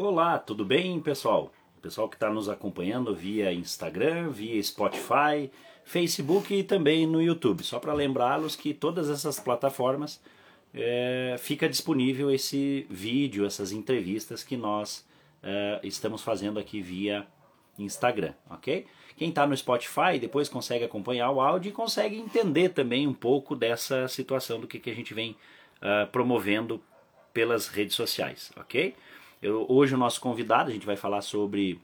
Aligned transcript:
Olá, 0.00 0.38
tudo 0.38 0.64
bem, 0.64 1.00
pessoal? 1.00 1.52
Pessoal 1.82 2.08
que 2.08 2.14
está 2.14 2.30
nos 2.30 2.48
acompanhando 2.48 3.16
via 3.16 3.52
Instagram, 3.52 4.30
via 4.30 4.62
Spotify, 4.62 5.50
Facebook 5.84 6.54
e 6.54 6.62
também 6.62 7.04
no 7.04 7.20
YouTube. 7.20 7.64
Só 7.64 7.80
para 7.80 7.92
lembrá-los 7.92 8.54
que 8.54 8.72
todas 8.72 9.10
essas 9.10 9.40
plataformas 9.40 10.22
é, 10.72 11.34
fica 11.40 11.68
disponível 11.68 12.30
esse 12.30 12.86
vídeo, 12.88 13.44
essas 13.44 13.72
entrevistas 13.72 14.44
que 14.44 14.56
nós 14.56 15.04
é, 15.42 15.80
estamos 15.82 16.22
fazendo 16.22 16.60
aqui 16.60 16.80
via 16.80 17.26
Instagram, 17.76 18.34
ok? 18.48 18.86
Quem 19.16 19.30
está 19.30 19.48
no 19.48 19.56
Spotify 19.56 20.16
depois 20.20 20.48
consegue 20.48 20.84
acompanhar 20.84 21.32
o 21.32 21.40
áudio 21.40 21.70
e 21.70 21.72
consegue 21.72 22.16
entender 22.16 22.68
também 22.68 23.04
um 23.04 23.14
pouco 23.14 23.56
dessa 23.56 24.06
situação 24.06 24.60
do 24.60 24.68
que, 24.68 24.78
que 24.78 24.90
a 24.90 24.94
gente 24.94 25.12
vem 25.12 25.32
uh, 25.82 26.06
promovendo 26.12 26.80
pelas 27.34 27.66
redes 27.66 27.96
sociais, 27.96 28.52
ok? 28.56 28.94
Eu, 29.40 29.66
hoje 29.68 29.94
o 29.94 29.98
nosso 29.98 30.20
convidado, 30.20 30.68
a 30.68 30.72
gente 30.72 30.86
vai 30.86 30.96
falar 30.96 31.22
sobre 31.22 31.80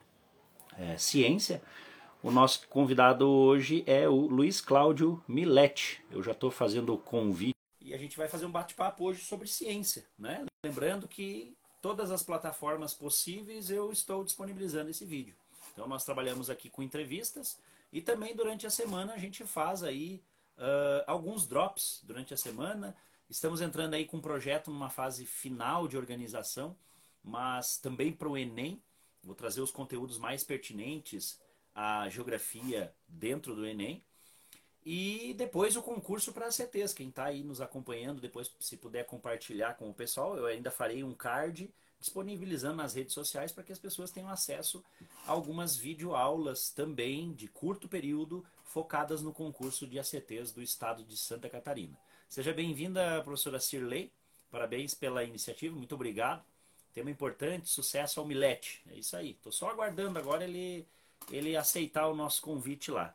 é, 0.76 0.98
ciência. 0.98 1.62
O 2.20 2.30
nosso 2.30 2.66
convidado 2.68 3.28
hoje 3.28 3.84
é 3.86 4.08
o 4.08 4.26
Luiz 4.26 4.60
Cláudio 4.60 5.22
Milete. 5.28 6.02
Eu 6.10 6.20
já 6.20 6.32
estou 6.32 6.50
fazendo 6.50 6.92
o 6.92 6.98
convite. 6.98 7.54
E 7.80 7.94
a 7.94 7.98
gente 7.98 8.16
vai 8.16 8.26
fazer 8.26 8.44
um 8.46 8.50
bate-papo 8.50 9.04
hoje 9.04 9.22
sobre 9.22 9.46
ciência, 9.46 10.04
né? 10.18 10.44
Lembrando 10.64 11.06
que 11.06 11.56
todas 11.80 12.10
as 12.10 12.24
plataformas 12.24 12.92
possíveis 12.92 13.70
eu 13.70 13.92
estou 13.92 14.24
disponibilizando 14.24 14.90
esse 14.90 15.04
vídeo. 15.04 15.36
Então 15.72 15.86
nós 15.86 16.04
trabalhamos 16.04 16.50
aqui 16.50 16.68
com 16.68 16.82
entrevistas 16.82 17.60
e 17.92 18.00
também 18.00 18.34
durante 18.34 18.66
a 18.66 18.70
semana 18.70 19.12
a 19.12 19.18
gente 19.18 19.44
faz 19.44 19.84
aí 19.84 20.20
uh, 20.58 21.04
alguns 21.06 21.46
drops 21.46 22.00
durante 22.02 22.34
a 22.34 22.36
semana. 22.36 22.96
Estamos 23.30 23.60
entrando 23.60 23.94
aí 23.94 24.06
com 24.06 24.16
um 24.16 24.20
projeto 24.20 24.72
numa 24.72 24.90
fase 24.90 25.24
final 25.24 25.86
de 25.86 25.96
organização 25.96 26.74
mas 27.24 27.78
também 27.78 28.12
para 28.12 28.28
o 28.28 28.36
Enem. 28.36 28.82
Vou 29.22 29.34
trazer 29.34 29.62
os 29.62 29.70
conteúdos 29.70 30.18
mais 30.18 30.44
pertinentes 30.44 31.40
à 31.74 32.08
geografia 32.10 32.94
dentro 33.08 33.54
do 33.54 33.66
Enem. 33.66 34.04
E 34.84 35.32
depois 35.38 35.76
o 35.76 35.82
concurso 35.82 36.30
para 36.32 36.50
CTs. 36.50 36.92
Quem 36.92 37.08
está 37.08 37.24
aí 37.24 37.42
nos 37.42 37.62
acompanhando, 37.62 38.20
depois 38.20 38.54
se 38.60 38.76
puder 38.76 39.06
compartilhar 39.06 39.74
com 39.74 39.88
o 39.88 39.94
pessoal, 39.94 40.36
eu 40.36 40.44
ainda 40.44 40.70
farei 40.70 41.02
um 41.02 41.14
card 41.14 41.72
disponibilizando 41.98 42.76
nas 42.76 42.92
redes 42.92 43.14
sociais 43.14 43.50
para 43.50 43.64
que 43.64 43.72
as 43.72 43.78
pessoas 43.78 44.10
tenham 44.10 44.28
acesso 44.28 44.84
a 45.26 45.32
algumas 45.32 45.74
videoaulas 45.74 46.68
também 46.68 47.32
de 47.32 47.48
curto 47.48 47.88
período 47.88 48.44
focadas 48.62 49.22
no 49.22 49.32
concurso 49.32 49.86
de 49.86 49.98
ACTs 49.98 50.52
do 50.52 50.60
estado 50.60 51.02
de 51.02 51.16
Santa 51.16 51.48
Catarina. 51.48 51.96
Seja 52.28 52.52
bem-vinda, 52.52 53.22
professora 53.22 53.58
Cirlei. 53.58 54.12
Parabéns 54.50 54.92
pela 54.92 55.24
iniciativa, 55.24 55.74
muito 55.74 55.94
obrigado. 55.94 56.44
Tema 56.94 57.10
importante, 57.10 57.68
sucesso 57.68 58.20
ao 58.20 58.26
Milete. 58.26 58.80
É 58.88 58.94
isso 58.94 59.16
aí. 59.16 59.34
Tô 59.42 59.50
só 59.50 59.68
aguardando 59.68 60.16
agora 60.16 60.44
ele, 60.44 60.86
ele 61.28 61.56
aceitar 61.56 62.06
o 62.06 62.14
nosso 62.14 62.40
convite 62.40 62.92
lá. 62.92 63.12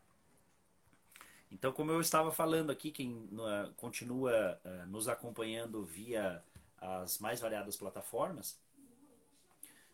Então, 1.50 1.72
como 1.72 1.90
eu 1.90 2.00
estava 2.00 2.30
falando 2.30 2.70
aqui, 2.70 2.90
quem 2.90 3.10
uh, 3.10 3.72
continua 3.78 4.60
uh, 4.62 4.86
nos 4.86 5.08
acompanhando 5.08 5.82
via 5.82 6.44
as 6.78 7.18
mais 7.18 7.40
variadas 7.40 7.74
plataformas, 7.76 8.58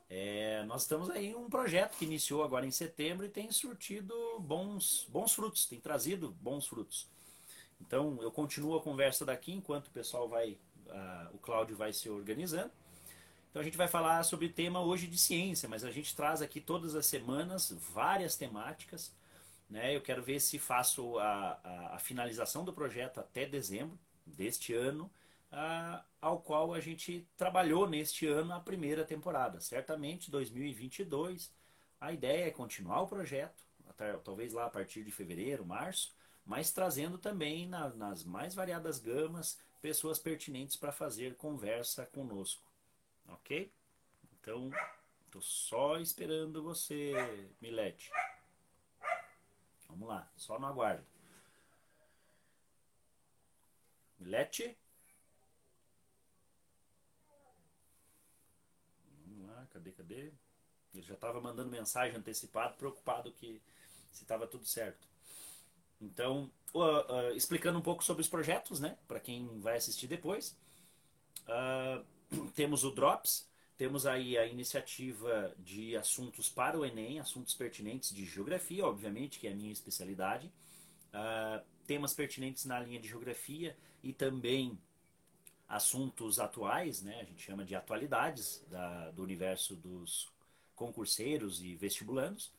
é, 0.09 0.63
nós 0.65 0.83
estamos 0.83 1.09
aí 1.11 1.29
em 1.29 1.35
um 1.35 1.49
projeto 1.49 1.97
que 1.97 2.05
iniciou 2.05 2.45
agora 2.45 2.67
em 2.67 2.71
setembro 2.71 3.27
e 3.27 3.29
tem 3.29 3.51
surtido 3.51 4.15
bons, 4.39 5.07
bons 5.09 5.33
frutos, 5.33 5.67
tem 5.67 5.81
trazido 5.81 6.31
bons 6.41 6.67
frutos. 6.67 7.09
Então, 7.81 8.19
eu 8.21 8.31
continuo 8.31 8.77
a 8.77 8.83
conversa 8.83 9.25
daqui 9.25 9.53
enquanto 9.53 9.89
o 9.89 9.91
pessoal 9.91 10.29
vai, 10.29 10.59
uh, 10.87 11.35
o 11.35 11.39
Cláudio 11.39 11.77
vai 11.77 11.93
se 11.93 12.09
organizando. 12.09 12.71
Então 13.57 13.63
a 13.63 13.65
gente 13.65 13.79
vai 13.79 13.89
falar 13.89 14.23
sobre 14.23 14.45
o 14.45 14.53
tema 14.53 14.83
hoje 14.83 15.07
de 15.07 15.17
ciência, 15.17 15.67
mas 15.67 15.83
a 15.83 15.91
gente 15.91 16.15
traz 16.15 16.43
aqui 16.43 16.61
todas 16.61 16.95
as 16.95 17.07
semanas 17.07 17.75
várias 17.95 18.37
temáticas. 18.37 19.11
Né? 19.71 19.97
Eu 19.97 20.03
quero 20.03 20.23
ver 20.23 20.41
se 20.41 20.59
faço 20.59 21.19
a, 21.19 21.59
a, 21.65 21.95
a 21.95 21.99
finalização 21.99 22.67
do 22.67 22.73
projeto 22.75 23.19
até 23.19 23.47
dezembro 23.47 23.99
deste 24.27 24.75
ano, 24.75 25.11
a, 25.51 26.05
ao 26.21 26.39
qual 26.39 26.75
a 26.75 26.81
gente 26.81 27.27
trabalhou 27.35 27.89
neste 27.89 28.27
ano 28.27 28.53
a 28.53 28.61
primeira 28.61 29.07
temporada. 29.07 29.59
Certamente 29.59 30.31
2022 30.31 31.51
a 31.99 32.13
ideia 32.13 32.49
é 32.49 32.51
continuar 32.51 33.01
o 33.01 33.09
projeto, 33.09 33.65
até, 33.89 34.13
talvez 34.19 34.53
lá 34.53 34.67
a 34.67 34.71
partir 34.71 35.03
de 35.03 35.11
fevereiro, 35.11 35.65
março, 35.65 36.13
mas 36.45 36.73
trazendo 36.73 37.17
também 37.17 37.67
na, 37.67 37.89
nas 37.89 38.23
mais 38.23 38.55
variadas 38.55 38.99
gamas 38.99 39.59
pessoas 39.81 40.19
pertinentes 40.19 40.77
para 40.77 40.93
fazer 40.93 41.37
conversa 41.37 42.05
conosco. 42.05 42.76
Ok? 43.29 43.73
Então, 44.41 44.71
tô 45.31 45.41
só 45.41 45.99
esperando 45.99 46.63
você, 46.63 47.13
Milete. 47.61 48.11
Vamos 49.89 50.09
lá, 50.09 50.31
só 50.37 50.59
no 50.59 50.67
aguardo. 50.67 51.05
Milete? 54.19 54.77
Vamos 59.27 59.49
lá, 59.49 59.67
cadê, 59.73 59.93
cadê? 59.93 60.33
Ele 60.95 61.03
já 61.03 61.15
estava 61.15 61.41
mandando 61.41 61.71
mensagem 61.71 62.17
antecipado, 62.17 62.77
preocupado 62.77 63.33
que 63.33 63.61
se 64.11 64.23
estava 64.23 64.47
tudo 64.47 64.65
certo. 64.65 65.07
Então, 66.01 66.51
uh, 66.75 67.31
uh, 67.31 67.37
explicando 67.37 67.79
um 67.79 67.83
pouco 67.83 68.05
sobre 68.05 68.23
os 68.23 68.29
projetos, 68.29 68.81
né? 68.81 68.99
Para 69.07 69.21
quem 69.21 69.59
vai 69.61 69.77
assistir 69.77 70.07
depois. 70.07 70.57
Uh, 71.43 72.05
temos 72.55 72.85
o 72.85 72.91
Drops, 72.91 73.49
temos 73.77 74.07
aí 74.07 74.39
a 74.39 74.47
iniciativa 74.47 75.55
de 75.59 75.97
assuntos 75.97 76.49
para 76.49 76.79
o 76.79 76.85
Enem, 76.85 77.21
assuntos 77.21 77.55
pertinentes 77.55 78.15
de 78.15 78.25
geografia, 78.25 78.87
obviamente, 78.87 79.39
que 79.39 79.47
é 79.47 79.53
a 79.53 79.55
minha 79.55 79.73
especialidade. 79.73 80.51
Uh, 81.13 81.65
temas 81.87 82.15
pertinentes 82.15 82.65
na 82.65 82.81
linha 82.81 82.99
de 82.99 83.09
geografia 83.09 83.77
e 84.03 84.13
também 84.13 84.79
assuntos 85.69 86.39
atuais, 86.39 87.03
né? 87.03 87.21
a 87.21 87.25
gente 87.25 87.43
chama 87.43 87.65
de 87.65 87.75
atualidades 87.75 88.65
da, 88.71 89.11
do 89.11 89.23
universo 89.23 89.75
dos 89.75 90.29
concurseiros 90.75 91.63
e 91.63 91.75
vestibulandos. 91.75 92.53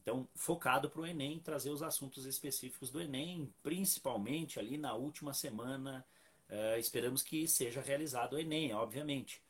Então, 0.00 0.28
focado 0.34 0.88
para 0.88 1.00
o 1.00 1.06
Enem, 1.06 1.40
trazer 1.40 1.70
os 1.70 1.82
assuntos 1.82 2.24
específicos 2.26 2.90
do 2.90 3.00
Enem, 3.00 3.52
principalmente 3.62 4.58
ali 4.58 4.78
na 4.78 4.94
última 4.94 5.34
semana 5.34 6.06
Uh, 6.48 6.78
esperamos 6.78 7.22
que 7.22 7.48
seja 7.48 7.80
realizado 7.80 8.34
o 8.34 8.38
Enem, 8.38 8.72
obviamente. 8.72 9.42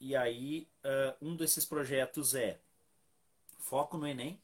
E 0.00 0.16
aí, 0.16 0.68
uh, 0.84 1.26
um 1.26 1.36
desses 1.36 1.64
projetos 1.64 2.34
é 2.34 2.60
foco 3.58 3.96
no 3.96 4.06
Enem. 4.06 4.40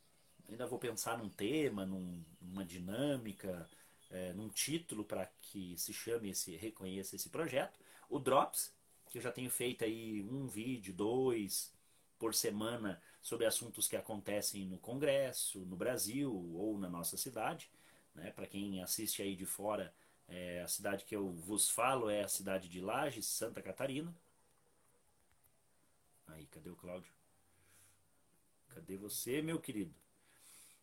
Ainda 0.49 0.67
vou 0.67 0.79
pensar 0.79 1.19
num 1.19 1.29
tema, 1.29 1.85
num, 1.85 2.25
numa 2.41 2.65
dinâmica, 2.65 3.69
é, 4.11 4.33
num 4.33 4.49
título 4.49 5.05
para 5.05 5.27
que 5.43 5.77
se 5.77 5.93
chame 5.93 6.31
esse, 6.31 6.57
reconheça 6.57 7.17
esse 7.17 7.29
projeto. 7.29 7.79
O 8.09 8.19
Drops, 8.19 8.73
que 9.11 9.19
eu 9.19 9.23
já 9.23 9.33
tenho 9.33 9.51
feito 9.51 9.85
aí 9.85 10.23
um 10.23 10.47
vídeo, 10.47 10.95
dois 10.95 11.75
por 12.19 12.35
semana 12.35 13.03
sobre 13.21 13.47
assuntos 13.47 13.89
que 13.89 13.97
acontecem 13.97 14.67
no 14.67 14.79
Congresso, 14.79 15.61
no 15.61 15.77
Brasil 15.77 16.33
ou 16.55 16.79
na 16.79 16.89
nossa 16.89 17.17
cidade. 17.17 17.69
Né? 18.15 18.31
Para 18.31 18.47
quem 18.47 18.83
assiste 18.83 19.21
aí 19.21 19.35
de 19.35 19.45
fora, 19.45 19.93
é, 20.29 20.63
a 20.63 20.69
cidade 20.69 21.05
que 21.05 21.15
eu 21.15 21.31
vos 21.31 21.71
falo 21.71 22.11
é 22.11 22.23
a 22.23 22.29
cidade 22.29 22.69
de 22.69 22.81
Lages, 22.81 23.27
Santa 23.27 23.63
Catarina. 23.63 24.15
Aí, 26.27 26.47
cadê 26.47 26.69
o 26.69 26.77
Cláudio? 26.77 27.13
Cadê 28.69 28.97
você, 28.97 29.41
meu 29.41 29.61
querido? 29.61 29.95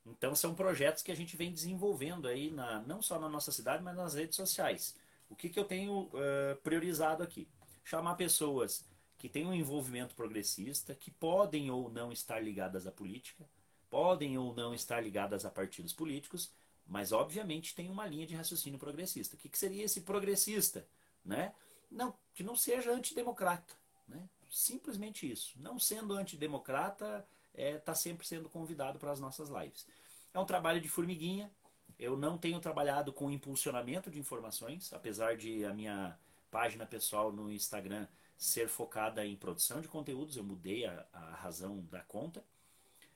Então 0.05 0.35
são 0.35 0.53
projetos 0.53 1.01
que 1.01 1.11
a 1.11 1.15
gente 1.15 1.37
vem 1.37 1.51
desenvolvendo 1.51 2.27
aí, 2.27 2.51
na, 2.51 2.81
não 2.81 3.01
só 3.01 3.19
na 3.19 3.29
nossa 3.29 3.51
cidade, 3.51 3.83
mas 3.83 3.95
nas 3.95 4.13
redes 4.13 4.35
sociais. 4.35 4.97
O 5.29 5.35
que, 5.35 5.49
que 5.49 5.59
eu 5.59 5.65
tenho 5.65 6.03
uh, 6.03 6.55
priorizado 6.61 7.23
aqui? 7.23 7.47
Chamar 7.83 8.15
pessoas 8.15 8.85
que 9.17 9.29
têm 9.29 9.45
um 9.45 9.53
envolvimento 9.53 10.15
progressista, 10.15 10.93
que 10.93 11.09
podem 11.09 11.71
ou 11.71 11.89
não 11.89 12.11
estar 12.11 12.39
ligadas 12.39 12.85
à 12.85 12.91
política, 12.91 13.45
podem 13.89 14.37
ou 14.37 14.53
não 14.53 14.73
estar 14.73 15.01
ligadas 15.01 15.45
a 15.45 15.49
partidos 15.49 15.93
políticos, 15.93 16.51
mas, 16.85 17.11
obviamente, 17.11 17.75
tem 17.75 17.89
uma 17.89 18.05
linha 18.05 18.27
de 18.27 18.35
raciocínio 18.35 18.79
progressista. 18.79 19.35
O 19.35 19.39
que, 19.39 19.49
que 19.49 19.57
seria 19.57 19.83
esse 19.83 20.01
progressista? 20.01 20.87
Né? 21.23 21.53
Não, 21.89 22.13
que 22.33 22.43
não 22.43 22.55
seja 22.55 22.91
antidemocrata. 22.91 23.73
Né? 24.07 24.27
Simplesmente 24.51 25.29
isso. 25.29 25.53
Não 25.59 25.79
sendo 25.79 26.13
antidemocrata, 26.13 27.25
está 27.53 27.61
é, 27.61 27.77
tá 27.77 27.95
sempre 27.95 28.27
sendo 28.27 28.49
convidado 28.49 28.99
para 28.99 29.11
as 29.11 29.19
nossas 29.19 29.49
lives. 29.49 29.87
É 30.33 30.39
um 30.39 30.45
trabalho 30.45 30.81
de 30.81 30.89
formiguinha. 30.89 31.51
Eu 31.97 32.17
não 32.17 32.37
tenho 32.37 32.59
trabalhado 32.59 33.13
com 33.13 33.31
impulsionamento 33.31 34.09
de 34.09 34.19
informações, 34.19 34.91
apesar 34.91 35.37
de 35.37 35.63
a 35.63 35.73
minha 35.73 36.17
página 36.51 36.85
pessoal 36.85 37.31
no 37.31 37.51
Instagram 37.51 38.07
ser 38.37 38.67
focada 38.67 39.25
em 39.25 39.35
produção 39.35 39.79
de 39.79 39.87
conteúdos. 39.87 40.35
Eu 40.35 40.43
mudei 40.43 40.85
a, 40.85 41.05
a 41.13 41.35
razão 41.35 41.85
da 41.85 42.01
conta 42.01 42.43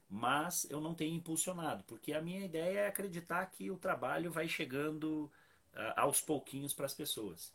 mas 0.09 0.65
eu 0.69 0.79
não 0.79 0.93
tenho 0.93 1.15
impulsionado, 1.15 1.83
porque 1.83 2.13
a 2.13 2.21
minha 2.21 2.45
ideia 2.45 2.79
é 2.79 2.87
acreditar 2.87 3.45
que 3.47 3.69
o 3.69 3.77
trabalho 3.77 4.31
vai 4.31 4.47
chegando 4.47 5.31
uh, 5.73 5.93
aos 5.97 6.21
pouquinhos 6.21 6.73
para 6.73 6.85
as 6.85 6.93
pessoas. 6.93 7.53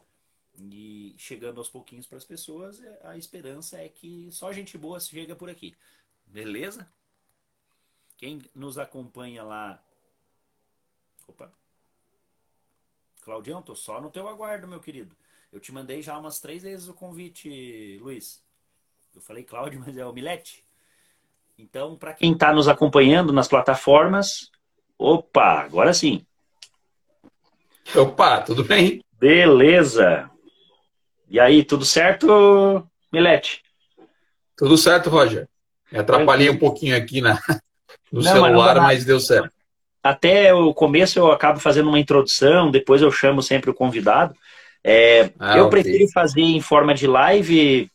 E 0.58 1.14
chegando 1.16 1.58
aos 1.58 1.70
pouquinhos 1.70 2.06
para 2.06 2.18
as 2.18 2.24
pessoas, 2.24 2.82
é, 2.82 3.00
a 3.04 3.16
esperança 3.16 3.78
é 3.78 3.88
que 3.88 4.30
só 4.30 4.52
gente 4.52 4.76
boa 4.76 5.00
chega 5.00 5.34
por 5.34 5.48
aqui. 5.48 5.74
Beleza? 6.26 6.86
Quem 8.18 8.42
nos 8.54 8.76
acompanha 8.76 9.42
lá. 9.42 9.82
Opa. 11.26 11.52
Claudião, 13.22 13.62
tô 13.62 13.74
só 13.74 14.00
no 14.00 14.10
teu 14.10 14.28
aguardo, 14.28 14.68
meu 14.68 14.80
querido. 14.80 15.16
Eu 15.50 15.58
te 15.58 15.72
mandei 15.72 16.02
já 16.02 16.18
umas 16.18 16.40
três 16.40 16.62
vezes 16.62 16.88
o 16.88 16.94
convite, 16.94 17.98
Luiz. 17.98 18.42
Eu 19.14 19.20
falei 19.22 19.44
Cláudio, 19.44 19.80
mas 19.80 19.96
é 19.96 20.04
o 20.04 20.12
Milete. 20.12 20.64
Então, 21.62 21.94
para 21.94 22.12
quem 22.12 22.32
está 22.32 22.52
nos 22.52 22.66
acompanhando 22.66 23.32
nas 23.32 23.46
plataformas, 23.46 24.50
opa, 24.98 25.60
agora 25.60 25.94
sim. 25.94 26.26
Opa, 27.94 28.40
tudo 28.40 28.64
bem? 28.64 29.00
Beleza. 29.12 30.28
E 31.30 31.38
aí, 31.38 31.62
tudo 31.62 31.84
certo, 31.84 32.84
Milete? 33.12 33.62
Tudo 34.56 34.76
certo, 34.76 35.08
Roger. 35.08 35.48
Me 35.90 36.00
atrapalhei 36.00 36.50
um 36.50 36.58
pouquinho 36.58 36.96
aqui 36.96 37.20
na, 37.20 37.40
no 38.10 38.22
não, 38.22 38.32
celular, 38.32 38.74
mas, 38.78 38.84
mas 38.84 39.04
deu 39.04 39.20
certo. 39.20 39.52
Até 40.02 40.52
o 40.52 40.74
começo 40.74 41.16
eu 41.16 41.30
acabo 41.30 41.60
fazendo 41.60 41.88
uma 41.88 42.00
introdução, 42.00 42.72
depois 42.72 43.02
eu 43.02 43.12
chamo 43.12 43.40
sempre 43.40 43.70
o 43.70 43.74
convidado. 43.74 44.34
É, 44.82 45.30
ah, 45.38 45.58
eu 45.58 45.66
okay. 45.66 45.80
prefiro 45.80 46.10
fazer 46.12 46.42
em 46.42 46.60
forma 46.60 46.92
de 46.92 47.06
live, 47.06 47.88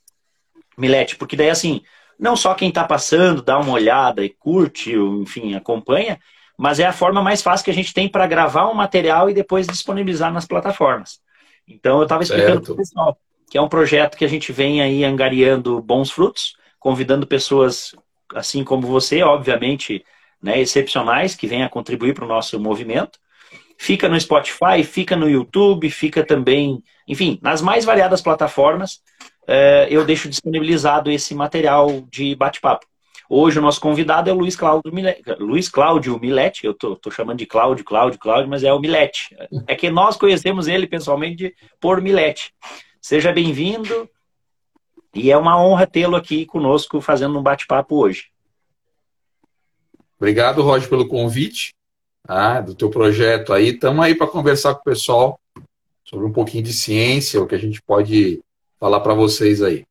Milete, 0.77 1.17
porque 1.17 1.35
daí 1.35 1.49
assim, 1.49 1.83
não 2.19 2.35
só 2.35 2.53
quem 2.53 2.69
está 2.69 2.83
passando 2.83 3.41
dá 3.41 3.59
uma 3.59 3.73
olhada 3.73 4.23
e 4.23 4.29
curte, 4.29 4.93
enfim, 4.93 5.55
acompanha, 5.55 6.19
mas 6.57 6.79
é 6.79 6.85
a 6.85 6.93
forma 6.93 7.21
mais 7.21 7.41
fácil 7.41 7.65
que 7.65 7.71
a 7.71 7.73
gente 7.73 7.93
tem 7.93 8.09
para 8.09 8.25
gravar 8.25 8.69
um 8.69 8.73
material 8.73 9.29
e 9.29 9.33
depois 9.33 9.67
disponibilizar 9.67 10.33
nas 10.33 10.45
plataformas. 10.45 11.19
Então 11.67 11.97
eu 11.97 12.03
estava 12.03 12.23
explicando 12.23 12.61
para 12.61 12.73
o 12.73 12.77
pessoal 12.77 13.17
que 13.49 13.57
é 13.57 13.61
um 13.61 13.69
projeto 13.69 14.17
que 14.17 14.25
a 14.25 14.27
gente 14.27 14.51
vem 14.51 14.81
aí 14.81 15.03
angariando 15.03 15.81
bons 15.81 16.11
frutos, 16.11 16.55
convidando 16.79 17.25
pessoas 17.25 17.95
assim 18.35 18.63
como 18.63 18.85
você, 18.85 19.23
obviamente, 19.23 20.03
né, 20.41 20.59
excepcionais, 20.59 21.35
que 21.35 21.47
venham 21.47 21.65
a 21.65 21.69
contribuir 21.69 22.13
para 22.13 22.25
o 22.25 22.27
nosso 22.27 22.59
movimento. 22.59 23.19
Fica 23.77 24.09
no 24.09 24.19
Spotify, 24.19 24.83
fica 24.83 25.15
no 25.15 25.29
YouTube, 25.29 25.89
fica 25.89 26.25
também, 26.25 26.83
enfim, 27.07 27.39
nas 27.41 27.61
mais 27.61 27.85
variadas 27.85 28.21
plataformas, 28.21 29.01
eu 29.89 30.05
deixo 30.05 30.29
disponibilizado 30.29 31.09
esse 31.09 31.33
material 31.33 32.01
de 32.11 32.35
bate-papo. 32.35 32.85
Hoje 33.29 33.59
o 33.59 33.61
nosso 33.61 33.81
convidado 33.81 34.29
é 34.29 34.33
o 34.33 34.37
Luiz 34.37 34.55
Cláudio 34.55 34.93
Milete. 34.93 35.23
Luiz 35.39 35.67
Cláudio 35.67 36.17
Milete, 36.19 36.65
eu 36.65 36.73
tô, 36.73 36.95
tô, 36.95 37.11
chamando 37.11 37.39
de 37.39 37.45
Cláudio, 37.45 37.83
Cláudio, 37.83 38.19
Cláudio, 38.19 38.49
mas 38.49 38.63
é 38.63 38.71
o 38.71 38.79
Milete. 38.79 39.35
É 39.67 39.75
que 39.75 39.89
nós 39.89 40.15
conhecemos 40.15 40.67
ele 40.67 40.87
pessoalmente 40.87 41.53
por 41.79 42.01
Milete. 42.01 42.53
Seja 43.01 43.33
bem-vindo 43.33 44.09
e 45.13 45.29
é 45.29 45.37
uma 45.37 45.61
honra 45.61 45.85
tê-lo 45.85 46.15
aqui 46.15 46.45
conosco 46.45 47.01
fazendo 47.01 47.37
um 47.37 47.43
bate-papo 47.43 47.95
hoje. 47.95 48.27
Obrigado, 50.17 50.63
Roger, 50.63 50.89
pelo 50.89 51.07
convite 51.07 51.73
ah, 52.27 52.61
do 52.61 52.75
teu 52.75 52.89
projeto 52.89 53.51
aí. 53.51 53.69
Estamos 53.69 54.05
aí 54.05 54.15
para 54.15 54.27
conversar 54.27 54.73
com 54.73 54.81
o 54.81 54.83
pessoal 54.85 55.39
sobre 56.05 56.25
um 56.25 56.31
pouquinho 56.31 56.63
de 56.63 56.71
ciência, 56.71 57.41
o 57.41 57.45
que 57.45 57.55
a 57.55 57.59
gente 57.59 57.81
pode 57.81 58.39
falar 58.79 58.99
para 58.99 59.13
vocês 59.13 59.61
aí. 59.61 59.85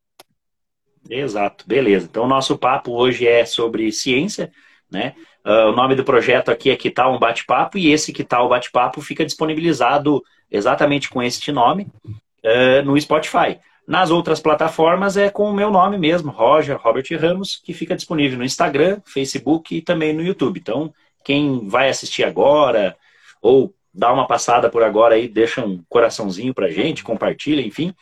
Exato, 1.08 1.64
beleza. 1.66 2.06
Então, 2.10 2.24
o 2.24 2.28
nosso 2.28 2.58
papo 2.58 2.92
hoje 2.92 3.26
é 3.26 3.44
sobre 3.44 3.90
ciência, 3.92 4.50
né? 4.90 5.14
Uh, 5.44 5.70
o 5.70 5.72
nome 5.72 5.94
do 5.94 6.02
projeto 6.02 6.50
aqui 6.50 6.70
é 6.70 6.76
Que 6.76 6.90
Tal 6.90 7.14
um 7.14 7.18
Bate-Papo, 7.18 7.78
e 7.78 7.92
esse 7.92 8.12
Que 8.12 8.24
Tal 8.24 8.48
Bate-Papo 8.48 9.00
fica 9.00 9.24
disponibilizado 9.24 10.22
exatamente 10.50 11.08
com 11.08 11.22
este 11.22 11.52
nome 11.52 11.86
uh, 12.04 12.84
no 12.84 13.00
Spotify. 13.00 13.58
Nas 13.86 14.10
outras 14.10 14.40
plataformas 14.40 15.16
é 15.16 15.30
com 15.30 15.48
o 15.48 15.54
meu 15.54 15.70
nome 15.70 15.96
mesmo, 15.96 16.32
Roger, 16.32 16.76
Robert 16.76 17.06
Ramos, 17.20 17.60
que 17.64 17.72
fica 17.72 17.94
disponível 17.94 18.36
no 18.36 18.44
Instagram, 18.44 19.00
Facebook 19.04 19.76
e 19.76 19.80
também 19.80 20.12
no 20.12 20.22
YouTube. 20.22 20.58
Então, 20.58 20.92
quem 21.24 21.68
vai 21.68 21.88
assistir 21.88 22.24
agora, 22.24 22.96
ou 23.40 23.72
dá 23.94 24.12
uma 24.12 24.26
passada 24.26 24.68
por 24.68 24.82
agora 24.82 25.14
aí, 25.14 25.28
deixa 25.28 25.64
um 25.64 25.80
coraçãozinho 25.88 26.52
pra 26.52 26.68
gente, 26.68 27.04
compartilha, 27.04 27.60
enfim 27.60 27.94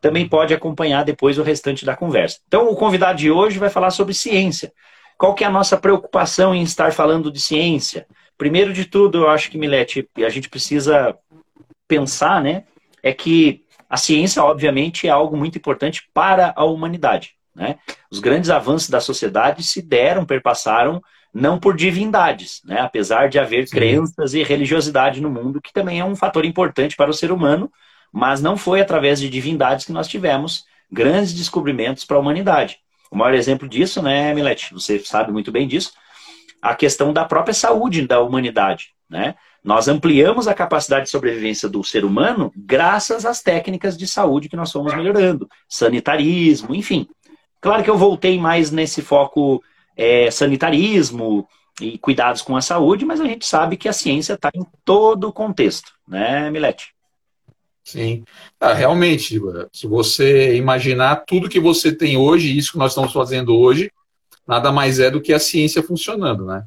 também 0.00 0.28
pode 0.28 0.54
acompanhar 0.54 1.04
depois 1.04 1.38
o 1.38 1.42
restante 1.42 1.84
da 1.84 1.96
conversa. 1.96 2.38
Então, 2.46 2.68
o 2.68 2.76
convidado 2.76 3.18
de 3.18 3.30
hoje 3.30 3.58
vai 3.58 3.70
falar 3.70 3.90
sobre 3.90 4.14
ciência. 4.14 4.72
Qual 5.16 5.34
que 5.34 5.42
é 5.42 5.46
a 5.46 5.50
nossa 5.50 5.76
preocupação 5.76 6.54
em 6.54 6.62
estar 6.62 6.92
falando 6.92 7.30
de 7.30 7.40
ciência? 7.40 8.06
Primeiro 8.36 8.72
de 8.72 8.84
tudo, 8.84 9.18
eu 9.18 9.28
acho 9.28 9.50
que, 9.50 9.58
Milete, 9.58 10.08
a 10.18 10.28
gente 10.28 10.48
precisa 10.48 11.16
pensar, 11.88 12.40
né, 12.40 12.64
é 13.02 13.12
que 13.12 13.64
a 13.90 13.96
ciência, 13.96 14.42
obviamente, 14.44 15.08
é 15.08 15.10
algo 15.10 15.36
muito 15.36 15.58
importante 15.58 16.08
para 16.12 16.52
a 16.54 16.64
humanidade. 16.64 17.34
Né? 17.54 17.78
Os 18.10 18.20
grandes 18.20 18.50
avanços 18.50 18.90
da 18.90 19.00
sociedade 19.00 19.62
se 19.64 19.82
deram, 19.82 20.24
perpassaram, 20.24 21.02
não 21.34 21.58
por 21.58 21.74
divindades, 21.74 22.60
né? 22.64 22.80
apesar 22.80 23.28
de 23.28 23.38
haver 23.38 23.66
Sim. 23.66 23.76
crenças 23.76 24.34
e 24.34 24.42
religiosidade 24.42 25.20
no 25.20 25.30
mundo, 25.30 25.60
que 25.60 25.72
também 25.72 25.98
é 26.00 26.04
um 26.04 26.14
fator 26.14 26.44
importante 26.44 26.96
para 26.96 27.10
o 27.10 27.14
ser 27.14 27.32
humano, 27.32 27.70
mas 28.12 28.40
não 28.40 28.56
foi 28.56 28.80
através 28.80 29.20
de 29.20 29.28
divindades 29.28 29.84
que 29.84 29.92
nós 29.92 30.08
tivemos 30.08 30.64
grandes 30.90 31.34
descobrimentos 31.34 32.04
para 32.04 32.16
a 32.16 32.20
humanidade. 32.20 32.78
O 33.10 33.16
maior 33.16 33.34
exemplo 33.34 33.68
disso, 33.68 34.02
né, 34.02 34.34
Milete, 34.34 34.72
você 34.72 34.98
sabe 34.98 35.32
muito 35.32 35.50
bem 35.50 35.66
disso, 35.66 35.92
a 36.60 36.74
questão 36.74 37.12
da 37.12 37.24
própria 37.24 37.54
saúde 37.54 38.06
da 38.06 38.20
humanidade, 38.20 38.92
né? 39.08 39.34
Nós 39.62 39.88
ampliamos 39.88 40.46
a 40.46 40.54
capacidade 40.54 41.06
de 41.06 41.10
sobrevivência 41.10 41.68
do 41.68 41.82
ser 41.82 42.04
humano 42.04 42.52
graças 42.56 43.26
às 43.26 43.42
técnicas 43.42 43.96
de 43.96 44.06
saúde 44.06 44.48
que 44.48 44.56
nós 44.56 44.70
fomos 44.72 44.94
melhorando, 44.94 45.48
sanitarismo, 45.68 46.74
enfim. 46.74 47.08
Claro 47.60 47.82
que 47.82 47.90
eu 47.90 47.98
voltei 47.98 48.38
mais 48.38 48.70
nesse 48.70 49.02
foco 49.02 49.62
é, 49.96 50.30
sanitarismo 50.30 51.46
e 51.80 51.98
cuidados 51.98 52.40
com 52.40 52.56
a 52.56 52.62
saúde, 52.62 53.04
mas 53.04 53.20
a 53.20 53.24
gente 53.24 53.44
sabe 53.44 53.76
que 53.76 53.88
a 53.88 53.92
ciência 53.92 54.34
está 54.34 54.50
em 54.54 54.64
todo 54.84 55.28
o 55.28 55.32
contexto, 55.32 55.92
né, 56.06 56.50
Milete? 56.50 56.94
Sim. 57.88 58.22
Ah, 58.60 58.74
realmente, 58.74 59.40
se 59.72 59.86
você 59.86 60.54
imaginar 60.54 61.24
tudo 61.26 61.48
que 61.48 61.58
você 61.58 61.90
tem 61.90 62.18
hoje, 62.18 62.54
isso 62.54 62.72
que 62.72 62.78
nós 62.78 62.92
estamos 62.92 63.14
fazendo 63.14 63.56
hoje, 63.56 63.90
nada 64.46 64.70
mais 64.70 64.98
é 65.00 65.10
do 65.10 65.22
que 65.22 65.32
a 65.32 65.38
ciência 65.38 65.82
funcionando, 65.82 66.44
né? 66.44 66.64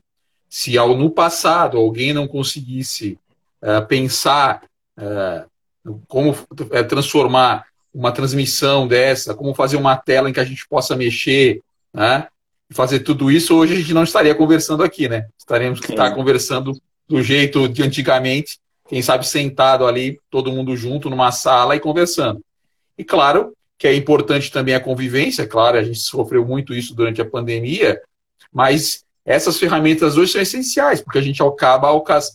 Se 0.49 0.75
ao, 0.79 0.97
no 0.97 1.11
passado 1.11 1.77
alguém 1.77 2.11
não 2.11 2.27
conseguisse 2.27 3.19
uh, 3.61 3.85
pensar 3.85 4.63
uh, 4.97 5.93
como 6.07 6.31
uh, 6.31 6.87
transformar 6.89 7.67
uma 7.93 8.11
transmissão 8.11 8.87
dessa, 8.87 9.35
como 9.35 9.53
fazer 9.53 9.77
uma 9.77 9.95
tela 9.95 10.27
em 10.27 10.33
que 10.33 10.39
a 10.39 10.43
gente 10.43 10.67
possa 10.67 10.95
mexer, 10.95 11.61
né? 11.93 12.27
Fazer 12.71 13.01
tudo 13.01 13.29
isso, 13.29 13.55
hoje 13.55 13.73
a 13.73 13.77
gente 13.77 13.93
não 13.93 14.03
estaria 14.03 14.33
conversando 14.33 14.81
aqui, 14.81 15.07
né? 15.07 15.27
Estaremos 15.37 15.79
que 15.79 15.91
estar 15.91 16.15
conversando 16.15 16.73
do 17.07 17.21
jeito 17.21 17.69
de 17.69 17.83
antigamente, 17.83 18.57
quem 18.91 19.01
sabe 19.01 19.25
sentado 19.25 19.87
ali, 19.87 20.19
todo 20.29 20.51
mundo 20.51 20.75
junto 20.75 21.09
numa 21.09 21.31
sala 21.31 21.77
e 21.77 21.79
conversando. 21.79 22.41
E 22.97 23.05
claro 23.05 23.53
que 23.79 23.87
é 23.87 23.95
importante 23.95 24.51
também 24.51 24.75
a 24.75 24.81
convivência, 24.81 25.47
claro, 25.47 25.77
a 25.77 25.81
gente 25.81 25.99
sofreu 25.99 26.45
muito 26.45 26.73
isso 26.73 26.93
durante 26.93 27.21
a 27.21 27.25
pandemia, 27.25 28.01
mas 28.51 29.05
essas 29.25 29.57
ferramentas 29.57 30.17
hoje 30.17 30.33
são 30.33 30.41
essenciais, 30.41 30.99
porque 30.99 31.17
a 31.17 31.21
gente 31.21 31.41
acaba 31.41 31.87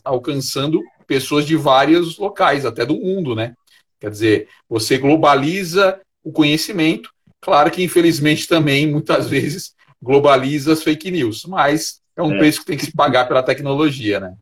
alcançando 0.03 0.83
pessoas 1.07 1.45
de 1.45 1.57
vários 1.57 2.17
locais, 2.17 2.65
até 2.65 2.87
do 2.87 2.97
mundo, 2.97 3.35
né? 3.35 3.53
Quer 4.01 4.11
dizer, 4.11 4.49
você 4.67 4.97
globaliza 4.97 6.01
o 6.25 6.33
conhecimento, 6.33 7.11
claro 7.39 7.71
que 7.71 7.83
infelizmente 7.85 8.49
também, 8.49 8.91
muitas 8.91 9.29
vezes, 9.29 9.75
globaliza 10.03 10.73
as 10.73 10.83
fake 10.83 11.11
news, 11.11 11.45
mas 11.45 12.01
é 12.17 12.23
um 12.23 12.35
é. 12.35 12.39
preço 12.39 12.61
que 12.61 12.67
tem 12.67 12.79
que 12.79 12.87
se 12.87 12.93
pagar 12.93 13.29
pela 13.29 13.43
tecnologia, 13.43 14.19
né? 14.21 14.35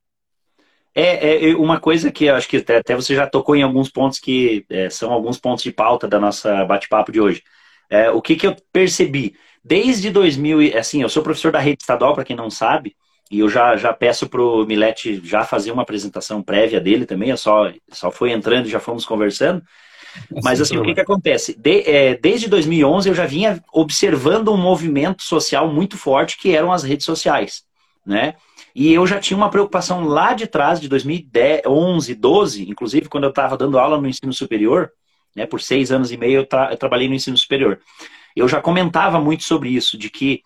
É, 0.94 1.50
é, 1.50 1.56
uma 1.56 1.80
coisa 1.80 2.12
que 2.12 2.26
eu 2.26 2.36
acho 2.36 2.48
que 2.48 2.58
até 2.58 2.94
você 2.94 3.14
já 3.14 3.26
tocou 3.26 3.56
em 3.56 3.62
alguns 3.62 3.90
pontos 3.90 4.20
que 4.20 4.64
é, 4.70 4.88
são 4.88 5.12
alguns 5.12 5.38
pontos 5.38 5.64
de 5.64 5.72
pauta 5.72 6.06
da 6.06 6.20
nossa 6.20 6.64
bate-papo 6.64 7.10
de 7.10 7.20
hoje. 7.20 7.42
É, 7.90 8.10
o 8.10 8.22
que, 8.22 8.36
que 8.36 8.46
eu 8.46 8.56
percebi? 8.72 9.34
Desde 9.64 10.10
2000, 10.10 10.78
assim, 10.78 11.02
eu 11.02 11.08
sou 11.08 11.22
professor 11.22 11.50
da 11.50 11.58
rede 11.58 11.82
estadual, 11.82 12.14
para 12.14 12.24
quem 12.24 12.36
não 12.36 12.50
sabe, 12.50 12.94
e 13.30 13.40
eu 13.40 13.48
já, 13.48 13.76
já 13.76 13.92
peço 13.92 14.28
para 14.28 14.40
o 14.40 14.64
Milete 14.64 15.20
já 15.24 15.42
fazer 15.44 15.72
uma 15.72 15.82
apresentação 15.82 16.42
prévia 16.42 16.80
dele 16.80 17.06
também, 17.06 17.30
eu 17.30 17.36
só, 17.36 17.72
só 17.90 18.10
foi 18.10 18.30
entrando 18.30 18.66
e 18.66 18.70
já 18.70 18.78
fomos 18.78 19.04
conversando. 19.04 19.62
Mas 20.42 20.60
assim, 20.60 20.76
o 20.76 20.82
que, 20.84 20.94
que 20.94 21.00
acontece? 21.00 21.58
De, 21.58 21.80
é, 21.90 22.14
desde 22.14 22.48
2011 22.48 23.08
eu 23.08 23.14
já 23.14 23.26
vinha 23.26 23.60
observando 23.72 24.52
um 24.52 24.56
movimento 24.56 25.22
social 25.22 25.68
muito 25.72 25.96
forte 25.96 26.36
que 26.38 26.54
eram 26.54 26.70
as 26.70 26.84
redes 26.84 27.04
sociais, 27.04 27.64
né? 28.06 28.34
E 28.74 28.92
eu 28.92 29.06
já 29.06 29.20
tinha 29.20 29.36
uma 29.36 29.50
preocupação 29.50 30.04
lá 30.04 30.34
de 30.34 30.46
trás, 30.46 30.80
de 30.80 30.88
2011, 30.88 32.14
12, 32.14 32.68
inclusive 32.68 33.08
quando 33.08 33.24
eu 33.24 33.30
estava 33.30 33.56
dando 33.56 33.78
aula 33.78 34.00
no 34.00 34.08
ensino 34.08 34.32
superior, 34.32 34.90
né, 35.34 35.46
por 35.46 35.60
seis 35.60 35.92
anos 35.92 36.10
e 36.10 36.16
meio 36.16 36.40
eu, 36.40 36.46
tra 36.46 36.70
eu, 36.72 36.76
trabalhei 36.76 37.08
no 37.08 37.14
ensino 37.14 37.36
superior. 37.36 37.80
Eu 38.34 38.48
já 38.48 38.60
comentava 38.60 39.20
muito 39.20 39.44
sobre 39.44 39.68
isso, 39.68 39.96
de 39.96 40.10
que 40.10 40.42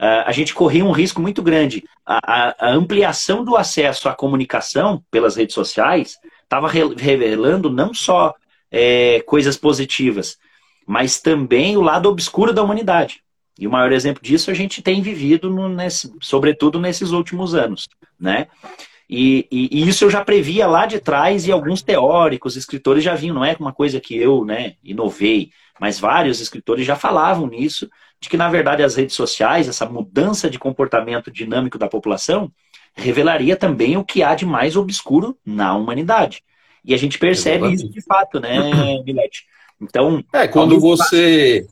uh, 0.00 0.22
a 0.26 0.32
gente 0.32 0.54
corria 0.54 0.84
um 0.84 0.92
risco 0.92 1.20
muito 1.20 1.42
grande. 1.42 1.82
A, 2.06 2.20
a, 2.22 2.68
a 2.68 2.70
ampliação 2.70 3.44
do 3.44 3.56
acesso 3.56 4.08
à 4.08 4.14
comunicação 4.14 5.02
pelas 5.10 5.34
redes 5.34 5.54
sociais 5.54 6.18
estava 6.44 6.68
re 6.68 6.94
revelando 6.94 7.68
não 7.68 7.92
só 7.92 8.32
é, 8.70 9.20
coisas 9.22 9.56
positivas, 9.56 10.38
mas 10.86 11.20
também 11.20 11.76
o 11.76 11.82
lado 11.82 12.08
obscuro 12.08 12.52
da 12.52 12.62
humanidade. 12.62 13.21
E 13.58 13.66
o 13.66 13.70
maior 13.70 13.92
exemplo 13.92 14.22
disso 14.22 14.50
a 14.50 14.54
gente 14.54 14.82
tem 14.82 15.02
vivido, 15.02 15.50
no, 15.50 15.68
nesse, 15.68 16.12
sobretudo 16.20 16.80
nesses 16.80 17.10
últimos 17.10 17.54
anos, 17.54 17.88
né? 18.18 18.48
E, 19.08 19.46
e, 19.50 19.68
e, 19.70 19.88
isso 19.88 20.04
eu 20.04 20.10
já 20.10 20.24
previa 20.24 20.66
lá 20.66 20.86
de 20.86 20.98
trás 20.98 21.46
e 21.46 21.52
alguns 21.52 21.82
teóricos, 21.82 22.56
escritores 22.56 23.04
já 23.04 23.14
vinham, 23.14 23.34
não 23.34 23.44
é 23.44 23.54
uma 23.60 23.72
coisa 23.72 24.00
que 24.00 24.16
eu 24.16 24.42
né, 24.42 24.76
inovei, 24.82 25.50
mas 25.78 26.00
vários 26.00 26.40
escritores 26.40 26.86
já 26.86 26.96
falavam 26.96 27.46
nisso, 27.46 27.90
de 28.18 28.30
que 28.30 28.38
na 28.38 28.48
verdade 28.48 28.82
as 28.82 28.94
redes 28.94 29.14
sociais, 29.14 29.68
essa 29.68 29.84
mudança 29.84 30.48
de 30.48 30.58
comportamento 30.58 31.30
dinâmico 31.30 31.76
da 31.76 31.88
população, 31.88 32.50
revelaria 32.94 33.56
também 33.56 33.98
o 33.98 34.04
que 34.04 34.22
há 34.22 34.34
de 34.34 34.46
mais 34.46 34.76
obscuro 34.76 35.36
na 35.44 35.76
humanidade. 35.76 36.42
E 36.84 36.94
a 36.94 36.96
gente 36.96 37.18
percebe 37.18 37.66
Exatamente. 37.66 37.84
isso 37.84 37.92
de 37.92 38.02
fato, 38.02 38.40
né, 38.40 38.58
Milete? 39.04 39.44
Então. 39.82 40.22
É, 40.32 40.46
quando 40.46 40.78
você 40.78 41.66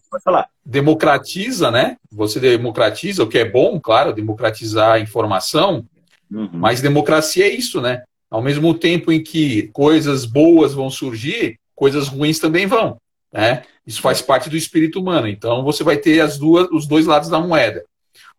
democratiza, 0.67 1.71
né? 1.71 1.97
Você 2.11 2.41
democratiza, 2.41 3.23
o 3.23 3.29
que 3.29 3.39
é 3.39 3.49
bom, 3.49 3.81
claro, 3.81 4.13
democratizar 4.13 4.93
a 4.93 5.01
informação, 5.01 5.87
uhum. 6.31 6.51
mas 6.53 6.83
democracia 6.83 7.47
é 7.47 7.51
isso, 7.51 7.81
né? 7.81 8.03
Ao 8.29 8.43
mesmo 8.43 8.75
tempo 8.75 9.13
em 9.13 9.23
que 9.23 9.69
coisas 9.73 10.25
boas 10.25 10.75
vão 10.75 10.91
surgir, 10.91 11.59
coisas 11.75 12.09
ruins 12.09 12.39
também 12.39 12.67
vão. 12.67 12.99
Né? 13.33 13.63
Isso 13.87 14.01
faz 14.01 14.21
parte 14.21 14.51
do 14.51 14.57
espírito 14.57 15.01
humano. 15.01 15.27
Então 15.27 15.65
você 15.65 15.83
vai 15.83 15.97
ter 15.97 16.21
as 16.21 16.37
duas, 16.39 16.69
os 16.71 16.87
dois 16.87 17.07
lados 17.07 17.29
da 17.29 17.41
moeda. 17.41 17.85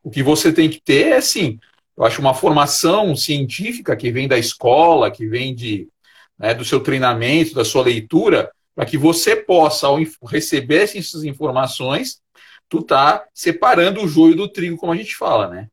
O 0.03 0.09
que 0.09 0.23
você 0.23 0.51
tem 0.51 0.69
que 0.69 0.81
ter 0.81 1.07
é, 1.07 1.21
sim, 1.21 1.59
eu 1.97 2.05
acho 2.05 2.21
uma 2.21 2.33
formação 2.33 3.15
científica 3.15 3.95
que 3.95 4.11
vem 4.11 4.27
da 4.27 4.37
escola, 4.37 5.11
que 5.11 5.27
vem 5.27 5.53
de, 5.53 5.87
né, 6.39 6.53
do 6.53 6.63
seu 6.63 6.79
treinamento, 6.79 7.53
da 7.53 7.65
sua 7.65 7.83
leitura, 7.83 8.49
para 8.75 8.85
que 8.85 8.97
você 8.97 9.35
possa, 9.35 9.87
ao 9.87 9.99
receber 10.25 10.83
essas 10.83 11.23
informações, 11.23 12.21
tu 12.69 12.81
tá 12.81 13.25
separando 13.33 14.01
o 14.01 14.07
joio 14.07 14.35
do 14.35 14.47
trigo, 14.47 14.77
como 14.77 14.93
a 14.93 14.95
gente 14.95 15.15
fala, 15.15 15.47
né? 15.49 15.67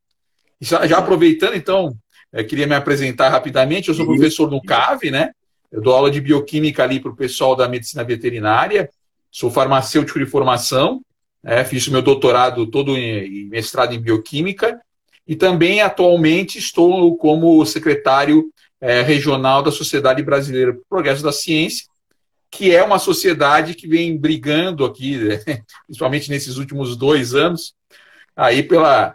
Já, 0.61 0.87
já 0.87 0.99
aproveitando, 0.99 1.55
então, 1.55 1.97
eu 2.33 2.47
queria 2.47 2.67
me 2.67 2.75
apresentar 2.75 3.29
rapidamente. 3.29 3.89
Eu 3.89 3.95
sou 3.95 4.05
professor 4.05 4.51
no 4.51 4.63
CAV, 4.63 5.11
né? 5.11 5.31
Eu 5.71 5.81
dou 5.81 5.95
aula 5.95 6.11
de 6.11 6.21
bioquímica 6.21 6.83
ali 6.83 7.01
para 7.01 7.11
o 7.11 7.17
pessoal 7.17 7.55
da 7.55 7.69
medicina 7.69 8.03
veterinária. 8.05 8.91
Sou 9.31 9.51
farmacêutico 9.51 10.19
de 10.19 10.27
formação, 10.27 11.03
né? 11.43 11.65
fiz 11.65 11.87
o 11.87 11.93
meu 11.93 12.03
doutorado 12.03 12.67
todo 12.67 12.97
em, 12.97 13.45
mestrado 13.49 13.95
em 13.95 14.01
bioquímica 14.01 14.81
e 15.27 15.37
também 15.37 15.83
atualmente 15.83 16.59
estou 16.59 17.17
como 17.19 17.65
secretário 17.67 18.51
é, 18.81 19.03
regional 19.03 19.63
da 19.63 19.71
Sociedade 19.71 20.23
Brasileira 20.23 20.73
para 20.73 20.81
o 20.81 20.87
Progresso 20.89 21.23
da 21.23 21.33
Ciência, 21.33 21.87
que 22.51 22.75
é 22.75 22.83
uma 22.83 22.99
sociedade 22.99 23.75
que 23.75 23.87
vem 23.87 24.17
brigando 24.17 24.85
aqui, 24.85 25.17
né? 25.17 25.41
principalmente 25.87 26.31
nesses 26.31 26.57
últimos 26.57 26.97
dois 26.97 27.35
anos, 27.35 27.75
aí 28.35 28.63
pela, 28.63 29.15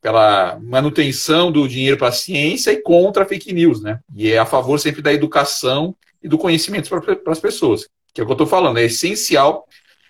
pela 0.00 0.58
manutenção 0.60 1.52
do 1.52 1.68
dinheiro 1.68 1.96
para 1.96 2.08
a 2.08 2.12
ciência 2.12 2.72
e 2.72 2.82
contra 2.82 3.22
a 3.22 3.26
fake 3.26 3.52
news, 3.52 3.80
né? 3.80 4.00
E 4.14 4.30
é 4.30 4.38
a 4.38 4.46
favor 4.46 4.78
sempre 4.78 5.02
da 5.02 5.12
educação 5.12 5.94
e 6.22 6.28
do 6.28 6.38
conhecimento 6.38 6.88
para 6.88 7.32
as 7.32 7.40
pessoas 7.40 7.88
que 8.12 8.20
é 8.20 8.24
o 8.24 8.26
que 8.26 8.32
eu 8.32 8.34
estou 8.34 8.46
falando, 8.46 8.78
é 8.78 8.84
essencial 8.84 9.66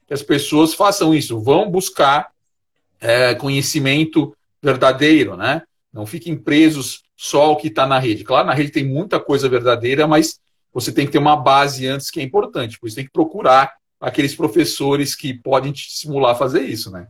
que 0.07 0.15
as 0.15 0.23
pessoas 0.23 0.75
façam 0.75 1.15
isso, 1.15 1.41
vão 1.41 1.71
buscar 1.71 2.31
é, 3.01 3.35
conhecimento 3.35 4.37
verdadeiro, 4.61 5.37
né? 5.37 5.63
Não 5.93 6.07
fiquem 6.07 6.37
presos 6.37 7.03
só 7.17 7.43
ao 7.43 7.57
que 7.57 7.69
está 7.69 7.87
na 7.87 7.99
rede. 7.99 8.25
Claro, 8.25 8.47
na 8.47 8.55
rede 8.55 8.73
tem 8.73 8.85
muita 8.85 9.21
coisa 9.21 9.49
verdadeira, 9.49 10.07
mas 10.07 10.41
você 10.73 10.93
tem 10.93 11.07
que 11.07 11.13
ter 11.13 11.19
uma 11.19 11.37
base 11.37 11.87
antes 11.87 12.11
que 12.11 12.21
é 12.21 12.23
importante. 12.23 12.79
Por 12.79 12.87
isso 12.87 12.97
tem 12.97 13.05
que 13.05 13.13
procurar 13.13 13.73
aqueles 14.01 14.35
professores 14.35 15.15
que 15.15 15.35
podem 15.35 15.73
te 15.73 15.89
estimular 15.89 16.33
a 16.33 16.37
fazer 16.37 16.63
isso, 16.63 16.91
né? 16.91 17.09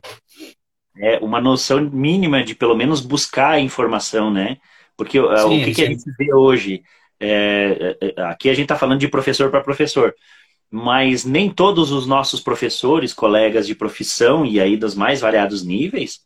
É 0.97 1.19
uma 1.19 1.41
noção 1.41 1.81
mínima 1.81 2.45
de 2.45 2.55
pelo 2.55 2.77
menos 2.77 3.01
buscar 3.01 3.53
a 3.53 3.61
informação, 3.61 4.31
né? 4.31 4.59
Porque 4.97 5.19
sim, 5.19 5.63
o 5.63 5.65
que, 5.65 5.75
que, 5.75 5.83
a 5.83 5.87
gente 5.87 6.05
vê 6.19 6.35
hoje? 6.35 6.83
É, 7.19 7.97
é, 8.01 8.15
é 8.17 8.23
aqui 8.25 8.51
a 8.51 8.55
gente 8.55 8.65
está 8.65 8.77
falando 8.77 9.01
de 9.01 9.09
professor 9.09 9.51
para 9.51 9.63
professor 9.63 10.15
mas 10.75 11.27
nem 11.27 11.51
todos 11.51 11.93
os 11.93 12.07
nossos 12.07 12.41
professores, 12.41 13.13
colegas 13.13 13.67
de 13.67 13.75
profissão 13.75 14.47
e 14.47 14.59
aí 14.59 14.75
dos 14.75 14.95
mais 14.95 15.21
variados 15.21 15.63
níveis, 15.63 16.21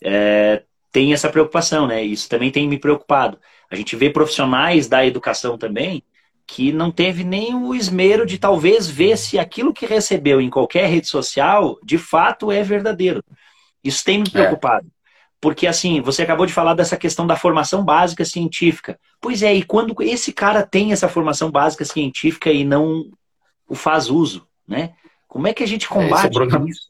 é, 0.00 0.62
têm 0.92 1.12
essa 1.12 1.28
preocupação, 1.28 1.88
né? 1.88 2.00
Isso 2.04 2.28
também 2.28 2.52
tem 2.52 2.68
me 2.68 2.78
preocupado. 2.78 3.40
A 3.68 3.74
gente 3.74 3.96
vê 3.96 4.08
profissionais 4.08 4.86
da 4.86 5.04
educação 5.04 5.58
também 5.58 6.04
que 6.48 6.72
não 6.72 6.90
teve 6.90 7.22
nem 7.24 7.54
o 7.54 7.74
esmero 7.74 8.24
de 8.24 8.38
talvez 8.38 8.88
ver 8.88 9.18
se 9.18 9.38
aquilo 9.38 9.72
que 9.72 9.84
recebeu 9.84 10.40
em 10.40 10.48
qualquer 10.48 10.88
rede 10.88 11.06
social 11.06 11.78
de 11.84 11.98
fato 11.98 12.50
é 12.50 12.62
verdadeiro. 12.62 13.22
Isso 13.84 14.02
tem 14.02 14.20
me 14.20 14.28
é. 14.28 14.30
preocupado. 14.30 14.86
É. 14.86 14.98
Porque, 15.40 15.66
assim, 15.66 16.00
você 16.00 16.22
acabou 16.22 16.46
de 16.46 16.52
falar 16.52 16.72
dessa 16.72 16.96
questão 16.96 17.26
da 17.26 17.36
formação 17.36 17.84
básica 17.84 18.24
científica. 18.24 18.98
Pois 19.20 19.42
é, 19.42 19.54
e 19.54 19.62
quando 19.62 19.94
esse 20.02 20.32
cara 20.32 20.66
tem 20.66 20.90
essa 20.90 21.08
formação 21.08 21.50
básica 21.50 21.84
científica 21.84 22.50
e 22.50 22.64
não 22.64 23.04
o 23.68 23.74
faz 23.74 24.08
uso, 24.08 24.48
né? 24.66 24.94
Como 25.28 25.46
é 25.46 25.52
que 25.52 25.62
a 25.62 25.66
gente 25.66 25.84
é, 25.84 25.88
combate 25.88 26.34
é, 26.34 26.70
isso? 26.70 26.88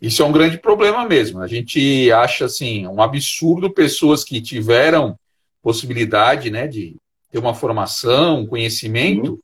Isso 0.00 0.22
é 0.22 0.26
um 0.26 0.32
grande 0.32 0.58
problema 0.58 1.06
mesmo. 1.06 1.40
A 1.40 1.46
gente 1.46 2.12
acha 2.12 2.44
assim 2.44 2.86
um 2.86 3.00
absurdo 3.02 3.72
pessoas 3.72 4.22
que 4.22 4.40
tiveram 4.40 5.18
possibilidade, 5.62 6.50
né, 6.50 6.68
de 6.68 6.96
ter 7.30 7.38
uma 7.38 7.54
formação, 7.54 8.40
um 8.40 8.46
conhecimento 8.46 9.40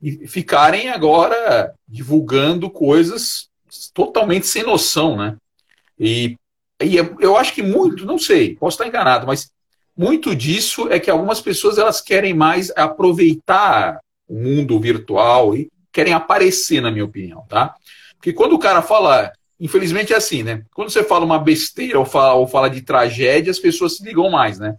e 0.00 0.26
ficarem 0.26 0.88
agora 0.88 1.74
divulgando 1.88 2.70
coisas 2.70 3.48
totalmente 3.92 4.46
sem 4.46 4.62
noção, 4.62 5.16
né? 5.16 5.36
E, 5.98 6.36
e 6.82 6.96
eu 6.96 7.36
acho 7.36 7.54
que 7.54 7.62
muito, 7.62 8.04
não 8.04 8.18
sei, 8.18 8.54
posso 8.54 8.74
estar 8.74 8.86
enganado, 8.86 9.26
mas 9.26 9.50
muito 9.96 10.36
disso 10.36 10.88
é 10.90 11.00
que 11.00 11.10
algumas 11.10 11.40
pessoas 11.40 11.78
elas 11.78 12.00
querem 12.00 12.34
mais 12.34 12.70
aproveitar 12.76 13.98
o 14.28 14.34
mundo 14.34 14.78
virtual 14.78 15.56
e 15.56 15.70
querem 15.90 16.12
aparecer, 16.12 16.82
na 16.82 16.90
minha 16.90 17.04
opinião, 17.04 17.44
tá? 17.48 17.74
Porque 18.16 18.32
quando 18.32 18.52
o 18.52 18.58
cara 18.58 18.82
fala, 18.82 19.32
infelizmente 19.58 20.12
é 20.12 20.16
assim, 20.16 20.42
né? 20.42 20.62
Quando 20.74 20.90
você 20.90 21.02
fala 21.02 21.24
uma 21.24 21.38
besteira 21.38 21.98
ou 21.98 22.04
fala, 22.04 22.34
ou 22.34 22.46
fala 22.46 22.68
de 22.68 22.82
tragédia, 22.82 23.50
as 23.50 23.58
pessoas 23.58 23.96
se 23.96 24.04
ligam 24.04 24.28
mais, 24.30 24.58
né? 24.58 24.76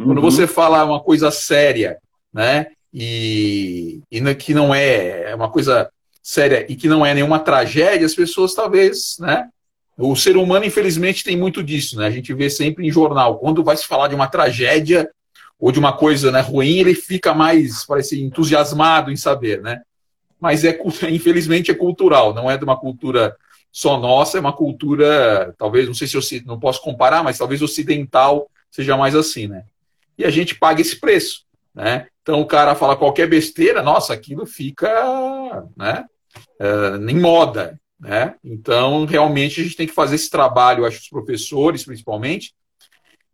Uhum. 0.00 0.06
Quando 0.06 0.20
você 0.22 0.46
fala 0.46 0.84
uma 0.84 1.00
coisa 1.00 1.30
séria, 1.30 1.98
né? 2.32 2.68
E, 2.92 4.00
e 4.10 4.34
que 4.34 4.54
não 4.54 4.74
é, 4.74 5.30
é 5.30 5.34
uma 5.34 5.50
coisa 5.50 5.90
séria 6.22 6.66
e 6.68 6.74
que 6.74 6.88
não 6.88 7.04
é 7.04 7.12
nenhuma 7.12 7.38
tragédia, 7.38 8.06
as 8.06 8.14
pessoas 8.14 8.54
talvez, 8.54 9.16
né? 9.20 9.48
O 9.98 10.16
ser 10.16 10.36
humano, 10.38 10.64
infelizmente, 10.64 11.22
tem 11.22 11.36
muito 11.36 11.62
disso, 11.62 11.98
né? 11.98 12.06
A 12.06 12.10
gente 12.10 12.32
vê 12.32 12.48
sempre 12.48 12.86
em 12.86 12.90
jornal. 12.90 13.38
Quando 13.38 13.62
vai 13.62 13.76
se 13.76 13.86
falar 13.86 14.08
de 14.08 14.14
uma 14.14 14.26
tragédia, 14.26 15.10
ou 15.58 15.70
de 15.70 15.78
uma 15.78 15.92
coisa 15.92 16.32
né, 16.32 16.40
ruim, 16.40 16.78
ele 16.78 16.94
fica 16.94 17.34
mais, 17.34 17.84
parece, 17.84 18.18
entusiasmado 18.22 19.12
em 19.12 19.16
saber, 19.16 19.60
né? 19.60 19.82
Mas 20.40 20.64
é, 20.64 20.80
infelizmente 21.10 21.70
é 21.70 21.74
cultural, 21.74 22.32
não 22.32 22.50
é 22.50 22.56
de 22.56 22.64
uma 22.64 22.78
cultura 22.78 23.36
só 23.70 24.00
nossa, 24.00 24.38
é 24.38 24.40
uma 24.40 24.54
cultura, 24.54 25.54
talvez, 25.58 25.86
não 25.86 25.94
sei 25.94 26.08
se 26.08 26.16
eu 26.16 26.22
não 26.46 26.58
posso 26.58 26.80
comparar, 26.80 27.22
mas 27.22 27.36
talvez 27.36 27.60
ocidental 27.60 28.50
seja 28.70 28.96
mais 28.96 29.14
assim, 29.14 29.46
né? 29.46 29.64
E 30.20 30.24
a 30.26 30.28
gente 30.28 30.54
paga 30.54 30.82
esse 30.82 31.00
preço, 31.00 31.46
né? 31.74 32.06
Então 32.20 32.42
o 32.42 32.46
cara 32.46 32.74
fala 32.74 32.94
qualquer 32.94 33.26
besteira, 33.26 33.82
nossa, 33.82 34.12
aquilo 34.12 34.44
fica, 34.44 34.86
né? 35.74 36.04
É, 36.60 36.96
em 37.10 37.18
moda, 37.18 37.80
né? 37.98 38.34
Então 38.44 39.06
realmente 39.06 39.58
a 39.58 39.64
gente 39.64 39.76
tem 39.76 39.86
que 39.86 39.94
fazer 39.94 40.16
esse 40.16 40.28
trabalho, 40.28 40.84
acho 40.84 40.98
os 40.98 41.08
professores, 41.08 41.86
principalmente, 41.86 42.52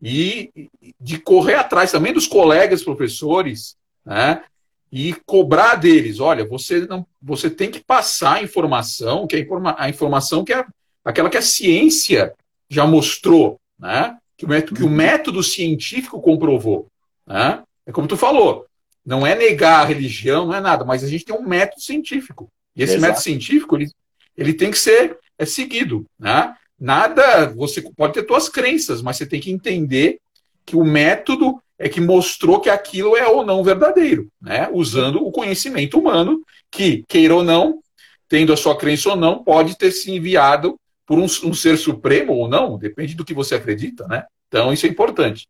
e 0.01 0.71
de 1.01 1.19
correr 1.19 1.57
atrás 1.57 1.91
também 1.91 2.13
dos 2.13 2.29
colegas 2.29 2.85
professores, 2.85 3.77
né? 4.05 4.45
E 4.93 5.13
cobrar 5.27 5.75
deles, 5.75 6.21
olha, 6.21 6.47
você 6.47 6.87
não, 6.87 7.05
você 7.21 7.51
tem 7.51 7.69
que 7.69 7.81
passar 7.81 8.35
a 8.35 8.43
informação, 8.45 9.27
que 9.27 9.35
a, 9.35 9.41
informa, 9.41 9.75
a 9.77 9.89
informação 9.89 10.45
que 10.45 10.53
é 10.53 10.65
aquela 11.05 11.29
que 11.29 11.37
a 11.37 11.43
ciência 11.43 12.33
já 12.71 12.87
mostrou, 12.87 13.61
né? 13.77 14.17
Que 14.37 14.45
o 14.45 14.49
método, 14.49 14.75
que 14.75 14.85
o 14.85 14.91
método 14.91 15.43
científico 15.43 16.21
comprovou, 16.21 16.89
né? 17.27 17.63
É 17.87 17.93
como 17.93 18.09
tu 18.09 18.17
falou, 18.17 18.67
não 19.05 19.27
é 19.27 19.35
negar 19.35 19.83
a 19.83 19.85
religião, 19.85 20.47
não 20.47 20.55
é 20.55 20.61
nada, 20.61 20.85
mas 20.85 21.05
a 21.05 21.09
gente 21.09 21.25
tem 21.25 21.35
um 21.35 21.47
método 21.47 21.81
científico. 21.81 22.51
E 22.75 22.83
esse 22.83 22.95
Exato. 22.95 23.03
método 23.03 23.23
científico, 23.23 23.77
ele, 23.77 23.91
ele 24.37 24.53
tem 24.53 24.71
que 24.71 24.79
ser 24.79 25.19
é 25.39 25.45
seguido, 25.45 26.07
né? 26.19 26.55
Nada, 26.79 27.47
você 27.55 27.81
pode 27.97 28.15
ter 28.15 28.27
suas 28.27 28.49
crenças, 28.49 29.01
mas 29.01 29.17
você 29.17 29.27
tem 29.27 29.41
que 29.41 29.51
entender 29.51 30.19
que 30.65 30.77
o 30.77 30.85
método 30.85 31.63
é 31.79 31.89
que 31.89 32.01
mostrou 32.01 32.61
que 32.61 32.69
aquilo 32.69 33.17
é 33.17 33.27
ou 33.27 33.45
não 33.45 33.63
verdadeiro, 33.63 34.29
né? 34.41 34.69
Usando 34.73 35.25
o 35.25 35.31
conhecimento 35.31 35.99
humano, 35.99 36.43
que, 36.71 37.05
queira 37.07 37.35
ou 37.35 37.45
não, 37.45 37.81
tendo 38.29 38.53
a 38.53 38.57
sua 38.57 38.77
crença 38.77 39.11
ou 39.11 39.17
não, 39.17 39.43
pode 39.43 39.77
ter 39.77 39.91
se 39.93 40.11
enviado 40.11 40.79
por 41.07 41.19
um, 41.19 41.25
um 41.25 41.55
ser 41.55 41.77
supremo 41.79 42.33
ou 42.35 42.49
não, 42.49 42.77
depende 42.77 43.15
do 43.15 43.25
que 43.25 43.33
você 43.33 43.55
acredita, 43.55 44.07
né? 44.09 44.25
Então, 44.49 44.73
isso 44.73 44.87
é 44.87 44.89
importante. 44.89 45.49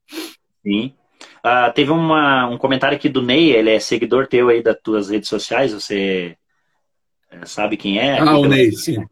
Sim. 0.62 0.92
Uh, 1.38 1.72
teve 1.74 1.90
uma, 1.90 2.46
um 2.46 2.58
comentário 2.58 2.96
aqui 2.96 3.08
do 3.08 3.22
Ney, 3.22 3.52
ele 3.52 3.70
é 3.70 3.80
seguidor 3.80 4.26
teu 4.26 4.48
aí 4.48 4.62
das 4.62 4.76
tuas 4.82 5.08
redes 5.08 5.28
sociais, 5.28 5.72
você 5.72 6.36
sabe 7.44 7.76
quem 7.76 7.98
é? 7.98 8.18
Ah, 8.18 8.36
o 8.38 8.46
Ney, 8.46 8.72
sim 8.72 9.04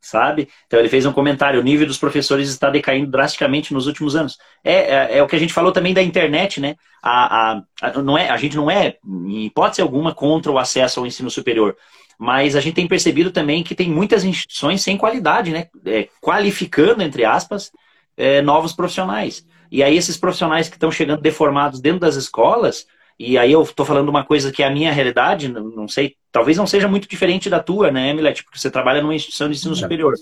sabe? 0.00 0.48
Então 0.66 0.80
ele 0.80 0.88
fez 0.88 1.04
um 1.04 1.12
comentário: 1.12 1.60
o 1.60 1.62
nível 1.62 1.86
dos 1.86 1.98
professores 1.98 2.48
está 2.48 2.70
decaindo 2.70 3.10
drasticamente 3.10 3.74
nos 3.74 3.86
últimos 3.86 4.16
anos. 4.16 4.38
É, 4.64 4.74
é, 4.74 5.18
é 5.18 5.22
o 5.22 5.26
que 5.26 5.36
a 5.36 5.38
gente 5.38 5.52
falou 5.52 5.72
também 5.72 5.92
da 5.92 6.02
internet, 6.02 6.60
né? 6.60 6.76
A, 7.02 7.52
a, 7.52 7.62
a, 7.82 8.02
não 8.02 8.16
é, 8.16 8.30
a 8.30 8.36
gente 8.36 8.56
não 8.56 8.70
é, 8.70 8.96
em 9.04 9.46
hipótese 9.46 9.82
alguma, 9.82 10.14
contra 10.14 10.50
o 10.50 10.58
acesso 10.58 11.00
ao 11.00 11.06
ensino 11.06 11.30
superior. 11.30 11.76
Mas 12.20 12.54
a 12.54 12.60
gente 12.60 12.74
tem 12.74 12.86
percebido 12.86 13.30
também 13.30 13.62
que 13.62 13.74
tem 13.74 13.88
muitas 13.88 14.24
instituições 14.24 14.82
sem 14.82 14.94
qualidade, 14.98 15.52
né? 15.52 15.68
É, 15.86 16.06
qualificando, 16.20 17.02
entre 17.02 17.24
aspas, 17.24 17.72
é, 18.14 18.42
novos 18.42 18.74
profissionais. 18.74 19.42
E 19.72 19.82
aí 19.82 19.96
esses 19.96 20.18
profissionais 20.18 20.68
que 20.68 20.76
estão 20.76 20.92
chegando 20.92 21.22
deformados 21.22 21.80
dentro 21.80 22.00
das 22.00 22.16
escolas, 22.16 22.86
e 23.18 23.38
aí 23.38 23.50
eu 23.50 23.62
estou 23.62 23.86
falando 23.86 24.10
uma 24.10 24.22
coisa 24.22 24.52
que 24.52 24.62
é 24.62 24.66
a 24.66 24.70
minha 24.70 24.92
realidade, 24.92 25.48
não 25.48 25.88
sei, 25.88 26.14
talvez 26.30 26.58
não 26.58 26.66
seja 26.66 26.86
muito 26.86 27.08
diferente 27.08 27.48
da 27.48 27.58
tua, 27.58 27.90
né, 27.90 28.12
Milete? 28.12 28.44
Porque 28.44 28.58
você 28.58 28.70
trabalha 28.70 29.00
numa 29.00 29.14
instituição 29.14 29.48
de 29.48 29.56
ensino 29.56 29.74
superior. 29.74 30.12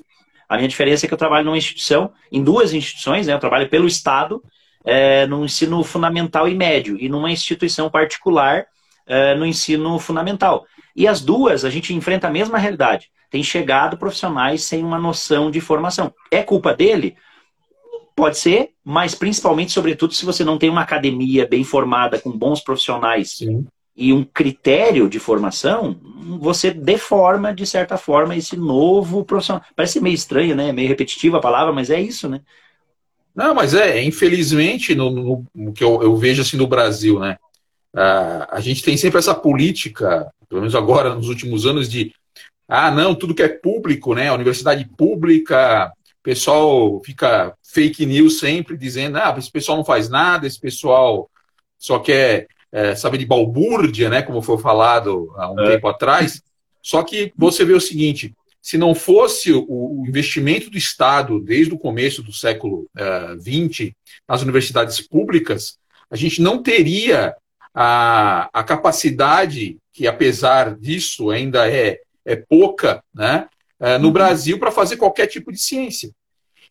A 0.49 0.57
minha 0.57 0.69
diferença 0.69 1.05
é 1.05 1.09
que 1.09 1.15
eu 1.15 1.19
trabalho 1.19 1.47
numa 1.47 1.59
instituição, 1.59 2.13
em 2.31 2.45
duas 2.45 2.73
instituições, 2.73 3.27
né? 3.27 3.33
Eu 3.33 3.41
trabalho 3.41 3.69
pelo 3.69 3.89
Estado, 3.89 4.41
é, 4.85 5.27
no 5.27 5.45
ensino 5.45 5.83
fundamental 5.83 6.47
e 6.49 6.55
médio, 6.55 6.97
e 6.97 7.09
numa 7.09 7.33
instituição 7.33 7.91
particular 7.91 8.67
é, 9.05 9.35
no 9.35 9.45
ensino 9.45 9.99
fundamental. 9.99 10.65
E 10.99 11.07
as 11.07 11.21
duas, 11.21 11.65
a 11.65 11.71
gente 11.71 11.95
enfrenta 11.95 12.27
a 12.27 12.31
mesma 12.31 12.59
realidade. 12.59 13.09
Tem 13.31 13.41
chegado 13.41 13.97
profissionais 13.97 14.65
sem 14.65 14.83
uma 14.83 14.99
noção 14.99 15.49
de 15.49 15.61
formação. 15.61 16.13
É 16.29 16.43
culpa 16.43 16.75
dele? 16.75 17.15
Pode 18.17 18.37
ser, 18.37 18.71
mas 18.85 19.15
principalmente, 19.15 19.71
sobretudo, 19.71 20.13
se 20.13 20.25
você 20.25 20.43
não 20.43 20.59
tem 20.59 20.69
uma 20.69 20.81
academia 20.81 21.47
bem 21.47 21.63
formada, 21.63 22.19
com 22.19 22.37
bons 22.37 22.61
profissionais 22.61 23.37
Sim. 23.37 23.65
e 23.97 24.13
um 24.13 24.25
critério 24.25 25.09
de 25.09 25.21
formação, 25.21 25.97
você 26.41 26.73
deforma, 26.73 27.55
de 27.55 27.65
certa 27.65 27.97
forma, 27.97 28.35
esse 28.35 28.57
novo 28.57 29.25
profissional. 29.25 29.63
Parece 29.77 30.01
meio 30.01 30.15
estranho, 30.15 30.57
né? 30.57 30.73
Meio 30.73 30.89
repetitiva 30.89 31.37
a 31.37 31.41
palavra, 31.41 31.73
mas 31.73 31.91
é 31.91 32.01
isso, 32.01 32.29
né? 32.29 32.41
Não, 33.33 33.55
mas 33.55 33.73
é, 33.73 34.03
infelizmente, 34.03 34.97
no, 34.97 35.11
no, 35.11 35.47
no 35.55 35.73
que 35.73 35.85
eu, 35.85 36.03
eu, 36.03 36.17
vejo 36.17 36.43
assim 36.43 36.57
no 36.57 36.67
Brasil, 36.67 37.21
né? 37.21 37.39
Ah, 37.95 38.49
a 38.51 38.61
gente 38.61 38.83
tem 38.83 38.97
sempre 38.97 39.19
essa 39.19 39.35
política, 39.35 40.31
pelo 40.49 40.61
menos 40.61 40.75
agora, 40.75 41.15
nos 41.15 41.29
últimos 41.29 41.67
anos, 41.67 41.89
de 41.89 42.13
ah, 42.69 42.91
não, 42.91 43.15
tudo 43.15 43.35
que 43.35 43.43
é 43.43 43.49
público, 43.49 44.15
né? 44.15 44.31
Universidade 44.31 44.85
pública, 44.97 45.93
o 46.21 46.23
pessoal 46.23 47.01
fica 47.05 47.55
fake 47.63 48.05
news 48.05 48.39
sempre 48.39 48.77
dizendo, 48.77 49.17
ah, 49.17 49.35
esse 49.39 49.51
pessoal 49.51 49.79
não 49.79 49.85
faz 49.85 50.09
nada, 50.09 50.47
esse 50.47 50.61
pessoal 50.61 51.31
só 51.79 51.99
quer 51.99 52.47
é, 52.71 52.95
saber 52.95 53.19
de 53.19 53.27
balbúrdia, 53.27 54.11
né, 54.11 54.21
como 54.23 54.43
foi 54.43 54.59
falado 54.59 55.33
há 55.37 55.51
um 55.51 55.61
é. 55.61 55.73
tempo 55.73 55.89
atrás. 55.89 56.43
Só 56.83 57.03
que 57.03 57.33
você 57.37 57.65
vê 57.65 57.73
o 57.73 57.81
seguinte, 57.81 58.35
se 58.61 58.77
não 58.77 58.95
fosse 58.95 59.53
o, 59.53 59.65
o 59.69 60.05
investimento 60.07 60.71
do 60.71 60.77
Estado 60.77 61.41
desde 61.41 61.73
o 61.73 61.79
começo 61.79 62.23
do 62.23 62.33
século 62.33 62.89
XX 63.41 63.81
é, 63.81 63.93
nas 64.29 64.43
universidades 64.43 65.01
públicas, 65.01 65.79
a 66.11 66.17
gente 66.17 66.43
não 66.43 66.63
teria 66.63 67.35
a, 67.81 68.51
a 68.53 68.65
capacidade, 68.65 69.79
que 69.93 70.09
apesar 70.09 70.77
disso 70.77 71.31
ainda 71.31 71.71
é, 71.71 72.01
é 72.25 72.35
pouca, 72.35 73.05
né, 73.15 73.47
é, 73.79 73.97
no 73.99 74.09
uhum. 74.09 74.13
Brasil 74.13 74.59
para 74.59 74.73
fazer 74.73 74.97
qualquer 74.97 75.29
tipo 75.29 75.53
de 75.53 75.61
ciência. 75.61 76.11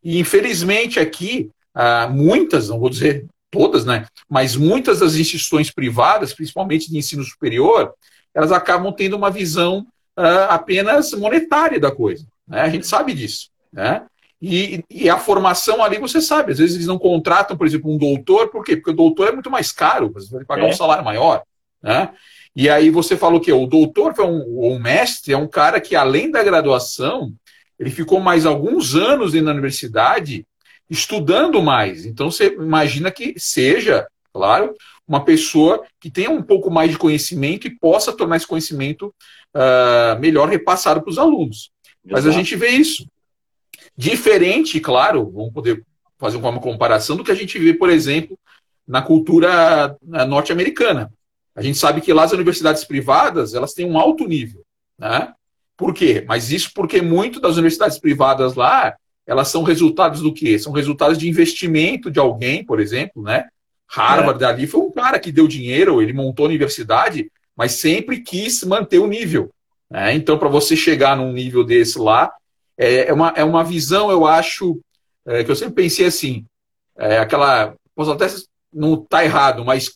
E 0.03 0.19
infelizmente 0.19 0.99
aqui, 0.99 1.49
ah, 1.73 2.09
muitas, 2.09 2.67
não 2.67 2.77
vou 2.77 2.89
dizer 2.89 3.25
todas, 3.49 3.85
né, 3.85 4.05
mas 4.29 4.57
muitas 4.57 4.99
das 4.99 5.15
instituições 5.15 5.71
privadas, 5.71 6.33
principalmente 6.33 6.91
de 6.91 6.97
ensino 6.97 7.23
superior, 7.23 7.93
elas 8.33 8.51
acabam 8.51 8.91
tendo 8.91 9.15
uma 9.15 9.31
visão 9.31 9.87
ah, 10.13 10.55
apenas 10.55 11.13
monetária 11.13 11.79
da 11.79 11.89
coisa. 11.89 12.27
Né? 12.45 12.59
A 12.59 12.69
gente 12.69 12.85
sabe 12.85 13.13
disso. 13.13 13.49
Né? 13.71 14.05
E, 14.41 14.83
e, 14.89 15.09
a 15.09 15.17
formação 15.17 15.83
ali, 15.83 15.97
você 15.97 16.21
sabe, 16.21 16.51
às 16.51 16.59
vezes 16.59 16.75
eles 16.75 16.87
não 16.87 16.99
contratam, 16.99 17.57
por 17.57 17.65
exemplo, 17.65 17.91
um 17.91 17.97
doutor, 17.97 18.49
por 18.49 18.63
quê? 18.63 18.75
Porque 18.75 18.91
o 18.91 18.95
doutor 18.95 19.29
é 19.29 19.31
muito 19.31 19.49
mais 19.49 19.71
caro, 19.71 20.11
você 20.13 20.31
vai 20.31 20.45
pagar 20.45 20.67
é. 20.67 20.69
um 20.69 20.73
salário 20.73 21.03
maior. 21.03 21.41
Né? 21.81 22.09
E 22.55 22.69
aí 22.69 22.89
você 22.91 23.17
falou 23.17 23.39
que 23.39 23.51
o 23.51 23.65
doutor, 23.65 24.13
um, 24.19 24.43
o 24.59 24.79
mestre, 24.79 25.33
é 25.33 25.37
um 25.37 25.47
cara 25.47 25.81
que, 25.81 25.95
além 25.95 26.29
da 26.29 26.43
graduação, 26.43 27.33
ele 27.79 27.89
ficou 27.89 28.19
mais 28.19 28.45
alguns 28.45 28.95
anos 28.95 29.33
na 29.33 29.51
universidade 29.51 30.45
estudando 30.89 31.61
mais. 31.61 32.05
Então 32.05 32.31
você 32.31 32.53
imagina 32.53 33.11
que 33.11 33.33
seja, 33.37 34.07
claro, 34.33 34.73
uma 35.07 35.23
pessoa 35.23 35.83
que 35.99 36.09
tenha 36.09 36.29
um 36.29 36.41
pouco 36.41 36.69
mais 36.69 36.91
de 36.91 36.97
conhecimento 36.97 37.67
e 37.67 37.75
possa 37.75 38.11
tornar 38.11 38.37
esse 38.37 38.47
conhecimento 38.47 39.13
uh, 39.55 40.19
melhor 40.19 40.49
repassado 40.49 41.01
para 41.01 41.09
os 41.09 41.17
alunos. 41.17 41.71
Exato. 42.05 42.11
Mas 42.11 42.27
a 42.27 42.31
gente 42.31 42.55
vê 42.55 42.69
isso. 42.69 43.07
Diferente, 43.97 44.79
claro, 44.79 45.31
vamos 45.31 45.51
poder 45.51 45.83
fazer 46.19 46.37
uma 46.37 46.59
comparação 46.59 47.15
do 47.15 47.23
que 47.23 47.31
a 47.31 47.35
gente 47.35 47.57
vê, 47.57 47.73
por 47.73 47.89
exemplo, 47.89 48.37
na 48.87 49.01
cultura 49.01 49.97
ah, 50.13 50.25
norte-americana. 50.25 51.11
A 51.55 51.61
gente 51.61 51.77
sabe 51.77 52.01
que 52.01 52.13
lá 52.13 52.23
as 52.23 52.31
universidades 52.31 52.83
privadas 52.83 53.53
elas 53.53 53.73
têm 53.73 53.89
um 53.89 53.97
alto 53.97 54.27
nível, 54.27 54.63
né? 54.97 55.33
Por 55.75 55.93
quê? 55.93 56.23
Mas 56.27 56.51
isso 56.51 56.71
porque 56.73 57.01
muito 57.01 57.39
das 57.39 57.53
universidades 57.53 57.99
privadas 57.99 58.55
lá 58.55 58.95
elas 59.25 59.49
são 59.49 59.63
resultados 59.63 60.21
do 60.21 60.33
quê? 60.33 60.57
São 60.57 60.71
resultados 60.71 61.17
de 61.17 61.27
investimento 61.27 62.09
de 62.09 62.19
alguém, 62.19 62.63
por 62.63 62.79
exemplo, 62.79 63.21
né? 63.21 63.45
Harvard 63.89 64.43
é. 64.43 64.47
ali 64.47 64.67
foi 64.67 64.81
um 64.81 64.91
cara 64.91 65.19
que 65.19 65.31
deu 65.31 65.47
dinheiro, 65.47 66.01
ele 66.01 66.13
montou 66.13 66.45
a 66.45 66.49
universidade, 66.49 67.31
mas 67.55 67.73
sempre 67.73 68.21
quis 68.21 68.63
manter 68.63 68.99
o 68.99 69.07
nível. 69.07 69.49
Né? 69.89 70.13
Então, 70.13 70.37
para 70.37 70.49
você 70.49 70.75
chegar 70.75 71.17
num 71.17 71.31
nível 71.31 71.63
desse 71.63 71.97
lá, 71.97 72.31
é, 72.77 73.07
é, 73.07 73.13
uma, 73.13 73.33
é 73.35 73.43
uma 73.43 73.63
visão, 73.63 74.11
eu 74.11 74.25
acho, 74.25 74.79
é, 75.25 75.43
que 75.43 75.51
eu 75.51 75.55
sempre 75.55 75.75
pensei 75.75 76.05
assim, 76.05 76.45
é, 76.97 77.17
aquela. 77.17 77.75
Posso 77.95 78.11
até 78.11 78.27
não 78.71 78.95
está 78.95 79.23
errado, 79.23 79.65
mas 79.65 79.89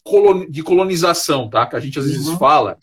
de 0.49 0.63
colonização, 0.63 1.49
tá? 1.49 1.65
Que 1.67 1.75
a 1.75 1.79
gente 1.79 1.99
às 1.99 2.05
vezes 2.05 2.27
uhum. 2.27 2.37
fala, 2.37 2.77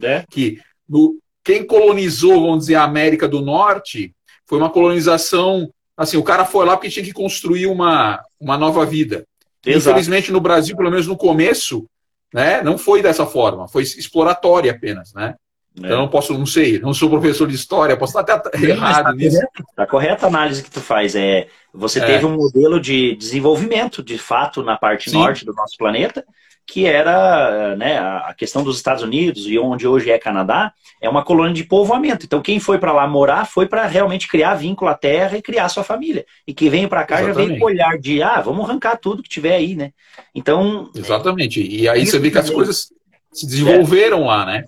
né? 0.00 0.24
Que 0.30 0.60
no, 0.88 1.16
quem 1.44 1.64
colonizou, 1.64 2.40
vamos 2.40 2.60
dizer, 2.60 2.74
a 2.74 2.84
América 2.84 3.28
do 3.28 3.40
Norte 3.40 4.14
foi 4.46 4.58
uma 4.58 4.70
colonização. 4.70 5.72
Assim, 5.96 6.16
o 6.16 6.22
cara 6.22 6.44
foi 6.44 6.64
lá 6.66 6.76
porque 6.76 6.90
tinha 6.90 7.04
que 7.04 7.12
construir 7.12 7.66
uma, 7.66 8.22
uma 8.40 8.56
nova 8.56 8.84
vida. 8.84 9.24
Exato. 9.64 9.90
Infelizmente, 9.90 10.32
no 10.32 10.40
Brasil, 10.40 10.76
pelo 10.76 10.90
menos 10.90 11.06
no 11.06 11.16
começo, 11.16 11.86
né, 12.32 12.62
não 12.62 12.76
foi 12.78 13.02
dessa 13.02 13.26
forma, 13.26 13.68
foi 13.68 13.82
exploratória 13.82 14.70
apenas, 14.70 15.12
né? 15.12 15.34
É. 15.82 15.86
Então, 15.86 15.98
não 15.98 16.08
posso, 16.08 16.36
não 16.36 16.46
sei, 16.46 16.78
não 16.78 16.92
sou 16.92 17.08
professor 17.08 17.46
de 17.46 17.54
história, 17.54 17.96
posso 17.96 18.18
estar 18.18 18.34
até 18.34 18.58
errado 18.62 19.04
tá 19.04 19.12
nisso. 19.12 19.36
Correto, 19.36 19.64
tá 19.76 19.86
correta 19.86 20.26
a 20.26 20.28
análise 20.28 20.62
que 20.62 20.70
tu 20.70 20.80
faz. 20.80 21.14
É, 21.14 21.46
você 21.72 22.00
é. 22.00 22.06
teve 22.06 22.26
um 22.26 22.36
modelo 22.36 22.80
de 22.80 23.14
desenvolvimento, 23.16 24.02
de 24.02 24.18
fato, 24.18 24.62
na 24.62 24.76
parte 24.76 25.10
Sim. 25.10 25.18
norte 25.18 25.44
do 25.44 25.52
nosso 25.52 25.76
planeta, 25.76 26.24
que 26.66 26.84
era 26.84 27.74
né, 27.76 27.98
a 27.98 28.34
questão 28.36 28.62
dos 28.62 28.76
Estados 28.76 29.02
Unidos 29.02 29.46
e 29.46 29.58
onde 29.58 29.86
hoje 29.86 30.10
é 30.10 30.18
Canadá, 30.18 30.72
é 31.00 31.08
uma 31.08 31.24
colônia 31.24 31.54
de 31.54 31.64
povoamento. 31.64 32.26
Então, 32.26 32.42
quem 32.42 32.60
foi 32.60 32.78
para 32.78 32.92
lá 32.92 33.06
morar 33.06 33.46
foi 33.46 33.66
para 33.66 33.86
realmente 33.86 34.28
criar 34.28 34.54
vínculo 34.54 34.90
à 34.90 34.94
terra 34.94 35.38
e 35.38 35.42
criar 35.42 35.68
sua 35.70 35.82
família. 35.82 36.26
E 36.46 36.52
quem 36.52 36.68
veio 36.68 36.88
para 36.88 37.04
cá 37.04 37.22
Exatamente. 37.22 37.40
já 37.40 37.46
veio 37.48 37.60
com 37.60 37.66
olhar 37.66 37.98
de, 37.98 38.22
ah, 38.22 38.40
vamos 38.40 38.68
arrancar 38.68 38.96
tudo 38.96 39.22
que 39.22 39.28
tiver 39.28 39.54
aí, 39.54 39.74
né? 39.74 39.92
Então. 40.34 40.90
Exatamente. 40.94 41.62
E 41.66 41.88
aí 41.88 42.04
você 42.04 42.18
vê 42.18 42.30
que 42.30 42.38
as 42.38 42.50
coisas 42.50 42.92
se 43.32 43.46
desenvolveram 43.46 44.24
é. 44.24 44.26
lá, 44.26 44.44
né? 44.44 44.64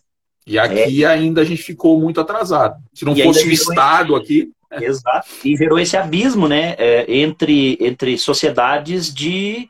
E 0.51 0.59
aqui 0.59 1.05
é. 1.05 1.07
ainda 1.07 1.43
a 1.43 1.45
gente 1.45 1.63
ficou 1.63 2.01
muito 2.01 2.21
atrasado. 2.21 2.75
Se 2.93 3.05
não 3.05 3.17
e 3.17 3.23
fosse 3.23 3.47
o 3.47 3.53
Estado 3.53 4.17
esse... 4.17 4.25
aqui. 4.25 4.85
Exato. 4.85 5.29
E 5.45 5.57
gerou 5.57 5.79
esse 5.79 5.97
abismo, 5.97 6.49
né? 6.49 6.75
É, 6.77 7.05
entre, 7.09 7.79
entre 7.81 8.19
sociedades 8.19 9.15
de 9.15 9.69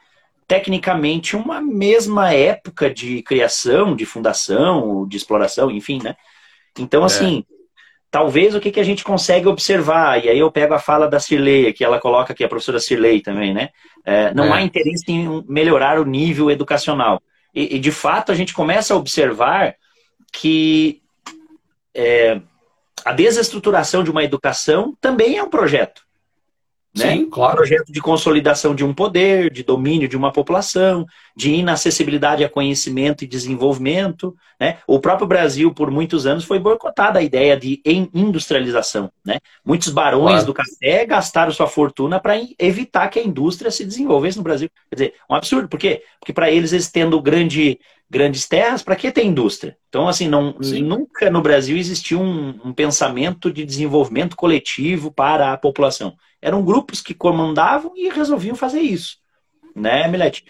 tecnicamente 0.48 1.36
uma 1.36 1.60
mesma 1.60 2.32
época 2.32 2.88
de 2.88 3.22
criação, 3.22 3.94
de 3.94 4.06
fundação, 4.06 5.06
de 5.06 5.18
exploração, 5.18 5.70
enfim, 5.70 6.00
né? 6.02 6.16
Então, 6.78 7.04
assim, 7.04 7.44
é. 7.50 7.54
talvez 8.10 8.54
o 8.54 8.60
que, 8.60 8.70
que 8.70 8.80
a 8.80 8.84
gente 8.84 9.04
consegue 9.04 9.48
observar, 9.48 10.24
e 10.24 10.30
aí 10.30 10.38
eu 10.38 10.50
pego 10.50 10.72
a 10.72 10.78
fala 10.78 11.06
da 11.06 11.20
Cirlei, 11.20 11.74
que 11.74 11.84
ela 11.84 12.00
coloca 12.00 12.32
aqui, 12.32 12.42
a 12.42 12.48
professora 12.48 12.80
Cirlei 12.80 13.20
também, 13.20 13.52
né? 13.52 13.68
É, 14.02 14.32
não 14.32 14.46
é. 14.46 14.52
há 14.58 14.62
interesse 14.62 15.04
em 15.08 15.44
melhorar 15.46 16.00
o 16.00 16.06
nível 16.06 16.50
educacional. 16.50 17.20
E, 17.54 17.76
e, 17.76 17.78
de 17.78 17.92
fato, 17.92 18.32
a 18.32 18.34
gente 18.34 18.54
começa 18.54 18.94
a 18.94 18.96
observar 18.96 19.74
que 20.32 21.02
é, 21.94 22.40
a 23.04 23.12
desestruturação 23.12 24.04
de 24.04 24.10
uma 24.10 24.24
educação 24.24 24.96
também 25.00 25.38
é 25.38 25.42
um 25.42 25.50
projeto. 25.50 26.02
Né? 26.96 27.12
Sim, 27.12 27.30
claro. 27.30 27.52
Um 27.52 27.56
projeto 27.56 27.92
de 27.92 28.00
consolidação 28.00 28.74
de 28.74 28.84
um 28.84 28.92
poder, 28.92 29.50
de 29.52 29.62
domínio 29.62 30.08
de 30.08 30.16
uma 30.16 30.32
população, 30.32 31.06
de 31.36 31.52
inacessibilidade 31.52 32.44
a 32.44 32.48
conhecimento 32.48 33.22
e 33.22 33.28
desenvolvimento. 33.28 34.34
Né? 34.58 34.78
O 34.88 34.98
próprio 34.98 35.26
Brasil, 35.26 35.72
por 35.72 35.88
muitos 35.90 36.26
anos, 36.26 36.44
foi 36.44 36.58
boicotada 36.58 37.20
a 37.20 37.22
ideia 37.22 37.56
de 37.56 37.80
industrialização. 38.12 39.10
Né? 39.24 39.38
Muitos 39.64 39.90
barões 39.90 40.42
claro. 40.42 40.46
do 40.46 40.54
café 40.54 41.06
gastaram 41.06 41.52
sua 41.52 41.68
fortuna 41.68 42.18
para 42.18 42.34
evitar 42.58 43.08
que 43.08 43.20
a 43.20 43.24
indústria 43.24 43.70
se 43.70 43.84
desenvolvesse 43.84 44.38
no 44.38 44.44
Brasil. 44.44 44.68
Quer 44.90 44.96
dizer, 44.96 45.14
um 45.30 45.34
absurdo. 45.34 45.68
Por 45.68 45.78
quê? 45.78 46.02
Porque 46.18 46.32
para 46.32 46.50
eles, 46.50 46.72
eles 46.72 46.90
tendo 46.90 47.20
grande 47.22 47.78
grandes 48.10 48.48
terras, 48.48 48.82
para 48.82 48.96
que 48.96 49.12
ter 49.12 49.24
indústria? 49.24 49.76
Então, 49.88 50.08
assim, 50.08 50.28
não, 50.28 50.56
nunca 50.82 51.30
no 51.30 51.40
Brasil 51.40 51.76
existiu 51.76 52.20
um, 52.20 52.58
um, 52.64 52.72
pensamento 52.72 53.52
de 53.52 53.64
desenvolvimento 53.64 54.36
coletivo 54.36 55.12
para 55.12 55.52
a 55.52 55.56
população. 55.56 56.16
Eram 56.42 56.64
grupos 56.64 57.00
que 57.00 57.14
comandavam 57.14 57.92
e 57.94 58.08
resolviam 58.08 58.56
fazer 58.56 58.80
isso. 58.80 59.18
Né, 59.74 60.08
Milete? 60.08 60.44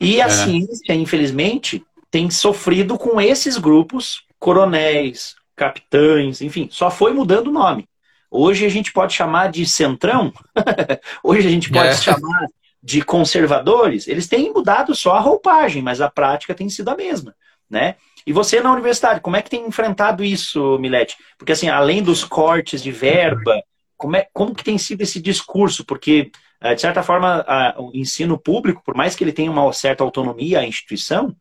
E 0.00 0.22
a 0.22 0.26
é. 0.26 0.28
ciência, 0.30 0.94
infelizmente, 0.94 1.84
tem 2.10 2.30
sofrido 2.30 2.96
com 2.96 3.20
esses 3.20 3.58
grupos, 3.58 4.22
coronéis, 4.38 5.36
capitães, 5.54 6.40
enfim, 6.40 6.68
só 6.70 6.90
foi 6.90 7.12
mudando 7.12 7.48
o 7.48 7.52
nome. 7.52 7.86
Hoje 8.30 8.64
a 8.64 8.68
gente 8.68 8.92
pode 8.92 9.12
chamar 9.12 9.50
de 9.50 9.66
centrão, 9.66 10.32
hoje 11.22 11.46
a 11.46 11.50
gente 11.50 11.70
pode 11.70 11.88
é. 11.88 11.96
chamar 11.96 12.46
de 12.84 13.00
conservadores, 13.00 14.06
eles 14.06 14.28
têm 14.28 14.52
mudado 14.52 14.94
só 14.94 15.14
a 15.14 15.20
roupagem, 15.20 15.82
mas 15.82 16.02
a 16.02 16.10
prática 16.10 16.54
tem 16.54 16.68
sido 16.68 16.90
a 16.90 16.94
mesma, 16.94 17.34
né? 17.68 17.96
E 18.26 18.32
você 18.32 18.60
na 18.60 18.70
universidade, 18.70 19.22
como 19.22 19.36
é 19.36 19.42
que 19.42 19.48
tem 19.48 19.66
enfrentado 19.66 20.22
isso, 20.22 20.78
Milete? 20.78 21.16
Porque 21.38 21.52
assim, 21.52 21.70
além 21.70 22.02
dos 22.02 22.24
cortes 22.24 22.82
de 22.82 22.92
verba, 22.92 23.58
como, 23.96 24.16
é, 24.16 24.28
como 24.34 24.54
que 24.54 24.62
tem 24.62 24.76
sido 24.76 25.00
esse 25.00 25.18
discurso? 25.18 25.82
Porque, 25.82 26.30
eh, 26.60 26.74
de 26.74 26.80
certa 26.82 27.02
forma, 27.02 27.42
o 27.78 27.90
ensino 27.94 28.38
público, 28.38 28.82
por 28.84 28.94
mais 28.94 29.16
que 29.16 29.24
ele 29.24 29.32
tenha 29.32 29.50
uma 29.50 29.72
certa 29.72 30.04
autonomia, 30.04 30.60
a 30.60 30.66
instituição, 30.66 31.34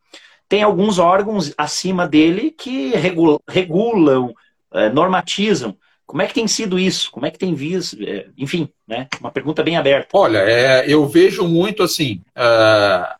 tem 0.48 0.64
alguns 0.64 0.98
órgãos 0.98 1.54
acima 1.58 2.08
dele 2.08 2.52
que 2.52 2.94
regulam, 3.50 4.34
eh, 4.74 4.90
normatizam. 4.90 5.76
Como 6.06 6.22
é 6.22 6.28
que 6.28 6.34
tem 6.34 6.48
sido 6.48 6.78
isso? 6.78 7.12
Como 7.12 7.26
é 7.26 7.32
que 7.32 7.40
tem 7.40 7.54
visto? 7.54 7.98
É, 8.04 8.28
enfim, 8.38 8.70
né? 8.88 9.08
Uma 9.20 9.32
pergunta 9.32 9.64
bem 9.64 9.78
aberta. 9.78 10.10
Olha, 10.14 10.40
é, 10.40 10.86
eu 10.88 11.08
vejo 11.08 11.48
muito 11.48 11.82
assim, 11.82 12.22
uh, 12.38 13.16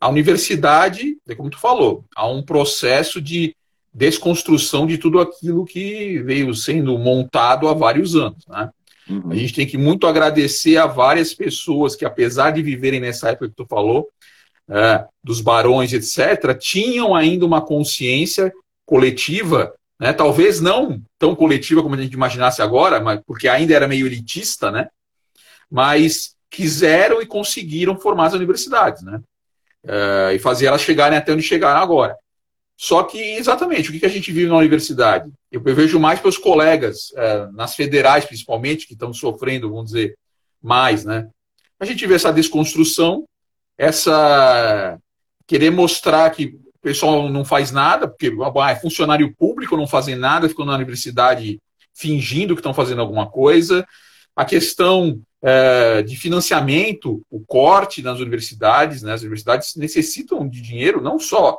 a 0.00 0.08
universidade, 0.08 1.16
como 1.36 1.50
tu 1.50 1.58
falou, 1.58 2.04
há 2.14 2.28
um 2.28 2.42
processo 2.42 3.20
de 3.20 3.54
desconstrução 3.92 4.86
de 4.86 4.98
tudo 4.98 5.20
aquilo 5.20 5.64
que 5.64 6.18
veio 6.18 6.52
sendo 6.54 6.98
montado 6.98 7.68
há 7.68 7.74
vários 7.74 8.16
anos, 8.16 8.44
né? 8.48 8.70
Uhum. 9.08 9.30
A 9.30 9.34
gente 9.34 9.52
tem 9.52 9.66
que 9.66 9.76
muito 9.76 10.06
agradecer 10.06 10.78
a 10.78 10.86
várias 10.86 11.34
pessoas 11.34 11.94
que, 11.94 12.04
apesar 12.04 12.52
de 12.52 12.62
viverem 12.62 13.00
nessa 13.00 13.30
época 13.30 13.48
que 13.48 13.54
tu 13.54 13.66
falou, 13.66 14.08
uh, 14.68 15.06
dos 15.22 15.40
barões, 15.40 15.92
etc., 15.92 16.56
tinham 16.58 17.14
ainda 17.14 17.44
uma 17.44 17.60
consciência 17.60 18.52
coletiva 18.86 19.74
né? 20.04 20.12
Talvez 20.12 20.60
não 20.60 21.02
tão 21.18 21.34
coletiva 21.34 21.82
como 21.82 21.94
a 21.94 21.98
gente 21.98 22.12
imaginasse 22.12 22.60
agora, 22.60 23.00
mas, 23.00 23.22
porque 23.24 23.48
ainda 23.48 23.72
era 23.72 23.88
meio 23.88 24.06
elitista, 24.06 24.70
né? 24.70 24.88
mas 25.70 26.36
quiseram 26.50 27.22
e 27.22 27.26
conseguiram 27.26 27.98
formar 27.98 28.26
as 28.26 28.34
universidades 28.34 29.02
né? 29.02 29.18
Uh, 29.82 30.32
e 30.34 30.38
fazer 30.38 30.66
elas 30.66 30.82
chegarem 30.82 31.16
até 31.16 31.32
onde 31.32 31.42
chegaram 31.42 31.80
agora. 31.80 32.14
Só 32.76 33.02
que, 33.04 33.18
exatamente, 33.18 33.88
o 33.88 33.98
que 33.98 34.04
a 34.04 34.10
gente 34.10 34.30
vive 34.30 34.50
na 34.50 34.58
universidade? 34.58 35.32
Eu, 35.50 35.62
vejo 35.62 35.98
mais 35.98 36.20
pelos 36.20 36.36
colegas, 36.36 37.08
uh, 37.12 37.50
nas 37.54 37.74
federais 37.74 38.26
principalmente, 38.26 38.86
que 38.86 38.92
estão 38.92 39.10
sofrendo, 39.14 39.70
vamos 39.70 39.86
dizer, 39.86 40.18
mais. 40.62 41.02
Né? 41.02 41.26
A 41.80 41.86
gente 41.86 42.06
vê 42.06 42.14
essa 42.14 42.30
desconstrução, 42.30 43.26
essa 43.78 44.98
querer 45.46 45.70
mostrar 45.70 46.28
que 46.28 46.58
pessoal 46.84 47.30
não 47.30 47.44
faz 47.44 47.70
nada, 47.72 48.06
porque 48.06 48.30
ah, 48.60 48.70
é 48.70 48.76
funcionário 48.76 49.34
público, 49.34 49.76
não 49.76 49.86
fazem 49.86 50.14
nada, 50.14 50.48
ficam 50.48 50.66
na 50.66 50.74
universidade 50.74 51.58
fingindo 51.94 52.54
que 52.54 52.60
estão 52.60 52.74
fazendo 52.74 53.00
alguma 53.00 53.26
coisa. 53.26 53.86
A 54.36 54.44
questão 54.44 55.20
é, 55.42 56.02
de 56.02 56.14
financiamento, 56.16 57.22
o 57.30 57.40
corte 57.40 58.02
nas 58.02 58.20
universidades, 58.20 59.02
né? 59.02 59.14
as 59.14 59.22
universidades 59.22 59.74
necessitam 59.76 60.46
de 60.46 60.60
dinheiro 60.60 61.00
não 61.00 61.18
só 61.18 61.58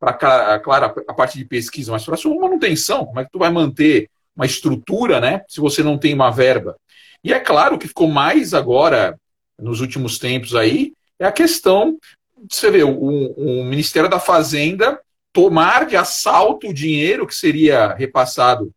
para, 0.00 0.58
claro, 0.58 0.94
a 1.06 1.14
parte 1.14 1.38
de 1.38 1.44
pesquisa, 1.44 1.92
mas 1.92 2.04
para 2.04 2.14
a 2.14 2.18
sua 2.18 2.34
manutenção. 2.34 3.06
Como 3.06 3.20
é 3.20 3.24
que 3.24 3.30
tu 3.30 3.38
vai 3.38 3.50
manter 3.50 4.08
uma 4.34 4.46
estrutura, 4.46 5.20
né? 5.20 5.42
Se 5.46 5.60
você 5.60 5.82
não 5.82 5.98
tem 5.98 6.14
uma 6.14 6.30
verba. 6.30 6.76
E 7.22 7.32
é 7.32 7.38
claro 7.38 7.78
que 7.78 7.86
ficou 7.86 8.08
mais 8.08 8.54
agora, 8.54 9.16
nos 9.60 9.80
últimos 9.80 10.18
tempos 10.18 10.56
aí, 10.56 10.92
é 11.20 11.26
a 11.26 11.30
questão 11.30 11.98
você 12.50 12.70
vê, 12.70 12.82
o, 12.82 13.64
Ministério 13.64 14.08
da 14.08 14.18
Fazenda 14.18 15.00
tomar 15.32 15.86
de 15.86 15.96
assalto 15.96 16.68
o 16.68 16.74
dinheiro 16.74 17.26
que 17.26 17.34
seria 17.34 17.94
repassado 17.94 18.72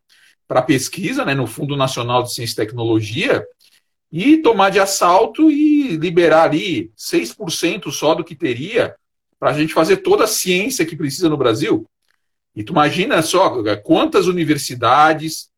para 0.48 0.62
pesquisa, 0.62 1.24
né, 1.24 1.34
no 1.34 1.46
Fundo 1.46 1.76
Nacional 1.76 2.22
de 2.22 2.32
Ciência 2.32 2.54
e 2.54 2.66
Tecnologia, 2.66 3.44
e 4.10 4.38
tomar 4.38 4.70
de 4.70 4.78
assalto 4.78 5.50
e 5.50 5.96
liberar 5.96 6.44
ali 6.44 6.90
6% 6.96 7.90
só 7.90 8.14
do 8.14 8.24
que 8.24 8.34
teria 8.34 8.94
para 9.38 9.50
a 9.50 9.52
gente 9.52 9.74
fazer 9.74 9.98
toda 9.98 10.24
a 10.24 10.28
ciência 10.28 10.86
que 10.86 10.96
precisa 10.96 11.28
no 11.28 11.36
Brasil. 11.36 11.86
E 12.54 12.62
tu 12.62 12.72
imagina 12.72 13.20
só 13.20 13.62
quantas 13.82 14.26
universidades, 14.26 15.50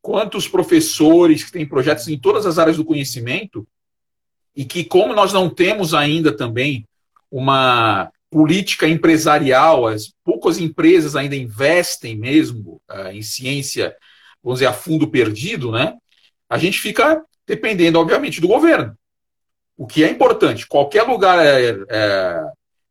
quantos 0.00 0.46
professores 0.46 1.42
que 1.42 1.50
têm 1.50 1.66
projetos 1.66 2.06
em 2.06 2.18
todas 2.18 2.46
as 2.46 2.58
áreas 2.58 2.76
do 2.76 2.84
conhecimento, 2.84 3.66
e 4.54 4.64
que, 4.64 4.84
como 4.84 5.14
nós 5.14 5.32
não 5.32 5.50
temos 5.50 5.94
ainda 5.94 6.30
também 6.30 6.86
uma 7.30 8.10
política 8.30 8.88
empresarial, 8.88 9.86
as 9.86 10.12
poucas 10.24 10.58
empresas 10.58 11.14
ainda 11.14 11.36
investem 11.36 12.16
mesmo 12.16 12.80
uh, 12.90 13.08
em 13.12 13.22
ciência, 13.22 13.94
vamos 14.42 14.58
dizer, 14.58 14.66
a 14.66 14.72
fundo 14.72 15.08
perdido, 15.08 15.70
né? 15.70 15.94
A 16.48 16.58
gente 16.58 16.80
fica 16.80 17.22
dependendo, 17.46 17.98
obviamente, 17.98 18.40
do 18.40 18.48
governo. 18.48 18.96
O 19.76 19.86
que 19.86 20.02
é 20.04 20.10
importante, 20.10 20.66
qualquer 20.66 21.02
lugar 21.02 21.38
é, 21.44 21.76
é, 21.88 22.40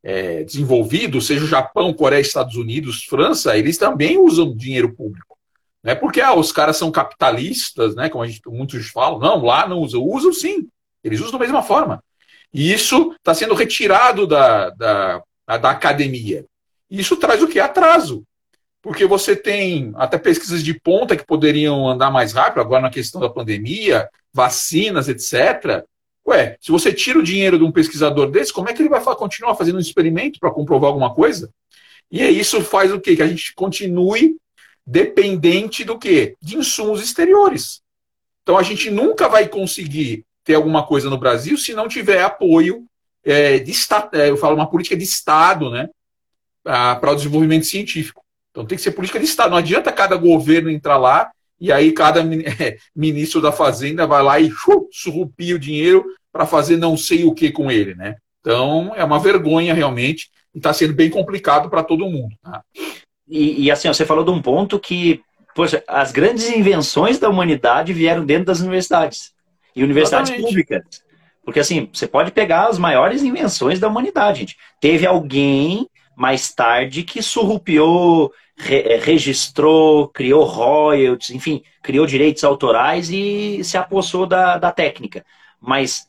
é 0.04 0.44
desenvolvido, 0.44 1.22
seja 1.22 1.44
o 1.44 1.48
Japão, 1.48 1.94
Coreia, 1.94 2.22
Estados 2.22 2.56
Unidos, 2.56 3.04
França, 3.04 3.58
eles 3.58 3.78
também 3.78 4.18
usam 4.18 4.56
dinheiro 4.56 4.94
público. 4.94 5.38
Não 5.84 5.92
é 5.92 5.96
porque 5.96 6.22
ah, 6.22 6.34
os 6.34 6.52
caras 6.52 6.78
são 6.78 6.90
capitalistas, 6.90 7.96
né, 7.96 8.08
como 8.10 8.26
gente, 8.26 8.42
muitos 8.48 8.88
falam, 8.88 9.20
não, 9.20 9.44
lá 9.44 9.68
não 9.68 9.80
usam. 9.80 10.02
Usam 10.02 10.32
sim, 10.32 10.70
eles 11.04 11.20
usam 11.20 11.34
da 11.34 11.40
mesma 11.40 11.62
forma. 11.62 12.02
E 12.54 12.72
isso 12.72 13.14
está 13.14 13.34
sendo 13.34 13.56
retirado 13.56 14.28
da, 14.28 14.70
da, 14.70 15.24
da 15.48 15.72
academia. 15.72 16.46
Isso 16.90 17.18
traz 17.18 17.42
o 17.42 17.48
que? 17.48 17.60
Atraso. 17.60 18.24
Porque 18.82 19.06
você 19.06 19.36
tem 19.36 19.94
até 19.96 20.18
pesquisas 20.18 20.62
de 20.62 20.78
ponta 20.80 21.16
que 21.16 21.26
poderiam 21.26 21.88
andar 21.88 22.12
mais 22.12 22.34
rápido, 22.34 22.62
agora 22.62 22.82
na 22.82 22.90
questão 22.90 23.20
da 23.20 23.30
pandemia, 23.30 24.08
vacinas, 24.34 25.08
etc. 25.08 25.84
Ué, 26.28 26.58
se 26.60 26.72
você 26.72 26.94
tira 26.94 27.18
o 27.18 27.24
dinheiro 27.24 27.58
de 27.58 27.64
um 27.64 27.72
pesquisador 27.72 28.30
desse, 28.30 28.54
como 28.54 28.70
é 28.70 28.74
que 28.74 28.82
ele 28.82 28.90
vai 28.90 29.02
continuar 29.16 29.56
fazendo 29.56 29.78
um 29.78 29.82
experimento 29.82 30.40
para 30.40 30.52
comprovar 30.52 30.90
alguma 30.90 31.14
coisa? 31.14 31.50
E 32.12 32.22
isso 32.22 32.62
faz 32.62 32.92
o 32.92 33.00
quê? 33.00 33.16
Que 33.16 33.24
a 33.24 33.28
gente 33.28 33.56
continue 33.56 34.36
dependente 34.86 35.84
do 35.84 35.98
quê? 35.98 36.36
De 36.42 36.58
insumos 36.58 37.02
exteriores. 37.02 37.82
Então 38.44 38.58
a 38.58 38.64
gente 38.64 38.92
nunca 38.92 39.28
vai 39.28 39.48
conseguir 39.48 40.26
ter 40.44 40.56
alguma 40.56 40.86
coisa 40.86 41.10
no 41.10 41.18
Brasil 41.18 41.58
se 41.58 41.74
não 41.74 41.88
tiver 41.88 42.22
apoio 42.22 42.86
é, 43.24 43.60
de 43.60 43.72
Estado, 43.72 44.16
é, 44.16 44.30
eu 44.30 44.38
falo 44.38 44.56
uma 44.56 44.70
política 44.70 44.98
de 44.98 45.04
Estado, 45.04 45.70
né, 45.70 45.90
para 46.64 47.12
o 47.12 47.16
desenvolvimento 47.16 47.66
científico. 47.66 48.22
Então 48.52 48.66
tem 48.66 48.78
que 48.78 48.84
ser 48.84 48.92
política 48.92 49.20
de 49.20 49.26
Estado. 49.26 49.52
Não 49.52 49.58
adianta 49.58 49.92
cada 49.92 50.16
governo 50.16 50.70
entrar 50.70 50.98
lá 50.98 51.32
e 51.60 51.72
aí 51.72 51.92
cada 51.92 52.22
é, 52.62 52.78
ministro 52.96 53.42
da 53.42 53.52
Fazenda 53.52 54.06
vai 54.06 54.22
lá 54.22 54.40
e 54.40 54.52
surrupia 54.92 55.56
o 55.56 55.60
dinheiro 55.60 56.06
para 56.32 56.46
fazer 56.46 56.78
não 56.78 56.98
sei 56.98 57.26
o 57.26 57.34
que 57.34 57.52
com 57.52 57.72
ele, 57.72 57.96
né? 57.96 58.16
Então 58.42 58.94
é 58.96 59.04
uma 59.04 59.20
vergonha 59.20 59.74
realmente 59.74 60.30
e 60.54 60.58
está 60.58 60.74
sendo 60.74 60.94
bem 60.94 61.10
complicado 61.10 61.70
para 61.70 61.84
todo 61.84 62.10
mundo. 62.10 62.36
Tá? 62.42 62.62
E, 63.28 63.64
e, 63.64 63.72
assim, 63.72 63.88
você 63.88 64.06
falou 64.06 64.26
de 64.26 64.32
um 64.32 64.42
ponto 64.42 64.78
que, 64.78 65.22
poxa, 65.56 65.82
as 65.88 66.12
grandes 66.12 66.50
invenções 66.50 67.18
da 67.18 67.30
humanidade 67.30 67.94
vieram 67.94 68.26
dentro 68.26 68.46
das 68.46 68.60
universidades 68.60 69.33
e 69.76 69.84
universidades 69.84 70.32
públicas. 70.32 70.84
Porque 71.44 71.60
assim, 71.60 71.90
você 71.92 72.08
pode 72.08 72.32
pegar 72.32 72.68
as 72.68 72.78
maiores 72.78 73.22
invenções 73.22 73.80
da 73.80 73.88
humanidade, 73.88 74.40
gente. 74.40 74.58
Teve 74.80 75.06
alguém 75.06 75.90
mais 76.16 76.54
tarde 76.54 77.04
que 77.04 77.22
surrupiou, 77.22 78.32
re 78.56 78.78
eh, 78.78 79.00
registrou, 79.00 80.08
criou 80.08 80.44
royalties, 80.44 81.32
enfim, 81.32 81.64
criou 81.82 82.06
direitos 82.06 82.44
autorais 82.44 83.10
e 83.10 83.64
se 83.64 83.78
apossou 83.78 84.26
da, 84.26 84.58
da 84.58 84.72
técnica. 84.72 85.26
Mas 85.60 86.08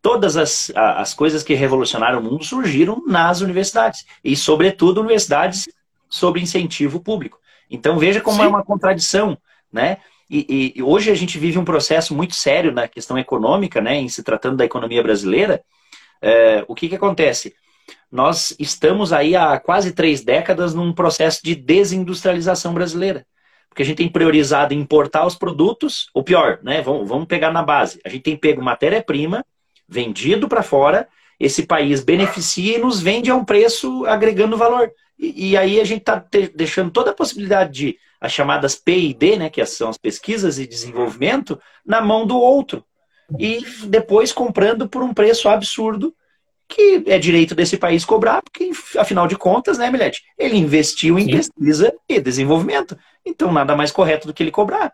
todas 0.00 0.36
as, 0.36 0.70
as 0.74 1.14
coisas 1.14 1.42
que 1.42 1.54
revolucionaram 1.54 2.20
o 2.20 2.22
mundo 2.22 2.44
surgiram 2.44 3.02
nas 3.06 3.40
universidades. 3.40 4.06
E, 4.22 4.36
sobretudo, 4.36 5.00
universidades 5.00 5.68
sob 6.08 6.40
incentivo 6.40 7.00
público. 7.00 7.40
Então, 7.68 7.98
veja 7.98 8.20
como 8.20 8.36
é 8.36 8.40
Sim. 8.42 8.46
é 8.46 8.48
uma 8.48 8.64
contradição, 8.64 9.36
né? 9.72 9.98
E, 10.28 10.74
e, 10.76 10.82
hoje 10.82 11.10
a 11.10 11.14
gente 11.14 11.38
vive 11.38 11.58
um 11.58 11.64
processo 11.64 12.14
muito 12.14 12.34
sério 12.34 12.72
na 12.72 12.88
questão 12.88 13.16
econômica, 13.16 13.80
né, 13.80 13.96
em 13.96 14.08
se 14.08 14.22
tratando 14.22 14.56
da 14.56 14.64
economia 14.64 15.02
brasileira. 15.02 15.62
É, 16.20 16.64
o 16.66 16.74
que, 16.74 16.88
que 16.88 16.96
acontece? 16.96 17.54
Nós 18.10 18.54
estamos 18.58 19.12
aí 19.12 19.36
há 19.36 19.58
quase 19.60 19.92
três 19.92 20.24
décadas 20.24 20.74
num 20.74 20.92
processo 20.92 21.40
de 21.44 21.54
desindustrialização 21.54 22.74
brasileira. 22.74 23.24
Porque 23.68 23.82
a 23.82 23.86
gente 23.86 23.98
tem 23.98 24.08
priorizado 24.08 24.74
importar 24.74 25.26
os 25.26 25.36
produtos, 25.36 26.08
ou 26.12 26.24
pior, 26.24 26.58
né, 26.62 26.82
vamos, 26.82 27.08
vamos 27.08 27.26
pegar 27.26 27.52
na 27.52 27.62
base. 27.62 28.00
A 28.04 28.08
gente 28.08 28.22
tem 28.22 28.36
pego 28.36 28.62
matéria-prima, 28.62 29.44
vendido 29.88 30.48
para 30.48 30.62
fora, 30.62 31.08
esse 31.38 31.66
país 31.66 32.02
beneficia 32.02 32.76
e 32.76 32.80
nos 32.80 33.00
vende 33.00 33.30
a 33.30 33.36
um 33.36 33.44
preço 33.44 34.04
agregando 34.06 34.56
valor. 34.56 34.90
E, 35.18 35.50
e 35.50 35.56
aí 35.56 35.80
a 35.80 35.84
gente 35.84 36.00
está 36.00 36.24
deixando 36.54 36.90
toda 36.90 37.10
a 37.10 37.14
possibilidade 37.14 37.72
de 37.72 37.98
as 38.20 38.32
chamadas 38.32 38.74
P&D, 38.74 39.36
né, 39.36 39.50
que 39.50 39.64
são 39.66 39.88
as 39.88 39.98
pesquisas 39.98 40.58
e 40.58 40.66
desenvolvimento, 40.66 41.60
na 41.84 42.00
mão 42.00 42.26
do 42.26 42.38
outro. 42.38 42.84
E 43.38 43.64
depois 43.86 44.32
comprando 44.32 44.88
por 44.88 45.02
um 45.02 45.12
preço 45.12 45.48
absurdo, 45.48 46.14
que 46.68 47.04
é 47.06 47.18
direito 47.18 47.54
desse 47.54 47.76
país 47.76 48.04
cobrar, 48.04 48.42
porque, 48.42 48.70
afinal 48.96 49.26
de 49.26 49.36
contas, 49.36 49.78
né, 49.78 49.90
Milete? 49.90 50.22
Ele 50.38 50.56
investiu 50.56 51.18
em 51.18 51.24
Sim. 51.24 51.30
pesquisa 51.30 51.94
e 52.08 52.20
desenvolvimento. 52.20 52.98
Então, 53.24 53.52
nada 53.52 53.76
mais 53.76 53.92
correto 53.92 54.26
do 54.26 54.34
que 54.34 54.42
ele 54.42 54.50
cobrar. 54.50 54.92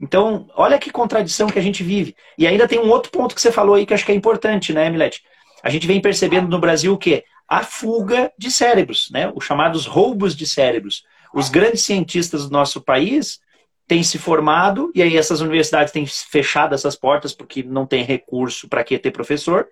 Então, 0.00 0.48
olha 0.54 0.78
que 0.78 0.90
contradição 0.90 1.48
que 1.48 1.58
a 1.58 1.62
gente 1.62 1.82
vive. 1.82 2.14
E 2.38 2.46
ainda 2.46 2.66
tem 2.66 2.78
um 2.78 2.88
outro 2.88 3.10
ponto 3.10 3.34
que 3.34 3.40
você 3.40 3.52
falou 3.52 3.74
aí 3.74 3.84
que 3.84 3.92
acho 3.92 4.04
que 4.04 4.12
é 4.12 4.14
importante, 4.14 4.72
né, 4.72 4.88
Milete? 4.88 5.22
A 5.62 5.70
gente 5.70 5.86
vem 5.86 6.00
percebendo 6.00 6.48
no 6.48 6.58
Brasil 6.58 6.92
o 6.92 6.98
quê? 6.98 7.24
A 7.48 7.62
fuga 7.62 8.32
de 8.38 8.50
cérebros, 8.50 9.08
né? 9.10 9.32
Os 9.34 9.44
chamados 9.44 9.86
roubos 9.86 10.36
de 10.36 10.46
cérebros. 10.46 11.04
Os 11.34 11.48
grandes 11.48 11.82
cientistas 11.82 12.44
do 12.44 12.52
nosso 12.52 12.80
país 12.80 13.40
têm 13.86 14.02
se 14.04 14.18
formado, 14.18 14.92
e 14.94 15.02
aí 15.02 15.16
essas 15.16 15.40
universidades 15.40 15.92
têm 15.92 16.06
fechado 16.06 16.74
essas 16.74 16.94
portas 16.94 17.32
porque 17.34 17.62
não 17.62 17.84
tem 17.84 18.04
recurso 18.04 18.68
para 18.68 18.84
que 18.84 18.96
ter 18.98 19.10
professor, 19.10 19.66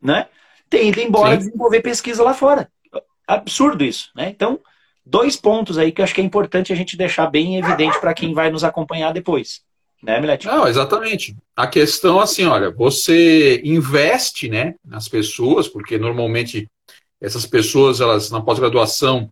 né? 0.00 0.28
Tem 0.68 0.88
ido 0.88 1.00
embora 1.00 1.32
Sim. 1.32 1.46
desenvolver 1.46 1.80
pesquisa 1.80 2.22
lá 2.22 2.34
fora. 2.34 2.70
Absurdo 3.26 3.82
isso, 3.82 4.10
né? 4.14 4.28
Então, 4.28 4.60
dois 5.04 5.36
pontos 5.36 5.78
aí 5.78 5.90
que 5.90 6.00
eu 6.00 6.04
acho 6.04 6.14
que 6.14 6.20
é 6.20 6.24
importante 6.24 6.72
a 6.72 6.76
gente 6.76 6.96
deixar 6.96 7.26
bem 7.28 7.56
evidente 7.56 7.98
para 7.98 8.12
quem 8.12 8.34
vai 8.34 8.50
nos 8.50 8.62
acompanhar 8.62 9.12
depois. 9.12 9.62
Né, 10.02 10.20
Milete? 10.20 10.46
Não, 10.46 10.66
exatamente. 10.66 11.36
A 11.54 11.66
questão, 11.66 12.20
assim, 12.20 12.44
olha, 12.44 12.70
você 12.70 13.60
investe, 13.64 14.48
né, 14.48 14.74
nas 14.84 15.08
pessoas, 15.08 15.68
porque 15.68 15.96
normalmente 15.96 16.68
essas 17.20 17.46
pessoas, 17.46 18.00
elas, 18.00 18.30
na 18.30 18.40
pós-graduação, 18.40 19.28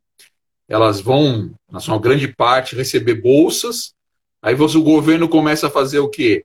elas 0.69 1.01
vão, 1.01 1.53
na 1.69 1.81
sua 1.81 1.99
grande 1.99 2.29
parte, 2.29 2.77
receber 2.77 3.15
bolsas. 3.15 3.93
Aí 4.41 4.55
você, 4.55 4.79
o 4.79 4.83
governo 4.83 5.29
começa 5.29 5.67
a 5.67 5.71
fazer 5.71 5.99
o 5.99 6.09
quê? 6.09 6.45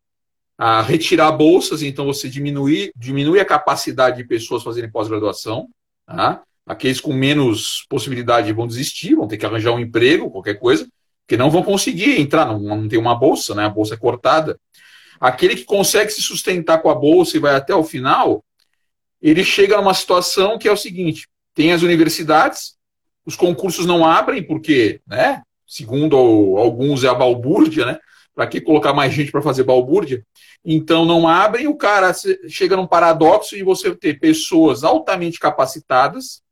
A 0.58 0.82
retirar 0.82 1.32
bolsas, 1.32 1.84
então 1.84 2.06
você 2.06 2.28
diminui, 2.28 2.92
diminui 2.96 3.40
a 3.40 3.46
capacidade 3.46 4.18
de 4.18 4.24
pessoas 4.24 4.64
fazerem 4.64 4.90
pós-graduação. 4.90 5.70
Tá? 6.08 6.42
Aqueles 6.66 7.00
com 7.00 7.14
menos 7.14 7.86
possibilidade 7.88 8.52
vão 8.52 8.66
desistir, 8.66 9.14
vão 9.14 9.28
ter 9.28 9.38
que 9.38 9.46
arranjar 9.46 9.74
um 9.74 9.80
emprego, 9.80 10.32
qualquer 10.32 10.56
coisa, 10.56 10.88
porque 11.26 11.38
não 11.38 11.50
vão 11.50 11.64
conseguir 11.64 12.22
entrar, 12.22 12.46
não, 12.46 12.60
não 12.60 12.88
tem 12.88 13.00
uma 13.00 13.16
bolsa, 13.16 13.56
né? 13.56 13.66
a 13.66 13.70
bolsa 13.70 13.96
é 13.96 13.98
cortada. 13.98 14.60
Aquele 15.20 15.56
que 15.56 15.64
consegue 15.64 16.12
se 16.12 16.22
sustentar 16.22 16.82
com 16.82 16.90
a 16.90 16.96
bolsa 16.96 17.36
e 17.36 17.40
vai 17.40 17.56
até 17.56 17.74
o 17.74 17.84
final, 17.84 18.46
ele 19.20 19.44
chega 19.44 19.78
numa 19.78 19.94
situação 19.94 20.58
que 20.58 20.68
é 20.68 20.72
o 20.72 20.78
seguinte: 20.78 21.28
tem 21.56 21.74
as 21.74 21.82
universidades, 21.82 22.76
os 23.26 23.36
concursos 23.36 23.88
não 23.88 24.06
abrem, 24.06 24.44
porque, 24.44 25.02
né, 25.08 25.42
segundo 25.66 26.16
alguns, 26.16 27.04
é 27.04 27.08
a 27.08 27.16
balbúrdia, 27.16 27.86
né? 27.88 28.00
Para 28.36 28.46
que 28.46 28.62
colocar 28.62 28.94
mais 28.94 29.14
gente 29.14 29.32
para 29.32 29.42
fazer 29.42 29.64
balbúrdia? 29.64 30.24
Então 30.64 31.06
não 31.06 31.28
abrem, 31.28 31.68
o 31.68 31.76
cara 31.76 32.14
chega 32.50 32.76
num 32.76 32.86
paradoxo 32.86 33.56
de 33.56 33.64
você 33.64 33.96
ter 33.96 34.20
pessoas 34.20 34.84
altamente 34.84 35.40
capacitadas 35.40 36.44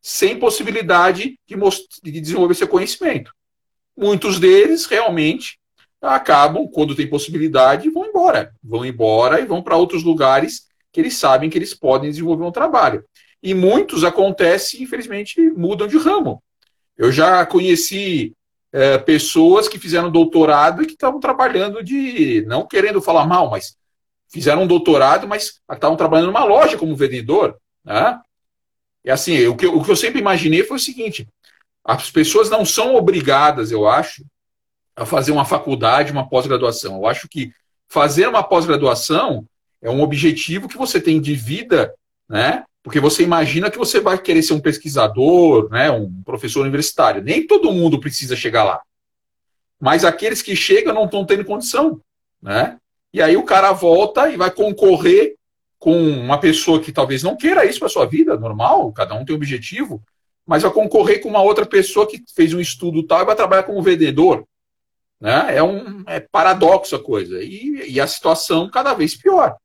sem 0.00 0.38
possibilidade 0.38 1.38
de, 1.46 1.56
de 2.02 2.20
desenvolver 2.20 2.54
seu 2.54 2.68
conhecimento. 2.68 3.32
Muitos 3.98 4.38
deles 4.38 4.86
realmente 4.86 5.58
acabam, 6.00 6.68
quando 6.68 6.94
tem 6.94 7.10
possibilidade, 7.10 7.90
vão 7.90 8.06
embora. 8.06 8.54
Vão 8.62 8.86
embora 8.86 9.40
e 9.40 9.44
vão 9.44 9.60
para 9.60 9.76
outros 9.76 10.04
lugares 10.04 10.68
que 10.92 11.00
eles 11.00 11.16
sabem 11.16 11.50
que 11.50 11.58
eles 11.58 11.74
podem 11.74 12.08
desenvolver 12.08 12.44
um 12.44 12.52
trabalho. 12.52 13.04
E 13.42 13.54
muitos 13.54 14.04
acontece, 14.04 14.80
infelizmente, 14.80 15.40
mudam 15.50 15.88
de 15.88 15.98
ramo. 15.98 16.40
Eu 16.96 17.10
já 17.10 17.44
conheci 17.44 18.36
é, 18.72 18.98
pessoas 18.98 19.66
que 19.66 19.80
fizeram 19.80 20.12
doutorado 20.12 20.80
e 20.80 20.86
que 20.86 20.92
estavam 20.92 21.18
trabalhando 21.18 21.82
de. 21.82 22.44
não 22.46 22.66
querendo 22.68 23.02
falar 23.02 23.26
mal, 23.26 23.50
mas 23.50 23.76
fizeram 24.28 24.62
um 24.62 24.66
doutorado, 24.66 25.26
mas 25.26 25.60
estavam 25.72 25.96
trabalhando 25.96 26.26
numa 26.26 26.44
loja 26.44 26.78
como 26.78 26.94
vendedor. 26.94 27.56
Né? 27.84 28.16
E 29.04 29.10
assim, 29.10 29.46
o 29.46 29.56
que, 29.56 29.66
o 29.66 29.82
que 29.82 29.90
eu 29.90 29.96
sempre 29.96 30.20
imaginei 30.20 30.62
foi 30.62 30.76
o 30.76 30.80
seguinte: 30.80 31.26
as 31.88 32.10
pessoas 32.10 32.50
não 32.50 32.66
são 32.66 32.94
obrigadas, 32.94 33.72
eu 33.72 33.88
acho, 33.88 34.22
a 34.94 35.06
fazer 35.06 35.32
uma 35.32 35.46
faculdade, 35.46 36.12
uma 36.12 36.28
pós-graduação. 36.28 36.96
Eu 36.96 37.06
acho 37.06 37.26
que 37.26 37.50
fazer 37.88 38.28
uma 38.28 38.42
pós-graduação 38.42 39.48
é 39.80 39.88
um 39.88 40.02
objetivo 40.02 40.68
que 40.68 40.76
você 40.76 41.00
tem 41.00 41.18
de 41.18 41.34
vida, 41.34 41.94
né? 42.28 42.62
Porque 42.82 43.00
você 43.00 43.22
imagina 43.22 43.70
que 43.70 43.78
você 43.78 44.00
vai 44.00 44.18
querer 44.18 44.42
ser 44.42 44.52
um 44.52 44.60
pesquisador, 44.60 45.70
né, 45.70 45.90
um 45.90 46.22
professor 46.22 46.60
universitário. 46.60 47.22
Nem 47.22 47.46
todo 47.46 47.72
mundo 47.72 47.98
precisa 47.98 48.36
chegar 48.36 48.64
lá. 48.64 48.82
Mas 49.80 50.04
aqueles 50.04 50.42
que 50.42 50.54
chegam 50.54 50.92
não 50.92 51.06
estão 51.06 51.24
tendo 51.24 51.44
condição. 51.44 52.02
Né? 52.40 52.76
E 53.12 53.22
aí 53.22 53.36
o 53.36 53.44
cara 53.44 53.72
volta 53.72 54.28
e 54.28 54.36
vai 54.36 54.50
concorrer 54.50 55.36
com 55.78 55.98
uma 55.98 56.38
pessoa 56.38 56.80
que 56.80 56.92
talvez 56.92 57.22
não 57.22 57.36
queira 57.36 57.64
isso 57.64 57.78
para 57.78 57.88
sua 57.88 58.04
vida, 58.04 58.36
normal, 58.36 58.92
cada 58.92 59.14
um 59.14 59.24
tem 59.24 59.34
um 59.34 59.38
objetivo, 59.38 60.02
mas 60.48 60.62
vai 60.62 60.72
concorrer 60.72 61.20
com 61.20 61.28
uma 61.28 61.42
outra 61.42 61.66
pessoa 61.66 62.06
que 62.06 62.24
fez 62.34 62.54
um 62.54 62.60
estudo 62.60 63.02
tal 63.02 63.20
e 63.20 63.26
vai 63.26 63.36
trabalhar 63.36 63.64
como 63.64 63.82
vendedor. 63.82 64.44
Né? 65.20 65.56
É 65.56 65.62
um 65.62 66.02
é 66.06 66.20
paradoxo 66.20 66.96
a 66.96 67.02
coisa. 67.02 67.42
E, 67.42 67.84
e 67.86 68.00
a 68.00 68.06
situação 68.06 68.70
cada 68.70 68.94
vez 68.94 69.14
pior. 69.14 69.56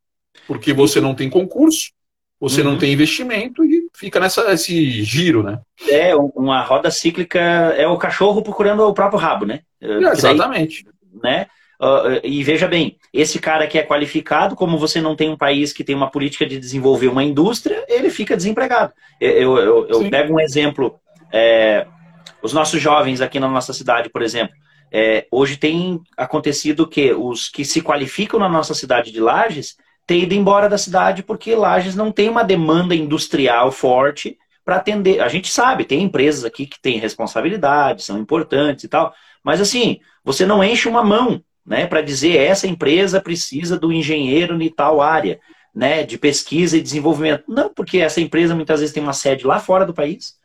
Porque 0.45 0.73
você 0.73 0.99
não 0.99 1.15
tem 1.15 1.29
concurso, 1.29 1.91
você 2.37 2.61
uhum. 2.61 2.71
não 2.71 2.77
tem 2.77 2.91
investimento 2.91 3.63
e 3.63 3.87
fica 3.95 4.19
nessa 4.19 4.51
esse 4.51 5.01
giro, 5.03 5.41
né? 5.41 5.61
É, 5.87 6.13
uma 6.15 6.61
roda 6.63 6.91
cíclica 6.91 7.39
é 7.39 7.87
o 7.87 7.97
cachorro 7.97 8.41
procurando 8.41 8.83
o 8.83 8.93
próprio 8.93 9.19
rabo, 9.19 9.45
né? 9.45 9.61
É, 9.79 9.87
exatamente. 10.11 10.83
Daí, 10.83 11.21
né? 11.23 11.47
Uh, 11.83 12.21
e 12.23 12.41
veja 12.45 12.65
bem, 12.65 12.97
esse 13.11 13.39
cara 13.39 13.67
que 13.67 13.77
é 13.77 13.83
qualificado, 13.83 14.55
como 14.55 14.77
você 14.77 15.01
não 15.01 15.17
tem 15.17 15.29
um 15.29 15.35
país 15.35 15.73
que 15.73 15.83
tem 15.83 15.93
uma 15.93 16.09
política 16.09 16.45
de 16.45 16.57
desenvolver 16.57 17.09
uma 17.09 17.25
indústria, 17.25 17.83
ele 17.89 18.09
fica 18.09 18.37
desempregado. 18.37 18.93
Eu, 19.19 19.57
eu, 19.57 19.87
eu 19.89 20.09
pego 20.09 20.35
um 20.35 20.39
exemplo, 20.39 20.97
é, 21.29 21.85
os 22.41 22.53
nossos 22.53 22.81
jovens 22.81 23.19
aqui 23.19 23.37
na 23.37 23.49
nossa 23.49 23.73
cidade, 23.73 24.09
por 24.09 24.21
exemplo, 24.21 24.55
é, 24.93 25.27
hoje 25.29 25.57
tem 25.57 25.99
acontecido 26.15 26.87
que 26.87 27.11
os 27.11 27.49
que 27.49 27.65
se 27.65 27.81
qualificam 27.81 28.39
na 28.39 28.47
nossa 28.47 28.73
cidade 28.73 29.11
de 29.11 29.19
Lages 29.19 29.75
ter 30.07 30.19
ido 30.19 30.33
embora 30.33 30.69
da 30.69 30.77
cidade 30.77 31.21
porque 31.21 31.53
Lages 31.53 31.95
não 31.95 32.13
tem 32.13 32.29
uma 32.29 32.43
demanda 32.43 32.95
industrial 32.95 33.73
forte 33.73 34.37
para 34.63 34.77
atender. 34.77 35.19
A 35.19 35.27
gente 35.27 35.51
sabe, 35.51 35.83
tem 35.83 36.01
empresas 36.01 36.45
aqui 36.45 36.65
que 36.65 36.79
têm 36.81 36.97
responsabilidade, 36.97 38.03
são 38.03 38.17
importantes 38.17 38.85
e 38.85 38.87
tal, 38.87 39.13
mas 39.43 39.59
assim, 39.59 39.99
você 40.23 40.45
não 40.45 40.63
enche 40.63 40.87
uma 40.87 41.03
mão, 41.03 41.43
né, 41.65 41.87
para 41.87 42.01
dizer 42.01 42.37
essa 42.37 42.67
empresa 42.67 43.21
precisa 43.21 43.77
do 43.77 43.91
engenheiro 43.91 44.61
em 44.61 44.69
tal 44.69 45.01
área, 45.01 45.39
né, 45.73 46.03
de 46.03 46.17
pesquisa 46.17 46.77
e 46.77 46.81
desenvolvimento. 46.81 47.43
Não, 47.47 47.73
porque 47.73 47.99
essa 47.99 48.21
empresa 48.21 48.55
muitas 48.55 48.79
vezes 48.79 48.93
tem 48.93 49.01
uma 49.01 49.13
sede 49.13 49.45
lá 49.45 49.59
fora 49.59 49.85
do 49.85 49.93
país, 49.93 50.35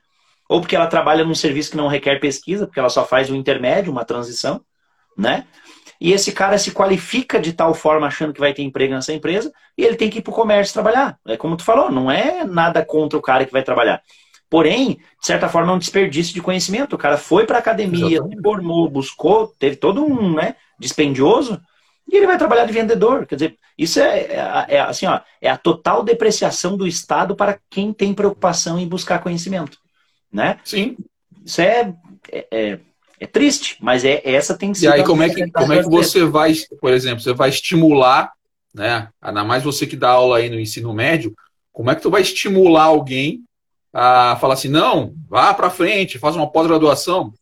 ou 0.48 0.60
porque 0.60 0.76
ela 0.76 0.86
trabalha 0.86 1.24
num 1.24 1.34
serviço 1.34 1.70
que 1.70 1.76
não 1.76 1.88
requer 1.88 2.20
pesquisa, 2.20 2.66
porque 2.66 2.80
ela 2.80 2.88
só 2.88 3.04
faz 3.04 3.30
um 3.30 3.34
intermédio, 3.34 3.92
uma 3.92 4.04
transição, 4.04 4.60
né? 5.16 5.44
e 6.00 6.12
esse 6.12 6.32
cara 6.32 6.58
se 6.58 6.70
qualifica 6.70 7.40
de 7.40 7.52
tal 7.52 7.74
forma 7.74 8.06
achando 8.06 8.32
que 8.32 8.40
vai 8.40 8.54
ter 8.54 8.62
emprego 8.62 8.94
nessa 8.94 9.12
empresa 9.12 9.52
e 9.76 9.84
ele 9.84 9.96
tem 9.96 10.08
que 10.08 10.18
ir 10.18 10.22
para 10.22 10.30
o 10.30 10.34
comércio 10.34 10.72
trabalhar. 10.72 11.18
É 11.26 11.36
como 11.36 11.56
tu 11.56 11.64
falou, 11.64 11.90
não 11.90 12.10
é 12.10 12.44
nada 12.44 12.84
contra 12.84 13.18
o 13.18 13.22
cara 13.22 13.44
que 13.44 13.52
vai 13.52 13.62
trabalhar. 13.62 14.00
Porém, 14.48 14.94
de 15.20 15.26
certa 15.26 15.48
forma, 15.48 15.72
é 15.72 15.74
um 15.74 15.78
desperdício 15.78 16.32
de 16.32 16.40
conhecimento. 16.40 16.94
O 16.94 16.98
cara 16.98 17.18
foi 17.18 17.44
para 17.44 17.56
a 17.56 17.60
academia, 17.60 18.22
se 18.22 18.42
formou, 18.42 18.88
buscou, 18.88 19.52
teve 19.58 19.76
todo 19.76 20.02
um 20.02 20.34
né, 20.34 20.54
dispendioso 20.78 21.60
e 22.10 22.16
ele 22.16 22.26
vai 22.26 22.38
trabalhar 22.38 22.64
de 22.64 22.72
vendedor. 22.72 23.26
Quer 23.26 23.34
dizer, 23.34 23.58
isso 23.76 24.00
é, 24.00 24.20
é, 24.20 24.66
é, 24.68 24.80
assim, 24.80 25.06
ó, 25.06 25.20
é 25.40 25.50
a 25.50 25.56
total 25.56 26.02
depreciação 26.02 26.76
do 26.76 26.86
Estado 26.86 27.36
para 27.36 27.58
quem 27.70 27.92
tem 27.92 28.14
preocupação 28.14 28.78
em 28.78 28.88
buscar 28.88 29.20
conhecimento. 29.20 29.78
Né? 30.32 30.58
Sim. 30.64 30.96
Isso 31.44 31.60
é, 31.60 31.94
é, 32.30 32.46
é 32.50 32.78
é 33.20 33.26
triste, 33.26 33.76
mas 33.80 34.04
é 34.04 34.20
essa 34.24 34.56
tem 34.56 34.72
sido. 34.72 34.84
E 34.84 34.92
aí, 34.92 35.04
como 35.04 35.22
é 35.22 35.28
que, 35.28 35.50
como 35.50 35.72
é 35.72 35.82
que 35.82 35.88
você 35.88 36.24
vai, 36.24 36.54
por 36.80 36.92
exemplo, 36.92 37.20
você 37.20 37.32
vai 37.32 37.48
estimular, 37.48 38.32
né? 38.72 39.08
Ainda 39.20 39.44
mais 39.44 39.62
você 39.62 39.86
que 39.86 39.96
dá 39.96 40.10
aula 40.10 40.38
aí 40.38 40.48
no 40.48 40.58
ensino 40.58 40.94
médio, 40.94 41.34
como 41.72 41.90
é 41.90 41.94
que 41.94 42.02
tu 42.02 42.10
vai 42.10 42.22
estimular 42.22 42.84
alguém 42.84 43.42
a 43.92 44.36
falar 44.40 44.54
assim, 44.54 44.68
não, 44.68 45.14
vá 45.28 45.52
para 45.52 45.70
frente, 45.70 46.18
faz 46.18 46.36
uma 46.36 46.50
pós-graduação? 46.50 47.32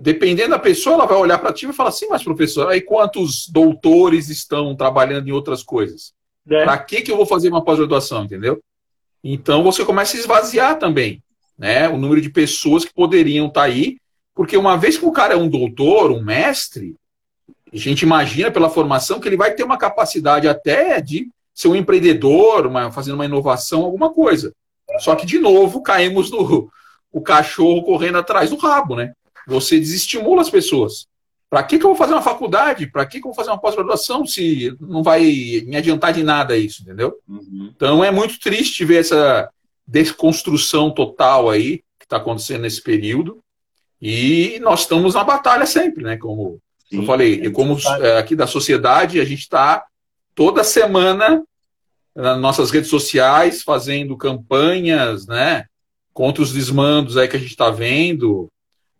Dependendo 0.00 0.50
da 0.50 0.58
pessoa, 0.58 0.94
ela 0.94 1.06
vai 1.06 1.18
olhar 1.18 1.38
para 1.38 1.52
ti 1.52 1.66
e 1.66 1.72
falar 1.72 1.90
assim, 1.90 2.06
mas 2.08 2.22
professor, 2.22 2.68
aí 2.68 2.80
quantos 2.80 3.48
doutores 3.48 4.28
estão 4.28 4.74
trabalhando 4.74 5.28
em 5.28 5.32
outras 5.32 5.62
coisas? 5.62 6.12
É. 6.48 6.64
Para 6.64 6.78
que, 6.78 7.02
que 7.02 7.12
eu 7.12 7.16
vou 7.16 7.26
fazer 7.26 7.48
uma 7.48 7.62
pós-graduação, 7.62 8.24
entendeu? 8.24 8.60
Então 9.22 9.62
você 9.62 9.84
começa 9.84 10.16
a 10.16 10.20
esvaziar 10.20 10.78
também, 10.78 11.22
né? 11.58 11.88
O 11.88 11.98
número 11.98 12.20
de 12.20 12.30
pessoas 12.30 12.84
que 12.84 12.94
poderiam 12.94 13.46
estar 13.46 13.60
tá 13.60 13.66
aí 13.66 13.96
porque 14.34 14.56
uma 14.56 14.76
vez 14.76 14.96
que 14.96 15.04
o 15.04 15.12
cara 15.12 15.34
é 15.34 15.36
um 15.36 15.48
doutor, 15.48 16.10
um 16.10 16.22
mestre, 16.22 16.96
a 17.72 17.76
gente 17.76 18.02
imagina 18.02 18.50
pela 18.50 18.70
formação 18.70 19.20
que 19.20 19.28
ele 19.28 19.36
vai 19.36 19.54
ter 19.54 19.62
uma 19.62 19.78
capacidade 19.78 20.48
até 20.48 21.00
de 21.00 21.28
ser 21.54 21.68
um 21.68 21.76
empreendedor, 21.76 22.66
uma, 22.66 22.90
fazendo 22.90 23.14
uma 23.14 23.26
inovação, 23.26 23.84
alguma 23.84 24.12
coisa. 24.12 24.54
Só 24.98 25.14
que, 25.14 25.26
de 25.26 25.38
novo, 25.38 25.82
caímos 25.82 26.30
no 26.30 26.70
o 27.14 27.20
cachorro 27.20 27.82
correndo 27.82 28.18
atrás 28.18 28.48
do 28.48 28.56
rabo, 28.56 28.96
né? 28.96 29.12
Você 29.46 29.78
desestimula 29.78 30.42
as 30.42 30.50
pessoas. 30.50 31.06
Para 31.52 31.62
que, 31.62 31.78
que 31.78 31.84
eu 31.84 31.90
vou 31.90 31.96
fazer 31.96 32.14
uma 32.14 32.22
faculdade? 32.22 32.86
Para 32.86 33.04
que, 33.04 33.20
que 33.20 33.26
eu 33.26 33.30
vou 33.30 33.34
fazer 33.34 33.50
uma 33.50 33.60
pós-graduação 33.60 34.24
se 34.24 34.74
não 34.80 35.02
vai 35.02 35.22
me 35.66 35.76
adiantar 35.76 36.12
de 36.12 36.22
nada 36.22 36.56
isso, 36.56 36.82
entendeu? 36.82 37.14
Uhum. 37.28 37.70
Então 37.76 38.02
é 38.02 38.10
muito 38.10 38.40
triste 38.40 38.84
ver 38.84 39.00
essa 39.00 39.50
desconstrução 39.86 40.90
total 40.90 41.50
aí 41.50 41.82
que 41.98 42.06
está 42.06 42.16
acontecendo 42.16 42.62
nesse 42.62 42.80
período. 42.80 43.40
E 44.00 44.58
nós 44.62 44.80
estamos 44.80 45.14
na 45.14 45.22
batalha 45.22 45.66
sempre, 45.66 46.02
né? 46.02 46.16
Como 46.16 46.58
Sim, 46.88 47.00
eu 47.00 47.04
falei, 47.04 47.42
é 47.44 47.50
como 47.50 47.76
é, 48.00 48.18
aqui 48.18 48.34
da 48.34 48.46
sociedade, 48.46 49.20
a 49.20 49.24
gente 49.24 49.40
está 49.40 49.84
toda 50.34 50.64
semana 50.64 51.42
nas 52.14 52.38
nossas 52.40 52.70
redes 52.70 52.90
sociais 52.90 53.62
fazendo 53.62 54.16
campanhas, 54.16 55.26
né? 55.26 55.66
Contra 56.12 56.42
os 56.42 56.52
desmandos 56.52 57.16
aí 57.16 57.28
que 57.28 57.36
a 57.36 57.38
gente 57.38 57.50
está 57.50 57.70
vendo. 57.70 58.50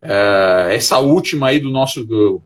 É, 0.03 0.75
essa 0.75 0.99
última 0.99 1.49
aí 1.49 1.61
do 1.61 1.71
nosso 1.71 2.05
do 2.05 2.43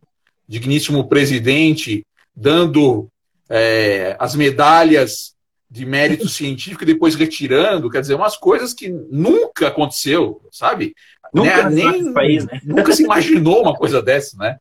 digníssimo 0.47 1.09
presidente 1.09 2.05
dando 2.35 3.09
é, 3.49 4.15
as 4.19 4.35
medalhas 4.35 5.35
de 5.69 5.85
mérito 5.85 6.29
científico 6.29 6.85
e 6.85 6.87
depois 6.87 7.15
retirando, 7.15 7.91
quer 7.91 8.01
dizer, 8.01 8.15
umas 8.15 8.37
coisas 8.37 8.73
que 8.73 8.89
nunca 8.89 9.69
aconteceu, 9.69 10.41
sabe? 10.53 10.95
Nunca, 11.35 11.69
né? 11.69 11.83
Nem, 11.83 12.13
país, 12.13 12.47
né? 12.47 12.61
nunca 12.65 12.93
se 12.93 13.03
imaginou 13.03 13.63
uma 13.63 13.75
coisa 13.75 14.01
dessa, 14.01 14.37
né? 14.37 14.59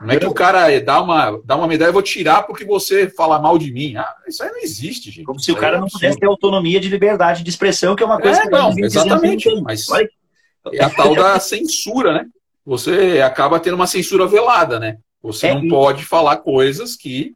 Não 0.00 0.10
é 0.10 0.18
que 0.18 0.26
o 0.26 0.34
cara 0.34 0.78
dá 0.80 1.00
uma, 1.00 1.40
dá 1.44 1.56
uma 1.56 1.66
medalha, 1.66 1.88
eu 1.88 1.92
vou 1.92 2.02
tirar 2.02 2.42
porque 2.42 2.64
você 2.64 3.08
fala 3.08 3.38
mal 3.38 3.56
de 3.56 3.72
mim. 3.72 3.96
Ah, 3.96 4.14
isso 4.28 4.42
aí 4.42 4.50
não 4.50 4.58
existe, 4.58 5.10
gente. 5.10 5.24
Como 5.24 5.40
se 5.40 5.50
o 5.50 5.56
cara 5.56 5.76
é 5.76 5.80
não 5.80 5.88
pudesse 5.88 6.18
ter 6.18 6.26
autonomia 6.26 6.78
de 6.78 6.88
liberdade 6.88 7.42
de 7.42 7.48
expressão, 7.48 7.96
que 7.96 8.02
é 8.02 8.06
uma 8.06 8.20
coisa 8.20 8.40
é, 8.40 8.42
que 8.42 8.50
não, 8.50 8.74
exatamente. 8.76 9.48
Mas 9.62 9.86
é 10.72 10.84
a 10.84 10.90
tal 10.90 11.14
da 11.14 11.38
censura, 11.38 12.14
né? 12.14 12.26
Você 12.64 13.20
acaba 13.20 13.60
tendo 13.60 13.74
uma 13.74 13.86
censura 13.86 14.26
velada, 14.26 14.80
né? 14.80 14.98
Você 15.22 15.48
é, 15.48 15.54
não 15.54 15.68
pode 15.68 16.04
falar 16.04 16.38
coisas 16.38 16.96
que 16.96 17.34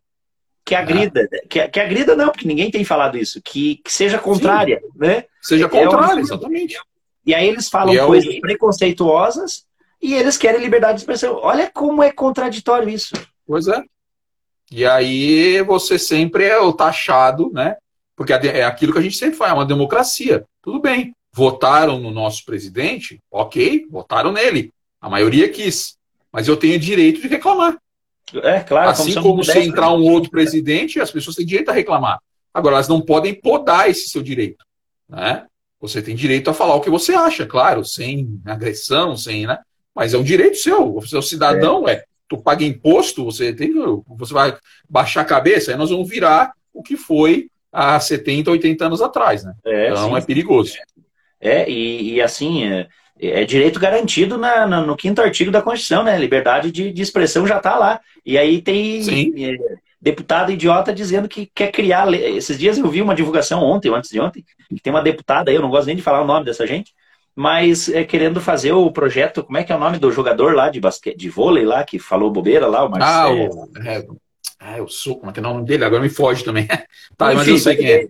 que 0.64 0.74
agrida, 0.74 1.22
né? 1.22 1.38
que, 1.48 1.66
que 1.66 1.80
agrida 1.80 2.14
não, 2.14 2.30
porque 2.30 2.46
ninguém 2.46 2.70
tem 2.70 2.84
falado 2.84 3.16
isso, 3.16 3.40
que, 3.42 3.76
que 3.76 3.90
seja 3.90 4.18
contrária, 4.18 4.78
Sim. 4.80 4.98
né? 4.98 5.24
Seja 5.40 5.64
é 5.64 5.68
contrária, 5.68 6.20
exatamente. 6.20 6.78
E 7.24 7.34
aí 7.34 7.48
eles 7.48 7.70
falam 7.70 7.94
é 7.94 8.04
coisas 8.04 8.34
o... 8.34 8.40
preconceituosas 8.42 9.64
e 10.00 10.14
eles 10.14 10.36
querem 10.36 10.60
liberdade 10.60 10.94
de 10.94 11.00
expressão. 11.00 11.36
Olha 11.42 11.70
como 11.70 12.02
é 12.02 12.12
contraditório 12.12 12.88
isso. 12.88 13.14
Pois 13.46 13.66
é. 13.66 13.82
E 14.70 14.84
aí 14.84 15.62
você 15.62 15.98
sempre 15.98 16.44
é 16.44 16.58
o 16.58 16.72
taxado, 16.72 17.50
né? 17.50 17.76
Porque 18.14 18.32
é 18.32 18.64
aquilo 18.64 18.92
que 18.92 18.98
a 18.98 19.02
gente 19.02 19.16
sempre 19.16 19.38
faz, 19.38 19.52
é 19.52 19.54
uma 19.54 19.64
democracia. 19.64 20.44
Tudo 20.60 20.80
bem. 20.80 21.14
Votaram 21.38 22.00
no 22.00 22.10
nosso 22.10 22.44
presidente, 22.44 23.20
ok, 23.30 23.86
votaram 23.88 24.32
nele. 24.32 24.72
A 25.00 25.08
maioria 25.08 25.48
quis. 25.48 25.96
Mas 26.32 26.48
eu 26.48 26.56
tenho 26.56 26.76
direito 26.80 27.20
de 27.20 27.28
reclamar. 27.28 27.78
É, 28.42 28.58
claro. 28.58 28.90
Assim 28.90 29.14
como, 29.14 29.28
como 29.28 29.44
se 29.44 29.56
entrar 29.60 29.92
um 29.92 30.02
outro 30.02 30.32
presidente, 30.32 30.98
as 30.98 31.12
pessoas 31.12 31.36
têm 31.36 31.46
direito 31.46 31.68
a 31.68 31.72
reclamar. 31.72 32.18
Agora, 32.52 32.74
elas 32.74 32.88
não 32.88 33.00
podem 33.00 33.32
podar 33.32 33.88
esse 33.88 34.08
seu 34.08 34.20
direito. 34.20 34.64
Né? 35.08 35.46
Você 35.80 36.02
tem 36.02 36.16
direito 36.16 36.50
a 36.50 36.54
falar 36.54 36.74
o 36.74 36.80
que 36.80 36.90
você 36.90 37.14
acha, 37.14 37.46
claro, 37.46 37.84
sem 37.84 38.40
agressão, 38.44 39.16
sem, 39.16 39.46
né? 39.46 39.60
Mas 39.94 40.14
é 40.14 40.18
um 40.18 40.24
direito 40.24 40.56
seu. 40.56 40.94
Você 40.94 41.14
é 41.14 41.20
um 41.20 41.22
cidadão, 41.22 41.88
é. 41.88 41.92
é. 41.92 42.04
Tu 42.28 42.36
paga 42.36 42.64
imposto, 42.64 43.24
você 43.24 43.54
tem, 43.54 43.72
você 44.08 44.34
vai 44.34 44.58
baixar 44.90 45.20
a 45.20 45.24
cabeça, 45.24 45.70
aí 45.70 45.78
nós 45.78 45.90
vamos 45.90 46.08
virar 46.08 46.52
o 46.74 46.82
que 46.82 46.96
foi 46.96 47.48
há 47.72 48.00
70, 48.00 48.50
80 48.50 48.86
anos 48.86 49.00
atrás, 49.00 49.44
né? 49.44 49.54
É, 49.64 49.90
então 49.90 50.10
sim. 50.10 50.16
é 50.16 50.20
perigoso. 50.20 50.74
É, 51.40 51.68
e, 51.70 52.14
e 52.14 52.20
assim, 52.20 52.64
é, 52.64 52.88
é, 53.20 53.44
direito 53.44 53.80
garantido 53.80 54.38
na, 54.38 54.66
na, 54.66 54.80
no 54.80 54.96
quinto 54.96 55.20
artigo 55.20 55.50
da 55.50 55.62
Constituição, 55.62 56.02
né? 56.02 56.18
Liberdade 56.18 56.70
de, 56.70 56.92
de 56.92 57.02
expressão 57.02 57.46
já 57.46 57.58
está 57.58 57.76
lá. 57.76 58.00
E 58.24 58.36
aí 58.38 58.60
tem 58.60 59.02
é, 59.44 59.56
deputado 60.00 60.52
idiota 60.52 60.92
dizendo 60.92 61.28
que 61.28 61.50
quer 61.54 61.72
criar. 61.72 62.12
Esses 62.12 62.58
dias 62.58 62.78
eu 62.78 62.88
vi 62.88 63.02
uma 63.02 63.14
divulgação 63.14 63.62
ontem, 63.62 63.88
ou 63.88 63.96
antes 63.96 64.10
de 64.10 64.20
ontem, 64.20 64.44
que 64.68 64.80
tem 64.80 64.92
uma 64.92 65.02
deputada 65.02 65.50
aí, 65.50 65.56
eu 65.56 65.62
não 65.62 65.70
gosto 65.70 65.86
nem 65.86 65.96
de 65.96 66.02
falar 66.02 66.22
o 66.22 66.26
nome 66.26 66.44
dessa 66.44 66.66
gente, 66.66 66.92
mas 67.34 67.88
é, 67.88 68.04
querendo 68.04 68.40
fazer 68.40 68.72
o 68.72 68.90
projeto. 68.90 69.42
Como 69.42 69.58
é 69.58 69.64
que 69.64 69.72
é 69.72 69.76
o 69.76 69.80
nome 69.80 69.98
do 69.98 70.10
jogador 70.12 70.54
lá 70.54 70.70
de 70.70 70.80
basquete, 70.80 71.16
de 71.16 71.28
vôlei 71.28 71.64
lá, 71.64 71.84
que 71.84 71.98
falou 71.98 72.30
bobeira 72.30 72.66
lá, 72.66 72.84
o 72.84 72.90
Marcelo? 72.90 73.68
Ah, 73.76 73.80
o, 73.80 73.88
é, 73.88 74.06
ah, 74.60 74.78
eu 74.78 74.88
sou, 74.88 75.16
como 75.16 75.30
é 75.30 75.32
que 75.32 75.40
é 75.40 75.42
o 75.42 75.46
nome 75.46 75.64
dele? 75.64 75.84
Agora 75.84 76.02
me 76.02 76.08
foge 76.08 76.44
também. 76.44 76.66
tá, 77.16 77.32
enfim, 77.32 77.36
mas 77.36 77.48
eu 77.48 77.58
sei 77.58 77.76
quem 77.76 77.90
é. 77.90 78.08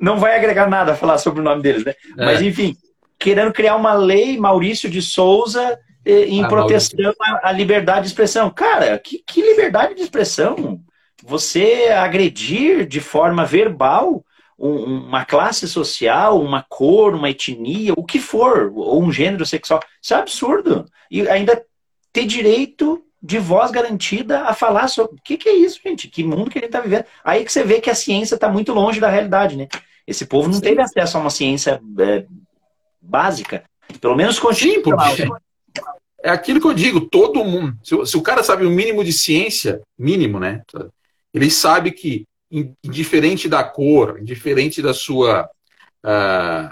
Não 0.00 0.18
vai 0.18 0.36
agregar 0.36 0.68
nada 0.68 0.92
a 0.92 0.96
falar 0.96 1.18
sobre 1.18 1.40
o 1.40 1.44
nome 1.44 1.62
deles, 1.62 1.84
né? 1.84 1.94
É. 2.16 2.24
Mas 2.24 2.40
enfim, 2.40 2.76
querendo 3.18 3.52
criar 3.52 3.76
uma 3.76 3.94
lei, 3.94 4.38
Maurício 4.38 4.88
de 4.88 5.02
Souza, 5.02 5.78
em 6.04 6.42
ah, 6.42 6.48
proteção 6.48 7.12
à, 7.42 7.52
liberdade 7.52 8.02
de 8.02 8.06
expressão. 8.08 8.48
Cara, 8.48 8.98
que, 8.98 9.22
que 9.26 9.42
liberdade 9.42 9.94
de 9.94 10.02
expressão? 10.02 10.80
Você 11.22 11.88
agredir 11.94 12.86
de 12.86 13.00
forma 13.00 13.44
verbal 13.44 14.24
um, 14.58 15.06
uma 15.06 15.24
classe 15.24 15.68
social, 15.68 16.40
uma 16.40 16.64
cor, 16.68 17.14
uma 17.14 17.28
etnia, 17.28 17.92
o 17.96 18.04
que 18.04 18.18
for, 18.18 18.72
ou 18.74 19.02
um 19.02 19.12
gênero 19.12 19.44
sexual. 19.44 19.80
Isso 20.00 20.14
é 20.14 20.16
absurdo. 20.16 20.86
E 21.10 21.28
ainda 21.28 21.62
ter 22.12 22.24
direito 22.24 23.04
de 23.22 23.38
voz 23.38 23.70
garantida 23.70 24.42
a 24.42 24.54
falar 24.54 24.88
sobre. 24.88 25.16
O 25.16 25.22
que, 25.22 25.36
que 25.36 25.48
é 25.48 25.54
isso, 25.54 25.80
gente? 25.84 26.08
Que 26.08 26.24
mundo 26.24 26.50
que 26.50 26.58
ele 26.58 26.66
está 26.66 26.80
vivendo? 26.80 27.04
Aí 27.24 27.44
que 27.44 27.52
você 27.52 27.64
vê 27.64 27.80
que 27.80 27.90
a 27.90 27.94
ciência 27.94 28.36
está 28.36 28.48
muito 28.48 28.72
longe 28.72 29.00
da 29.00 29.10
realidade, 29.10 29.56
né? 29.56 29.68
Esse 30.08 30.24
povo 30.24 30.48
não 30.48 30.54
Sim. 30.54 30.62
teve 30.62 30.80
acesso 30.80 31.18
a 31.18 31.20
uma 31.20 31.28
ciência 31.28 31.78
é, 31.98 32.24
básica. 32.98 33.62
Pelo 34.00 34.16
menos 34.16 34.38
constitucional. 34.38 35.14
Sim, 35.14 35.28
é 36.22 36.30
aquilo 36.30 36.60
que 36.60 36.66
eu 36.66 36.72
digo, 36.72 37.02
todo 37.02 37.44
mundo. 37.44 37.76
Se, 37.84 38.06
se, 38.06 38.16
o 38.16 38.22
cara 38.22 38.42
sabe 38.42 38.64
o 38.64 38.70
mínimo 38.70 39.04
de 39.04 39.12
ciência, 39.12 39.82
mínimo, 39.98 40.40
né? 40.40 40.62
Ele 41.32 41.50
sabe 41.50 41.92
que 41.92 42.24
indiferente 42.82 43.50
da 43.50 43.62
cor, 43.62 44.18
indiferente 44.18 44.80
da 44.80 44.94
sua, 44.94 45.48
uh, 46.02 46.70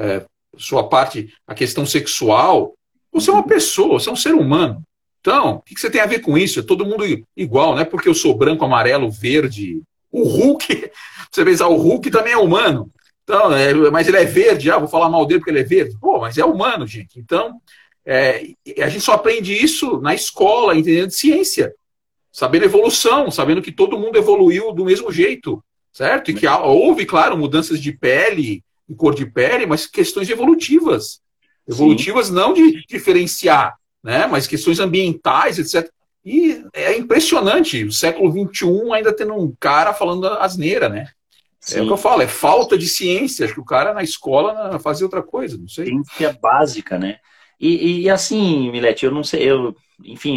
uh, 0.00 0.24
sua 0.56 0.88
parte, 0.88 1.34
a 1.44 1.54
questão 1.54 1.84
sexual, 1.84 2.72
você 3.12 3.30
é 3.30 3.32
uma 3.32 3.46
pessoa, 3.46 3.98
você 3.98 4.08
é 4.08 4.12
um 4.12 4.16
ser 4.16 4.34
humano. 4.34 4.80
Então, 5.20 5.56
o 5.56 5.62
que 5.62 5.78
você 5.78 5.90
tem 5.90 6.00
a 6.00 6.06
ver 6.06 6.20
com 6.20 6.38
isso? 6.38 6.60
É 6.60 6.62
todo 6.62 6.86
mundo 6.86 7.04
igual, 7.36 7.74
não 7.74 7.82
é 7.82 7.84
porque 7.84 8.08
eu 8.08 8.14
sou 8.14 8.36
branco, 8.36 8.64
amarelo, 8.64 9.10
verde. 9.10 9.82
O 10.10 10.22
Hulk, 10.22 10.90
você 11.30 11.44
pensar, 11.44 11.68
o 11.68 11.76
Hulk 11.76 12.10
também 12.10 12.32
é 12.32 12.38
humano. 12.38 12.90
Então, 13.24 13.52
é, 13.52 13.74
mas 13.90 14.06
ele 14.06 14.18
é 14.18 14.24
verde, 14.24 14.70
ah, 14.70 14.78
vou 14.78 14.88
falar 14.88 15.08
mal 15.08 15.26
dele 15.26 15.40
porque 15.40 15.50
ele 15.50 15.60
é 15.60 15.64
verde. 15.64 15.96
Pô, 16.00 16.20
mas 16.20 16.38
é 16.38 16.44
humano, 16.44 16.86
gente. 16.86 17.18
Então, 17.18 17.60
é, 18.04 18.50
a 18.78 18.88
gente 18.88 19.04
só 19.04 19.12
aprende 19.12 19.52
isso 19.52 20.00
na 20.00 20.14
escola, 20.14 20.76
entendendo 20.76 21.08
de 21.08 21.14
ciência 21.14 21.74
sabendo 22.36 22.66
evolução, 22.66 23.30
sabendo 23.30 23.62
que 23.62 23.72
todo 23.72 23.98
mundo 23.98 24.18
evoluiu 24.18 24.70
do 24.70 24.84
mesmo 24.84 25.10
jeito, 25.10 25.64
certo? 25.90 26.30
E 26.30 26.34
que 26.34 26.46
houve, 26.46 27.06
claro, 27.06 27.34
mudanças 27.34 27.80
de 27.80 27.92
pele 27.92 28.62
e 28.86 28.94
cor 28.94 29.14
de 29.14 29.24
pele, 29.24 29.64
mas 29.64 29.86
questões 29.86 30.28
evolutivas. 30.28 31.22
Evolutivas 31.66 32.26
Sim. 32.26 32.34
não 32.34 32.52
de 32.52 32.84
diferenciar, 32.86 33.74
né? 34.04 34.26
mas 34.26 34.46
questões 34.46 34.78
ambientais, 34.80 35.58
etc. 35.58 35.90
E 36.22 36.62
é 36.74 36.98
impressionante, 36.98 37.84
o 37.84 37.92
século 37.92 38.30
XXI 38.30 38.92
ainda 38.92 39.16
tendo 39.16 39.32
um 39.32 39.54
cara 39.58 39.94
falando 39.94 40.26
asneira, 40.26 40.90
né? 40.90 41.08
Sim. 41.66 41.80
É 41.80 41.82
o 41.82 41.86
que 41.86 41.92
eu 41.92 41.96
falo, 41.96 42.22
é 42.22 42.28
falta 42.28 42.78
de 42.78 42.86
ciência. 42.86 43.44
Acho 43.44 43.54
que 43.54 43.60
o 43.60 43.64
cara 43.64 43.92
na 43.92 44.02
escola 44.02 44.78
fazia 44.78 45.04
outra 45.04 45.20
coisa, 45.20 45.58
não 45.58 45.66
sei. 45.66 45.86
Ciência 45.86 46.38
básica, 46.40 46.96
né? 46.96 47.16
E, 47.58 48.02
e 48.02 48.10
assim, 48.10 48.70
Milete, 48.70 49.04
eu 49.04 49.10
não 49.10 49.24
sei, 49.24 49.50
eu, 49.50 49.74
enfim, 50.04 50.36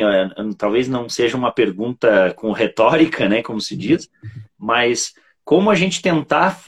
talvez 0.57 0.87
não 0.87 1.07
seja 1.07 1.37
uma 1.37 1.51
pergunta 1.51 2.33
com 2.35 2.51
retórica, 2.51 3.27
né, 3.27 3.43
como 3.43 3.59
se 3.59 3.75
diz, 3.75 4.09
mas 4.57 5.13
como 5.43 5.69
a 5.69 5.75
gente 5.75 6.01
tentar. 6.01 6.59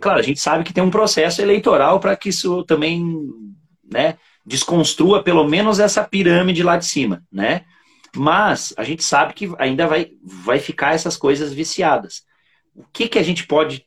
Claro, 0.00 0.18
a 0.18 0.22
gente 0.22 0.38
sabe 0.38 0.62
que 0.62 0.72
tem 0.72 0.84
um 0.84 0.90
processo 0.90 1.40
eleitoral 1.40 1.98
para 1.98 2.14
que 2.14 2.28
isso 2.28 2.62
também 2.64 3.10
né, 3.90 4.18
desconstrua 4.44 5.22
pelo 5.22 5.48
menos 5.48 5.80
essa 5.80 6.04
pirâmide 6.04 6.62
lá 6.62 6.76
de 6.76 6.84
cima, 6.84 7.24
né? 7.32 7.64
Mas 8.14 8.72
a 8.76 8.84
gente 8.84 9.02
sabe 9.02 9.32
que 9.32 9.52
ainda 9.58 9.86
vai, 9.86 10.10
vai 10.22 10.58
ficar 10.58 10.94
essas 10.94 11.16
coisas 11.16 11.52
viciadas. 11.52 12.22
O 12.76 12.84
que, 12.92 13.08
que 13.08 13.18
a 13.18 13.22
gente 13.22 13.46
pode 13.46 13.86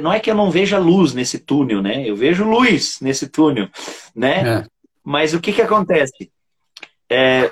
não 0.00 0.12
é 0.12 0.20
que 0.20 0.30
eu 0.30 0.34
não 0.34 0.50
veja 0.50 0.78
luz 0.78 1.14
nesse 1.14 1.38
túnel, 1.38 1.80
né? 1.80 2.06
Eu 2.06 2.16
vejo 2.16 2.44
luz 2.44 2.98
nesse 3.00 3.28
túnel, 3.28 3.68
né? 4.14 4.58
É. 4.58 4.66
Mas 5.02 5.32
o 5.32 5.40
que 5.40 5.52
que 5.52 5.62
acontece? 5.62 6.30
É, 7.08 7.50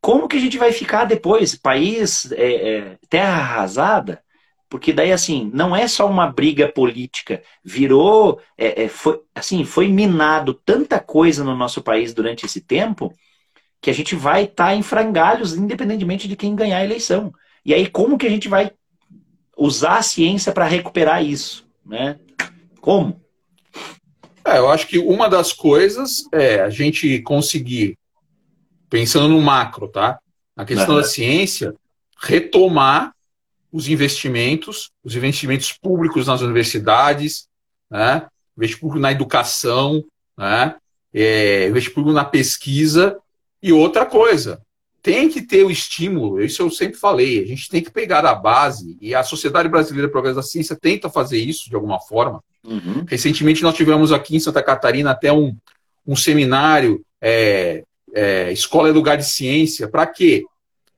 como 0.00 0.28
que 0.28 0.36
a 0.36 0.40
gente 0.40 0.58
vai 0.58 0.72
ficar 0.72 1.04
depois? 1.04 1.54
País, 1.54 2.30
é, 2.32 2.52
é, 2.52 2.98
terra 3.08 3.38
arrasada? 3.38 4.22
Porque 4.68 4.92
daí, 4.92 5.12
assim, 5.12 5.50
não 5.54 5.74
é 5.74 5.88
só 5.88 6.08
uma 6.08 6.26
briga 6.26 6.68
política. 6.68 7.42
Virou, 7.64 8.40
é, 8.56 8.84
é, 8.84 8.88
foi, 8.88 9.18
assim, 9.34 9.64
foi 9.64 9.88
minado 9.88 10.52
tanta 10.52 11.00
coisa 11.00 11.42
no 11.42 11.56
nosso 11.56 11.82
país 11.82 12.12
durante 12.12 12.44
esse 12.44 12.60
tempo 12.60 13.14
que 13.80 13.90
a 13.90 13.94
gente 13.94 14.14
vai 14.14 14.44
estar 14.44 14.66
tá 14.66 14.74
em 14.74 14.82
frangalhos, 14.82 15.54
independentemente 15.54 16.28
de 16.28 16.36
quem 16.36 16.54
ganhar 16.54 16.78
a 16.78 16.84
eleição. 16.84 17.32
E 17.64 17.72
aí, 17.72 17.88
como 17.88 18.18
que 18.18 18.26
a 18.26 18.30
gente 18.30 18.48
vai 18.48 18.70
usar 19.58 19.98
a 19.98 20.02
ciência 20.02 20.52
para 20.52 20.66
recuperar 20.66 21.22
isso, 21.22 21.66
né? 21.84 22.18
Como? 22.80 23.20
É, 24.44 24.58
eu 24.58 24.70
acho 24.70 24.86
que 24.86 24.98
uma 24.98 25.28
das 25.28 25.52
coisas 25.52 26.24
é 26.32 26.60
a 26.60 26.70
gente 26.70 27.20
conseguir, 27.22 27.98
pensando 28.88 29.28
no 29.28 29.42
macro, 29.42 29.88
tá? 29.88 30.18
A 30.56 30.64
questão 30.64 30.94
uhum. 30.94 31.00
da 31.00 31.06
ciência, 31.06 31.74
retomar 32.20 33.12
os 33.70 33.88
investimentos, 33.88 34.90
os 35.04 35.14
investimentos 35.14 35.72
públicos 35.72 36.26
nas 36.26 36.40
universidades, 36.40 37.46
né? 37.90 38.26
investimento 38.56 38.80
público 38.80 39.00
na 39.00 39.12
educação, 39.12 40.02
né? 40.36 40.76
É, 41.12 41.68
investimento 41.68 41.94
público 41.96 42.14
na 42.14 42.24
pesquisa 42.24 43.18
e 43.62 43.72
outra 43.72 44.06
coisa, 44.06 44.62
tem 45.08 45.26
que 45.30 45.40
ter 45.40 45.64
o 45.64 45.70
estímulo, 45.70 46.44
isso 46.44 46.60
eu 46.60 46.70
sempre 46.70 46.98
falei, 46.98 47.42
a 47.42 47.46
gente 47.46 47.70
tem 47.70 47.82
que 47.82 47.90
pegar 47.90 48.26
a 48.26 48.34
base, 48.34 48.98
e 49.00 49.14
a 49.14 49.22
Sociedade 49.22 49.66
Brasileira 49.66 50.06
de 50.06 50.12
Progresso 50.12 50.36
da 50.36 50.42
Ciência 50.42 50.76
tenta 50.76 51.08
fazer 51.08 51.38
isso 51.38 51.70
de 51.70 51.74
alguma 51.74 51.98
forma. 51.98 52.44
Uhum. 52.62 53.06
Recentemente 53.08 53.62
nós 53.62 53.74
tivemos 53.74 54.12
aqui 54.12 54.36
em 54.36 54.38
Santa 54.38 54.62
Catarina 54.62 55.12
até 55.12 55.32
um, 55.32 55.56
um 56.06 56.14
seminário, 56.14 57.02
é, 57.22 57.84
é, 58.12 58.52
Escola 58.52 58.90
é 58.90 58.92
Lugar 58.92 59.16
de 59.16 59.24
Ciência, 59.24 59.88
para 59.88 60.06
quê? 60.06 60.44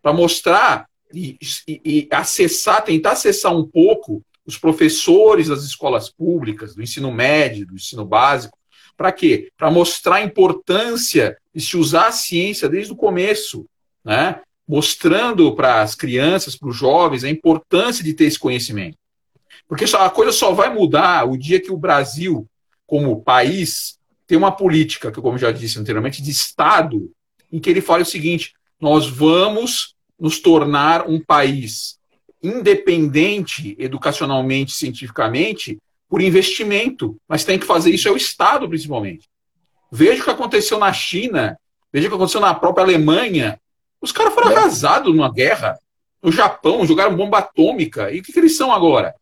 Para 0.02 0.12
mostrar 0.12 0.86
e, 1.14 1.38
e, 1.68 1.80
e 1.84 2.08
acessar, 2.10 2.82
tentar 2.82 3.12
acessar 3.12 3.56
um 3.56 3.64
pouco 3.64 4.24
os 4.44 4.58
professores 4.58 5.46
das 5.46 5.62
escolas 5.62 6.10
públicas, 6.10 6.74
do 6.74 6.82
ensino 6.82 7.12
médio, 7.12 7.64
do 7.64 7.76
ensino 7.76 8.04
básico, 8.04 8.58
para 8.96 9.12
quê? 9.12 9.52
Para 9.56 9.70
mostrar 9.70 10.16
a 10.16 10.24
importância 10.24 11.38
de 11.54 11.60
se 11.60 11.76
usar 11.76 12.08
a 12.08 12.12
ciência 12.12 12.68
desde 12.68 12.92
o 12.92 12.96
começo, 12.96 13.66
né? 14.04 14.40
mostrando 14.66 15.52
para 15.56 15.82
as 15.82 15.96
crianças, 15.96 16.56
para 16.56 16.68
os 16.68 16.76
jovens, 16.76 17.24
a 17.24 17.28
importância 17.28 18.04
de 18.04 18.14
ter 18.14 18.26
esse 18.26 18.38
conhecimento. 18.38 18.96
Porque 19.66 19.84
a 19.84 20.10
coisa 20.10 20.30
só 20.30 20.52
vai 20.52 20.72
mudar 20.72 21.28
o 21.28 21.36
dia 21.36 21.60
que 21.60 21.72
o 21.72 21.76
Brasil, 21.76 22.46
como 22.86 23.20
país, 23.20 23.98
tem 24.26 24.38
uma 24.38 24.52
política, 24.52 25.10
que, 25.10 25.20
como 25.20 25.36
já 25.38 25.50
disse 25.50 25.78
anteriormente, 25.78 26.22
de 26.22 26.30
Estado, 26.30 27.10
em 27.50 27.58
que 27.58 27.68
ele 27.68 27.80
fala 27.80 28.02
o 28.02 28.06
seguinte: 28.06 28.52
nós 28.80 29.08
vamos 29.08 29.96
nos 30.18 30.38
tornar 30.38 31.08
um 31.08 31.18
país 31.18 31.98
independente 32.42 33.74
educacionalmente, 33.78 34.72
cientificamente, 34.72 35.78
por 36.08 36.20
investimento. 36.20 37.16
Mas 37.28 37.44
tem 37.44 37.58
que 37.58 37.66
fazer 37.66 37.90
isso 37.90 38.08
é 38.08 38.10
o 38.12 38.16
Estado, 38.16 38.68
principalmente. 38.68 39.28
Veja 39.90 40.22
o 40.22 40.24
que 40.24 40.30
aconteceu 40.30 40.78
na 40.78 40.92
China, 40.92 41.58
veja 41.92 42.06
o 42.06 42.10
que 42.10 42.16
aconteceu 42.16 42.40
na 42.40 42.54
própria 42.54 42.84
Alemanha, 42.84 43.60
os 44.00 44.12
caras 44.12 44.34
foram 44.34 44.50
é. 44.50 44.56
arrasados 44.56 45.14
numa 45.14 45.32
guerra. 45.32 45.78
No 46.22 46.30
Japão, 46.30 46.86
jogaram 46.86 47.16
bomba 47.16 47.38
atômica. 47.38 48.12
E 48.12 48.20
o 48.20 48.22
que, 48.22 48.32
que 48.32 48.38
eles 48.38 48.56
são 48.56 48.72
agora? 48.72 49.14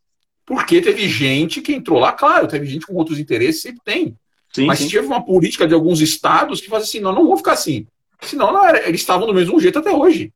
Porque 0.45 0.81
teve 0.81 1.09
gente 1.09 1.61
que 1.61 1.75
entrou 1.75 1.99
lá, 1.99 2.13
claro, 2.13 2.49
teve 2.49 2.67
gente 2.67 2.87
com 2.87 2.95
outros 2.95 3.19
interesses, 3.19 3.63
sempre 3.63 3.81
tem. 3.85 4.17
Sim, 4.53 4.67
Mas 4.67 4.79
sim. 4.79 4.89
teve 4.89 5.07
uma 5.07 5.25
política 5.25 5.69
de 5.69 5.75
alguns 5.75 6.01
estados 6.01 6.61
que 6.61 6.69
faz 6.69 6.85
assim, 6.85 7.01
não, 7.01 7.13
não 7.13 7.27
vou 7.27 7.37
ficar 7.37 7.53
assim. 7.53 7.87
Senão 8.23 8.53
não, 8.53 8.69
eles 8.69 9.01
estavam 9.01 9.27
do 9.27 9.35
mesmo 9.35 9.61
jeito 9.61 9.79
até 9.79 9.93
hoje. 9.93 10.33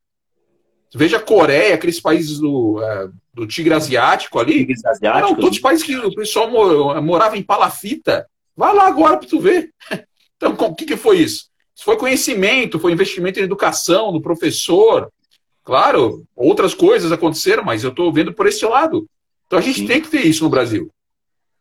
Veja 0.95 1.16
a 1.16 1.20
Coreia, 1.20 1.74
aqueles 1.74 1.99
países 1.99 2.38
do, 2.38 2.80
é, 2.82 3.09
do 3.32 3.47
Tigre 3.47 3.72
Asiático 3.72 4.38
ali. 4.38 4.59
Tigres 4.59 4.84
Asiáticos. 4.84 5.30
Não, 5.30 5.36
todos 5.36 5.57
os 5.57 5.62
países 5.62 5.84
que 5.84 5.97
o 5.97 6.14
pessoal 6.14 6.51
morava 7.03 7.36
em 7.36 7.43
palafita. 7.43 8.28
Vai 8.55 8.74
lá 8.74 8.86
agora 8.86 9.16
para 9.16 9.28
tu 9.28 9.40
ver. 9.40 9.72
Então, 10.45 10.57
o 10.59 10.74
que, 10.74 10.84
que 10.84 10.97
foi 10.97 11.18
isso? 11.18 11.52
Foi 11.83 11.97
conhecimento, 11.97 12.78
foi 12.78 12.93
investimento 12.93 13.41
em 13.41 13.43
educação, 13.43 14.12
no 14.12 14.22
professor. 14.22 15.11
Claro, 15.64 16.24
outras 16.35 16.74
coisas 16.74 17.12
aconteceram, 17.12 17.64
mas 17.64 17.85
eu 17.85 17.91
estou 17.91 18.12
vendo 18.12 18.33
por 18.33 18.47
esse 18.47 18.64
lado. 18.64 19.09
Então 19.47 19.59
a 19.59 19.62
gente 19.62 19.80
Sim. 19.80 19.87
tem 19.87 20.01
que 20.01 20.09
ter 20.09 20.22
isso 20.22 20.45
no 20.45 20.51
Brasil. 20.51 20.91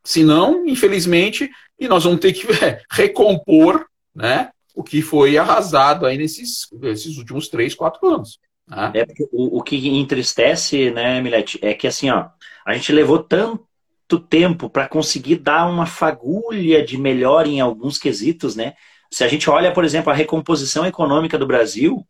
Senão, 0.04 0.66
infelizmente, 0.66 1.50
e 1.80 1.88
nós 1.88 2.04
vamos 2.04 2.20
ter 2.20 2.34
que 2.34 2.48
é, 2.64 2.82
recompor 2.90 3.86
né, 4.16 4.50
o 4.76 4.84
que 4.84 5.02
foi 5.02 5.38
arrasado 5.38 6.06
aí 6.06 6.18
nesses, 6.18 6.68
nesses 6.74 7.18
últimos 7.18 7.48
três, 7.48 7.76
quatro 7.76 8.08
anos. 8.08 8.40
Né? 8.68 8.92
É 8.96 9.06
o, 9.32 9.60
o 9.60 9.64
que 9.64 9.90
entristece, 9.90 10.92
né, 10.92 11.22
Milete, 11.22 11.60
é 11.62 11.74
que 11.74 11.88
assim, 11.88 12.10
ó, 12.10 12.30
a 12.66 12.74
gente 12.74 12.92
levou 12.92 13.20
tanto 13.20 14.20
tempo 14.30 14.70
para 14.70 14.88
conseguir 14.88 15.38
dar 15.38 15.70
uma 15.70 15.86
fagulha 15.86 16.84
de 16.84 16.98
melhor 16.98 17.48
em 17.48 17.60
alguns 17.60 17.98
quesitos, 17.98 18.56
né? 18.56 18.74
Se 19.12 19.24
a 19.24 19.28
gente 19.28 19.50
olha, 19.50 19.74
por 19.74 19.84
exemplo, 19.84 20.12
a 20.12 20.16
recomposição 20.16 20.86
econômica 20.86 21.38
do 21.38 21.46
Brasil 21.46 22.06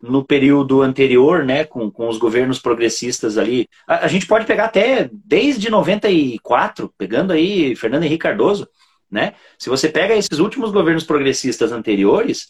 no 0.00 0.24
período 0.24 0.82
anterior, 0.82 1.44
né, 1.44 1.64
com, 1.64 1.88
com 1.88 2.08
os 2.08 2.18
governos 2.18 2.58
progressistas 2.58 3.38
ali, 3.38 3.68
a, 3.86 4.06
a 4.06 4.08
gente 4.08 4.26
pode 4.26 4.44
pegar 4.44 4.64
até 4.64 5.08
desde 5.12 5.70
94, 5.70 6.92
pegando 6.98 7.32
aí 7.32 7.76
Fernando 7.76 8.02
Henrique 8.02 8.24
Cardoso, 8.24 8.68
né? 9.08 9.34
Se 9.58 9.68
você 9.68 9.88
pega 9.88 10.16
esses 10.16 10.38
últimos 10.38 10.72
governos 10.72 11.04
progressistas 11.04 11.70
anteriores, 11.70 12.48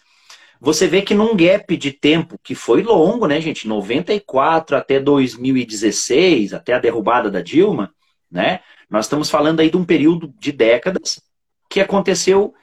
você 0.60 0.86
vê 0.86 1.02
que 1.02 1.12
num 1.12 1.36
gap 1.36 1.76
de 1.76 1.90
tempo 1.90 2.38
que 2.42 2.54
foi 2.54 2.82
longo, 2.82 3.26
né, 3.26 3.40
gente? 3.40 3.66
94 3.66 4.76
até 4.76 5.00
2016, 5.00 6.54
até 6.54 6.72
a 6.72 6.78
derrubada 6.78 7.30
da 7.30 7.42
Dilma, 7.42 7.92
né? 8.30 8.60
Nós 8.88 9.06
estamos 9.06 9.28
falando 9.28 9.60
aí 9.60 9.68
de 9.68 9.76
um 9.76 9.84
período 9.84 10.32
de 10.38 10.52
décadas 10.52 11.20
que 11.68 11.80
aconteceu 11.80 12.54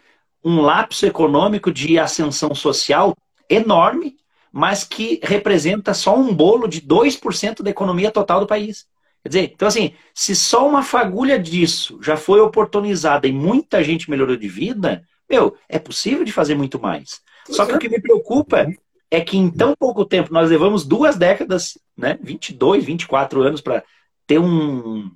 um 0.44 0.62
lapso 0.62 1.06
econômico 1.06 1.72
de 1.72 2.00
ascensão 2.00 2.54
social 2.56 3.16
enorme, 3.50 4.16
mas 4.52 4.84
que 4.84 5.20
representa 5.24 5.94
só 5.94 6.16
um 6.16 6.34
bolo 6.34 6.68
de 6.68 6.82
2% 6.82 7.62
da 7.62 7.70
economia 7.70 8.12
total 8.12 8.40
do 8.40 8.48
país. 8.48 8.88
Quer 9.24 9.30
dizer, 9.30 9.52
então 9.54 9.68
assim, 9.68 9.94
se 10.14 10.36
só 10.36 10.68
uma 10.68 10.82
fagulha 10.82 11.38
disso 11.38 12.00
já 12.02 12.16
foi 12.16 12.40
oportunizada 12.40 13.28
e 13.28 13.34
muita 13.34 13.84
gente 13.84 14.10
melhorou 14.10 14.38
de 14.38 14.48
vida, 14.48 15.04
meu, 15.30 15.56
é 15.68 15.78
possível 15.78 16.24
de 16.24 16.32
fazer 16.32 16.56
muito 16.56 16.80
mais. 16.80 17.22
Só 17.48 17.66
que 17.66 17.74
o 17.74 17.80
que 17.80 17.90
me 17.90 18.02
preocupa 18.02 18.68
é 19.12 19.22
que 19.22 19.38
em 19.38 19.50
tão 19.50 19.76
pouco 19.76 20.06
tempo, 20.06 20.32
nós 20.32 20.50
levamos 20.50 20.86
duas 20.86 21.16
décadas, 21.16 21.78
né, 21.98 22.18
22, 22.22 22.86
24 22.86 23.42
anos 23.42 23.62
para 23.62 23.84
ter 24.26 24.40
um, 24.40 25.12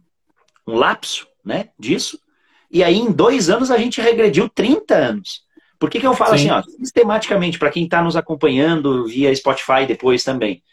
um 0.67 0.75
lapso 0.75 1.27
né, 1.45 1.69
disso, 1.77 2.19
e 2.73 2.83
aí, 2.83 2.97
em 2.97 3.11
dois 3.11 3.51
anos, 3.51 3.69
a 3.69 3.77
gente 3.77 4.01
regrediu 4.01 4.49
30 4.49 4.95
anos. 4.95 5.43
Por 5.77 5.91
que, 5.91 5.99
que 5.99 6.07
eu 6.07 6.15
falo 6.15 6.35
Sim. 6.35 6.49
assim, 6.49 6.69
ó, 6.69 6.77
sistematicamente, 6.79 7.59
para 7.59 7.69
quem 7.69 7.83
está 7.83 8.01
nos 8.01 8.15
acompanhando 8.15 9.05
via 9.05 9.35
Spotify 9.35 9.85
depois 9.87 10.23
também? 10.23 10.63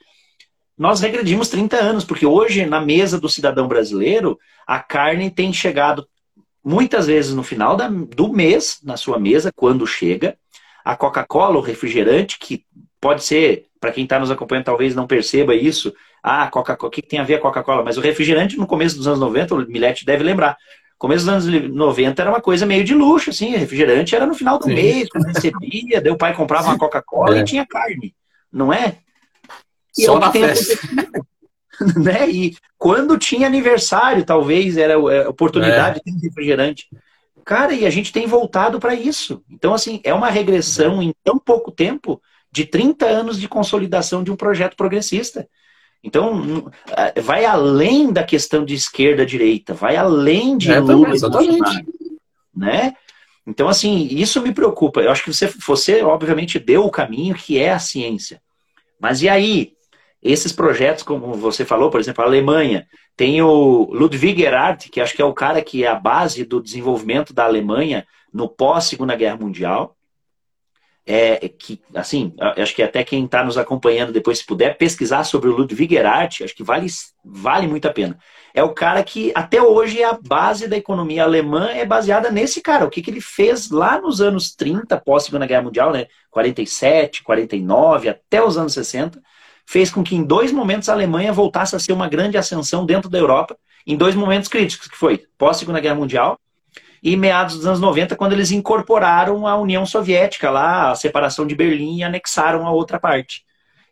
Nós 0.78 1.00
regredimos 1.00 1.50
30 1.50 1.76
anos, 1.76 2.04
porque 2.04 2.24
hoje, 2.24 2.64
na 2.64 2.80
mesa 2.80 3.20
do 3.20 3.28
cidadão 3.28 3.68
brasileiro, 3.68 4.38
a 4.66 4.78
carne 4.78 5.30
tem 5.30 5.52
chegado 5.52 6.08
muitas 6.64 7.06
vezes 7.06 7.34
no 7.34 7.42
final 7.42 7.76
da, 7.76 7.88
do 7.88 8.32
mês, 8.32 8.78
na 8.82 8.96
sua 8.96 9.18
mesa, 9.18 9.52
quando 9.54 9.86
chega. 9.86 10.38
A 10.82 10.96
Coca-Cola, 10.96 11.58
o 11.58 11.60
refrigerante, 11.60 12.38
que 12.38 12.64
pode 12.98 13.24
ser, 13.24 13.66
para 13.78 13.92
quem 13.92 14.04
está 14.04 14.18
nos 14.18 14.30
acompanhando, 14.30 14.64
talvez 14.64 14.94
não 14.94 15.06
perceba 15.06 15.54
isso. 15.54 15.92
Ah, 16.22 16.48
Coca-Cola, 16.48 16.88
o 16.88 16.90
que, 16.90 17.02
tem 17.02 17.18
a 17.18 17.24
ver 17.24 17.34
a 17.34 17.40
Coca-Cola? 17.40 17.82
Mas 17.82 17.98
o 17.98 18.00
refrigerante, 18.00 18.56
no 18.56 18.66
começo 18.66 18.96
dos 18.96 19.06
anos 19.06 19.20
90, 19.20 19.54
o 19.54 19.58
Milete 19.66 20.06
deve 20.06 20.24
lembrar, 20.24 20.56
começo 21.00 21.24
dos 21.24 21.48
anos 21.48 21.70
90 21.72 22.20
era 22.20 22.30
uma 22.30 22.42
coisa 22.42 22.66
meio 22.66 22.84
de 22.84 22.94
luxo, 22.94 23.30
assim, 23.30 23.56
refrigerante 23.56 24.14
era 24.14 24.26
no 24.26 24.34
final 24.34 24.58
do 24.58 24.66
Sim. 24.66 24.74
mês, 24.74 25.08
quando 25.08 25.24
recebia, 25.24 25.98
daí 25.98 26.12
o 26.12 26.18
pai 26.18 26.36
comprava 26.36 26.68
uma 26.68 26.78
Coca-Cola 26.78 27.38
é. 27.38 27.40
e 27.40 27.44
tinha 27.44 27.66
carne, 27.66 28.14
não 28.52 28.70
é? 28.70 28.98
E 29.96 30.04
Só 30.04 30.18
na 30.18 30.30
festa. 30.30 30.78
né? 31.98 32.28
E 32.28 32.54
quando 32.76 33.16
tinha 33.16 33.46
aniversário, 33.46 34.26
talvez 34.26 34.76
era 34.76 34.94
a 34.94 35.14
é, 35.14 35.26
oportunidade 35.26 36.00
é. 36.06 36.10
de 36.10 36.20
ter 36.20 36.28
refrigerante. 36.28 36.86
Cara, 37.46 37.72
e 37.72 37.86
a 37.86 37.90
gente 37.90 38.12
tem 38.12 38.26
voltado 38.26 38.78
para 38.78 38.94
isso. 38.94 39.42
Então, 39.50 39.72
assim, 39.72 40.02
é 40.04 40.12
uma 40.12 40.28
regressão 40.28 41.02
em 41.02 41.14
tão 41.24 41.38
pouco 41.38 41.72
tempo 41.72 42.20
de 42.52 42.66
30 42.66 43.06
anos 43.06 43.40
de 43.40 43.48
consolidação 43.48 44.22
de 44.22 44.30
um 44.30 44.36
projeto 44.36 44.76
progressista. 44.76 45.48
Então, 46.02 46.70
vai 47.22 47.44
além 47.44 48.12
da 48.12 48.24
questão 48.24 48.64
de 48.64 48.74
esquerda-direita, 48.74 49.74
vai 49.74 49.96
além 49.96 50.56
de 50.56 50.72
é, 50.72 50.80
Lula 50.80 51.10
exatamente. 51.10 51.86
né? 52.54 52.94
Então, 53.46 53.68
assim, 53.68 54.06
isso 54.10 54.40
me 54.40 54.52
preocupa. 54.52 55.00
Eu 55.00 55.10
acho 55.10 55.24
que 55.24 55.32
você, 55.32 55.46
você, 55.46 56.02
obviamente, 56.02 56.58
deu 56.58 56.84
o 56.84 56.90
caminho 56.90 57.34
que 57.34 57.58
é 57.58 57.70
a 57.70 57.78
ciência. 57.78 58.40
Mas 58.98 59.22
e 59.22 59.28
aí? 59.28 59.74
Esses 60.22 60.52
projetos, 60.52 61.02
como 61.02 61.32
você 61.32 61.64
falou, 61.64 61.88
por 61.88 61.98
exemplo, 61.98 62.22
a 62.22 62.26
Alemanha, 62.26 62.86
tem 63.16 63.40
o 63.40 63.88
Ludwig 63.90 64.42
Erhard, 64.42 64.90
que 64.90 65.00
acho 65.00 65.16
que 65.16 65.22
é 65.22 65.24
o 65.24 65.32
cara 65.32 65.62
que 65.62 65.82
é 65.82 65.88
a 65.88 65.94
base 65.94 66.44
do 66.44 66.60
desenvolvimento 66.60 67.32
da 67.32 67.44
Alemanha 67.44 68.06
no 68.32 68.46
pós-Segunda 68.46 69.16
Guerra 69.16 69.38
Mundial 69.38 69.96
é, 71.06 71.48
que, 71.48 71.80
assim, 71.94 72.34
acho 72.38 72.74
que 72.74 72.82
até 72.82 73.02
quem 73.02 73.24
está 73.24 73.42
nos 73.42 73.58
acompanhando 73.58 74.12
depois, 74.12 74.38
se 74.38 74.46
puder 74.46 74.76
pesquisar 74.76 75.24
sobre 75.24 75.48
o 75.48 75.56
Ludwig 75.56 75.94
Erhard, 75.94 76.44
acho 76.44 76.54
que 76.54 76.62
vale, 76.62 76.86
vale 77.24 77.66
muito 77.66 77.88
a 77.88 77.92
pena. 77.92 78.18
É 78.52 78.62
o 78.62 78.74
cara 78.74 79.02
que, 79.02 79.32
até 79.34 79.62
hoje, 79.62 80.02
a 80.02 80.12
base 80.12 80.68
da 80.68 80.76
economia 80.76 81.24
alemã 81.24 81.68
é 81.70 81.84
baseada 81.84 82.30
nesse 82.30 82.60
cara. 82.60 82.84
O 82.84 82.90
que, 82.90 83.00
que 83.00 83.10
ele 83.10 83.20
fez 83.20 83.70
lá 83.70 84.00
nos 84.00 84.20
anos 84.20 84.54
30, 84.54 84.96
pós-Segunda 84.98 85.46
Guerra 85.46 85.62
Mundial, 85.62 85.92
né? 85.92 86.06
47, 86.30 87.22
49, 87.22 88.08
até 88.08 88.42
os 88.42 88.56
anos 88.56 88.72
60, 88.72 89.20
fez 89.66 89.90
com 89.90 90.02
que 90.02 90.16
em 90.16 90.24
dois 90.24 90.52
momentos 90.52 90.88
a 90.88 90.92
Alemanha 90.92 91.32
voltasse 91.32 91.76
a 91.76 91.78
ser 91.78 91.92
uma 91.92 92.08
grande 92.08 92.36
ascensão 92.36 92.84
dentro 92.84 93.08
da 93.08 93.18
Europa, 93.18 93.56
em 93.86 93.96
dois 93.96 94.14
momentos 94.14 94.48
críticos, 94.48 94.88
que 94.88 94.96
foi 94.96 95.24
pós-Segunda 95.38 95.80
Guerra 95.80 95.94
Mundial 95.94 96.38
e 97.02 97.16
meados 97.16 97.56
dos 97.56 97.66
anos 97.66 97.80
90, 97.80 98.14
quando 98.16 98.32
eles 98.32 98.50
incorporaram 98.50 99.46
a 99.46 99.56
União 99.56 99.86
Soviética 99.86 100.50
lá, 100.50 100.90
a 100.90 100.94
separação 100.94 101.46
de 101.46 101.54
Berlim 101.54 101.98
e 101.98 102.04
anexaram 102.04 102.66
a 102.66 102.70
outra 102.70 103.00
parte. 103.00 103.44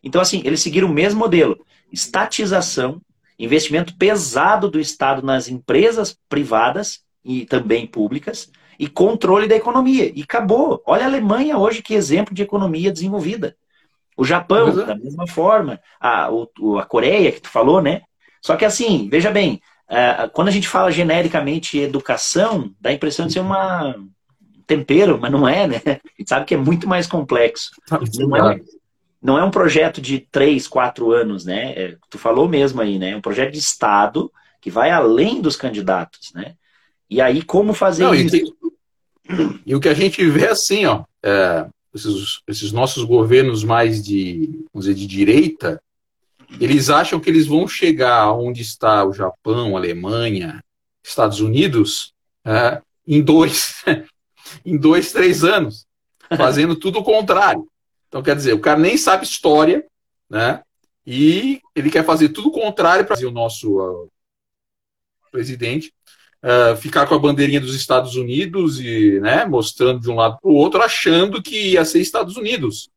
Então, 0.03 0.21
assim, 0.21 0.41
eles 0.45 0.61
seguiram 0.61 0.87
o 0.87 0.93
mesmo 0.93 1.19
modelo. 1.19 1.57
Estatização, 1.91 3.01
investimento 3.37 3.97
pesado 3.97 4.69
do 4.69 4.79
Estado 4.79 5.21
nas 5.23 5.47
empresas 5.47 6.17
privadas 6.29 7.01
e 7.23 7.45
também 7.45 7.87
públicas, 7.87 8.51
e 8.77 8.87
controle 8.87 9.47
da 9.47 9.55
economia. 9.55 10.11
E 10.15 10.21
acabou. 10.21 10.81
Olha 10.85 11.03
a 11.03 11.07
Alemanha 11.07 11.57
hoje, 11.57 11.81
que 11.81 11.93
exemplo 11.93 12.33
de 12.33 12.43
economia 12.43 12.91
desenvolvida. 12.91 13.55
O 14.15 14.23
Japão, 14.23 14.69
é. 14.69 14.85
da 14.85 14.95
mesma 14.95 15.27
forma. 15.27 15.79
A, 15.99 16.29
o, 16.31 16.77
a 16.77 16.85
Coreia, 16.85 17.31
que 17.31 17.41
tu 17.41 17.49
falou, 17.49 17.81
né? 17.81 18.01
Só 18.41 18.55
que 18.55 18.63
assim, 18.63 19.09
veja 19.09 19.31
bem, 19.31 19.61
quando 20.33 20.49
a 20.49 20.51
gente 20.51 20.67
fala 20.67 20.91
genericamente 20.91 21.79
educação, 21.79 22.71
dá 22.79 22.89
a 22.91 22.93
impressão 22.93 23.27
de 23.27 23.33
ser 23.33 23.39
uma 23.39 23.95
tempero, 24.67 25.17
mas 25.19 25.31
não 25.31 25.47
é, 25.47 25.67
né? 25.67 25.81
A 25.85 26.17
gente 26.19 26.29
sabe 26.29 26.45
que 26.45 26.53
é 26.53 26.57
muito 26.57 26.87
mais 26.87 27.07
complexo. 27.07 27.71
Tá 27.87 27.99
não 28.19 28.35
é, 28.35 28.61
não 29.21 29.37
é 29.37 29.43
um 29.43 29.49
projeto 29.49 29.99
de 29.99 30.19
três, 30.19 30.67
quatro 30.67 31.11
anos, 31.11 31.43
né? 31.43 31.73
É, 31.75 31.97
tu 32.07 32.19
falou 32.19 32.47
mesmo 32.47 32.79
aí, 32.79 32.99
né? 32.99 33.11
É 33.11 33.15
um 33.15 33.21
projeto 33.21 33.51
de 33.51 33.57
Estado 33.57 34.31
que 34.61 34.69
vai 34.69 34.91
além 34.91 35.41
dos 35.41 35.55
candidatos, 35.55 36.31
né? 36.35 36.53
E 37.09 37.19
aí, 37.19 37.41
como 37.41 37.73
fazer 37.73 38.03
não, 38.03 38.13
isso? 38.13 38.35
E, 38.35 38.53
e, 39.65 39.75
o 39.75 39.79
que 39.79 39.89
a 39.89 39.93
gente 39.93 40.23
vê 40.29 40.47
assim, 40.47 40.85
ó, 40.85 41.03
é, 41.23 41.65
esses, 41.93 42.41
esses, 42.47 42.71
nossos 42.71 43.03
governos 43.03 43.63
mais 43.63 44.03
de, 44.03 44.65
vamos 44.71 44.85
dizer, 44.85 44.93
de 44.93 45.07
direita, 45.07 45.81
eles 46.59 46.89
acham 46.89 47.19
que 47.19 47.29
eles 47.29 47.47
vão 47.47 47.67
chegar 47.67 48.31
onde 48.31 48.61
está 48.61 49.03
o 49.03 49.13
Japão, 49.13 49.75
Alemanha, 49.75 50.63
Estados 51.03 51.39
Unidos, 51.39 52.13
é, 52.45 52.81
em 53.07 53.21
dois, 53.21 53.83
em 54.65 54.77
dois, 54.77 55.11
três 55.11 55.43
anos, 55.43 55.85
fazendo 56.35 56.75
tudo 56.75 56.99
o 56.99 57.03
contrário. 57.03 57.67
Então, 58.07 58.23
quer 58.23 58.35
dizer, 58.35 58.53
o 58.53 58.59
cara 58.59 58.79
nem 58.79 58.97
sabe 58.97 59.23
história, 59.23 59.85
né? 60.29 60.61
E 61.05 61.61
ele 61.75 61.89
quer 61.89 62.05
fazer 62.05 62.29
tudo 62.29 62.49
o 62.49 62.51
contrário 62.51 63.05
para 63.05 63.19
o 63.27 63.31
nosso 63.31 63.79
uh, 63.79 64.11
presidente 65.31 65.93
uh, 66.43 66.75
ficar 66.77 67.07
com 67.07 67.15
a 67.15 67.19
bandeirinha 67.19 67.59
dos 67.59 67.75
Estados 67.75 68.15
Unidos 68.15 68.79
e 68.79 69.19
né, 69.19 69.45
mostrando 69.45 69.99
de 69.99 70.09
um 70.09 70.15
lado 70.15 70.37
para 70.41 70.49
o 70.49 70.53
outro, 70.53 70.81
achando 70.81 71.41
que 71.41 71.71
ia 71.71 71.85
ser 71.85 71.99
Estados 71.99 72.35
Unidos. 72.35 72.89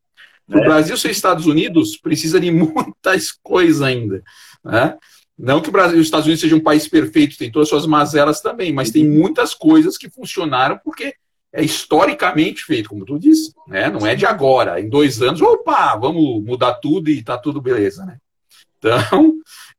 O 0.49 0.59
é. 0.59 0.64
Brasil 0.64 0.97
ser 0.97 1.11
Estados 1.11 1.47
Unidos 1.47 1.97
precisa 1.97 2.40
de 2.40 2.51
muitas 2.53 3.32
coisas 3.32 3.82
ainda. 3.82 4.22
Né? 4.64 4.97
Não 5.38 5.61
que 5.61 5.68
o 5.68 5.72
Brasil, 5.72 5.99
os 5.99 6.07
Estados 6.07 6.26
Unidos 6.26 6.40
seja 6.40 6.57
um 6.57 6.61
país 6.61 6.86
perfeito, 6.86 7.38
tem 7.38 7.51
todas 7.51 7.66
as 7.66 7.70
suas 7.70 7.86
mazelas 7.86 8.40
também, 8.40 8.72
mas 8.72 8.90
tem 8.90 9.09
muitas 9.09 9.55
coisas 9.55 9.97
que 9.97 10.11
funcionaram 10.11 10.78
porque 10.84 11.14
é 11.53 11.62
historicamente 11.62 12.64
feito, 12.64 12.88
como 12.88 13.05
tu 13.05 13.18
disse, 13.18 13.53
né? 13.68 13.90
Não 13.90 14.07
é 14.07 14.14
de 14.14 14.24
agora, 14.24 14.80
em 14.80 14.88
dois 14.88 15.20
anos, 15.20 15.43
opa, 15.43 15.97
vamos 15.97 16.43
mudar 16.43 16.74
tudo 16.74 17.11
e 17.11 17.22
tá 17.22 17.36
tudo 17.36 17.61
beleza, 17.61 18.07
né? 18.07 18.16
Então, 18.78 19.34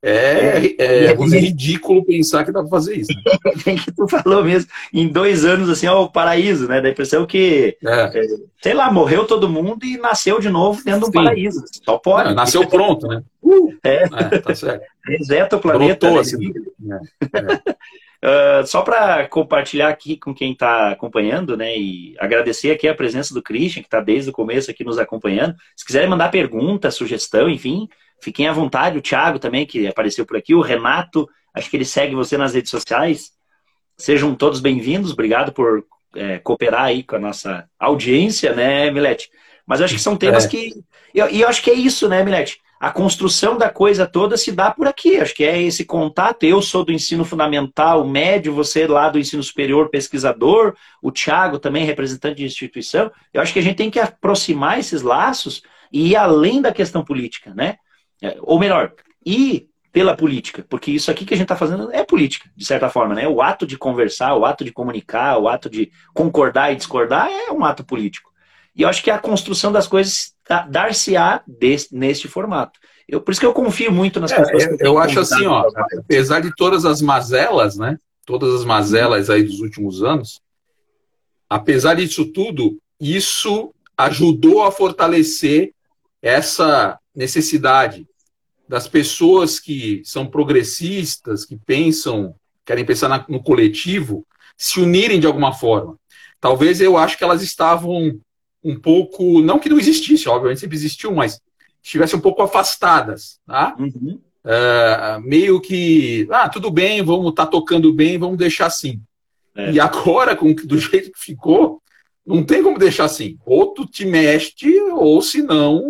é, 0.05 0.75
é, 0.77 1.05
é 1.05 1.13
ridículo 1.13 2.03
pensar 2.03 2.43
que 2.43 2.51
dá 2.51 2.59
para 2.59 2.69
fazer 2.69 2.97
isso. 2.97 3.13
Né? 3.65 3.75
que 3.75 3.91
tu 3.91 4.07
falou 4.07 4.43
mesmo, 4.43 4.69
em 4.93 5.07
dois 5.07 5.45
anos, 5.45 5.69
assim, 5.69 5.87
ó, 5.87 6.03
o 6.03 6.09
paraíso, 6.09 6.67
né? 6.67 6.81
Da 6.81 6.89
impressão 6.89 7.25
que, 7.25 7.77
é. 7.85 8.19
é. 8.19 8.25
sei 8.61 8.73
lá, 8.73 8.91
morreu 8.91 9.25
todo 9.25 9.47
mundo 9.47 9.85
e 9.85 9.97
nasceu 9.97 10.39
de 10.39 10.49
novo 10.49 10.83
dentro 10.83 11.01
de 11.01 11.05
um 11.07 11.11
paraíso. 11.11 11.63
Só 11.85 11.97
pode. 11.97 12.29
Não, 12.29 12.35
nasceu 12.35 12.67
pronto, 12.67 13.07
né? 13.07 13.23
Uh, 13.41 13.73
é. 13.83 14.03
é. 14.03 14.39
tá 14.39 14.55
certo. 14.55 14.83
Reseta 15.07 15.55
o 15.55 15.59
planeta. 15.59 16.09
Brotou, 16.09 16.15
né? 16.15 16.19
assim. 16.21 16.49
Uh, 18.23 18.65
só 18.67 18.81
para 18.81 19.27
compartilhar 19.27 19.89
aqui 19.89 20.17
com 20.17 20.33
quem 20.33 20.51
está 20.51 20.89
acompanhando, 20.91 21.55
né, 21.55 21.77
e 21.77 22.15
agradecer 22.19 22.71
aqui 22.71 22.87
a 22.87 22.95
presença 22.95 23.33
do 23.33 23.43
Christian, 23.43 23.81
que 23.81 23.87
está 23.87 24.01
desde 24.01 24.29
o 24.31 24.33
começo 24.33 24.69
aqui 24.71 24.83
nos 24.83 24.97
acompanhando. 24.97 25.55
Se 25.75 25.85
quiserem 25.85 26.09
mandar 26.09 26.31
pergunta, 26.31 26.91
sugestão, 26.91 27.49
enfim, 27.49 27.87
Fiquem 28.23 28.47
à 28.47 28.53
vontade, 28.53 28.97
o 28.97 29.01
Thiago 29.01 29.37
também, 29.37 29.65
que 29.65 29.85
apareceu 29.85 30.25
por 30.25 30.37
aqui, 30.37 30.55
o 30.55 30.61
Renato, 30.61 31.27
acho 31.53 31.69
que 31.69 31.75
ele 31.75 31.83
segue 31.83 32.15
você 32.15 32.37
nas 32.37 32.53
redes 32.53 32.71
sociais. 32.71 33.31
Sejam 33.97 34.33
todos 34.33 34.61
bem-vindos, 34.61 35.11
obrigado 35.11 35.51
por 35.51 35.85
é, 36.15 36.39
cooperar 36.39 36.85
aí 36.85 37.03
com 37.03 37.17
a 37.17 37.19
nossa 37.19 37.67
audiência, 37.77 38.53
né, 38.53 38.89
Milete? 38.89 39.29
Mas 39.67 39.81
eu 39.81 39.85
acho 39.85 39.95
que 39.95 40.01
são 40.01 40.15
temas 40.15 40.45
é. 40.45 40.47
que. 40.47 40.73
E 41.13 41.19
eu, 41.19 41.27
eu, 41.27 41.49
acho 41.49 41.61
que 41.61 41.69
é 41.69 41.73
isso, 41.73 42.07
né, 42.07 42.23
Milete? 42.23 42.61
A 42.79 42.91
construção 42.91 43.57
da 43.57 43.69
coisa 43.69 44.07
toda 44.07 44.37
se 44.37 44.53
dá 44.53 44.71
por 44.71 44.87
aqui. 44.87 45.17
Acho 45.17 45.35
que 45.35 45.43
é 45.43 45.61
esse 45.61 45.83
contato. 45.83 46.43
Eu 46.43 46.61
sou 46.61 46.85
do 46.85 46.93
ensino 46.93 47.25
fundamental, 47.25 48.07
médio, 48.07 48.53
você 48.53 48.87
lá 48.87 49.09
do 49.09 49.19
ensino 49.19 49.43
superior, 49.43 49.89
pesquisador, 49.89 50.75
o 51.01 51.11
Thiago 51.11 51.59
também, 51.59 51.83
representante 51.83 52.37
de 52.37 52.45
instituição. 52.45 53.11
Eu 53.33 53.41
acho 53.41 53.51
que 53.51 53.59
a 53.59 53.61
gente 53.61 53.75
tem 53.75 53.91
que 53.91 53.99
aproximar 53.99 54.79
esses 54.79 55.01
laços 55.01 55.61
e 55.91 56.11
ir 56.11 56.15
além 56.15 56.61
da 56.61 56.71
questão 56.71 57.03
política, 57.03 57.53
né? 57.53 57.77
É, 58.23 58.37
ou 58.41 58.57
melhor, 58.57 58.93
ir 59.25 59.67
pela 59.91 60.15
política, 60.15 60.65
porque 60.69 60.89
isso 60.89 61.11
aqui 61.11 61.25
que 61.25 61.33
a 61.33 61.37
gente 61.37 61.43
está 61.43 61.57
fazendo 61.57 61.91
é 61.91 62.03
política, 62.03 62.49
de 62.55 62.65
certa 62.65 62.89
forma, 62.89 63.13
né? 63.13 63.27
O 63.27 63.41
ato 63.41 63.67
de 63.67 63.77
conversar, 63.77 64.33
o 64.35 64.45
ato 64.45 64.63
de 64.63 64.71
comunicar, 64.71 65.37
o 65.37 65.47
ato 65.49 65.69
de 65.69 65.91
concordar 66.13 66.71
e 66.71 66.75
discordar 66.77 67.29
é 67.29 67.51
um 67.51 67.63
ato 67.65 67.83
político. 67.83 68.31
E 68.75 68.81
eu 68.81 68.89
acho 68.89 69.03
que 69.03 69.11
a 69.11 69.19
construção 69.19 69.71
das 69.71 69.85
coisas 69.85 70.33
dar-se-á 70.69 71.43
neste 71.91 72.27
formato. 72.27 72.79
Eu, 73.07 73.21
por 73.21 73.31
isso 73.31 73.41
que 73.41 73.45
eu 73.45 73.53
confio 73.53 73.91
muito 73.91 74.19
nas 74.19 74.31
é, 74.31 74.35
pessoas. 74.37 74.63
Eu, 74.63 74.77
eu 74.79 74.97
acho 74.97 75.19
assim, 75.19 75.45
ó, 75.45 75.63
apesar 75.99 76.39
de 76.39 76.55
todas 76.55 76.85
as 76.85 77.01
mazelas, 77.01 77.77
né? 77.77 77.97
Todas 78.25 78.55
as 78.55 78.65
mazelas 78.65 79.29
aí 79.29 79.43
dos 79.43 79.59
últimos 79.59 80.01
anos, 80.01 80.41
apesar 81.49 81.95
disso 81.95 82.25
tudo, 82.25 82.79
isso 82.99 83.73
ajudou 83.97 84.63
a 84.63 84.71
fortalecer 84.71 85.73
essa 86.21 86.97
necessidade 87.13 88.07
das 88.67 88.87
pessoas 88.87 89.59
que 89.59 90.01
são 90.05 90.25
progressistas, 90.25 91.45
que 91.45 91.57
pensam, 91.57 92.35
querem 92.65 92.85
pensar 92.85 93.25
no 93.29 93.43
coletivo, 93.43 94.25
se 94.57 94.79
unirem 94.79 95.19
de 95.19 95.27
alguma 95.27 95.53
forma. 95.53 95.97
Talvez 96.39 96.81
eu 96.81 96.97
acho 96.97 97.17
que 97.17 97.23
elas 97.23 97.41
estavam 97.41 98.19
um 98.63 98.79
pouco, 98.79 99.41
não 99.41 99.59
que 99.59 99.69
não 99.69 99.79
existisse, 99.79 100.29
obviamente 100.29 100.61
sempre 100.61 100.77
existiu, 100.77 101.13
mas 101.13 101.39
estivessem 101.81 102.17
um 102.17 102.21
pouco 102.21 102.41
afastadas, 102.41 103.39
tá? 103.45 103.75
Uhum. 103.77 104.19
Uh, 104.43 105.21
meio 105.21 105.59
que, 105.61 106.27
ah, 106.31 106.49
tudo 106.49 106.69
bem, 106.69 107.01
vamos 107.01 107.29
estar 107.29 107.45
tá 107.45 107.51
tocando 107.51 107.93
bem, 107.93 108.17
vamos 108.17 108.37
deixar 108.37 108.67
assim. 108.67 109.01
É. 109.55 109.71
E 109.71 109.79
agora, 109.79 110.35
com, 110.35 110.53
do 110.53 110.77
jeito 110.79 111.11
que 111.11 111.19
ficou, 111.19 111.81
não 112.25 112.43
tem 112.43 112.63
como 112.63 112.79
deixar 112.79 113.05
assim. 113.05 113.37
Ou 113.45 113.73
tu 113.73 113.85
te 113.85 114.05
mexe, 114.05 114.79
ou 114.91 115.21
se 115.21 115.41
não, 115.41 115.81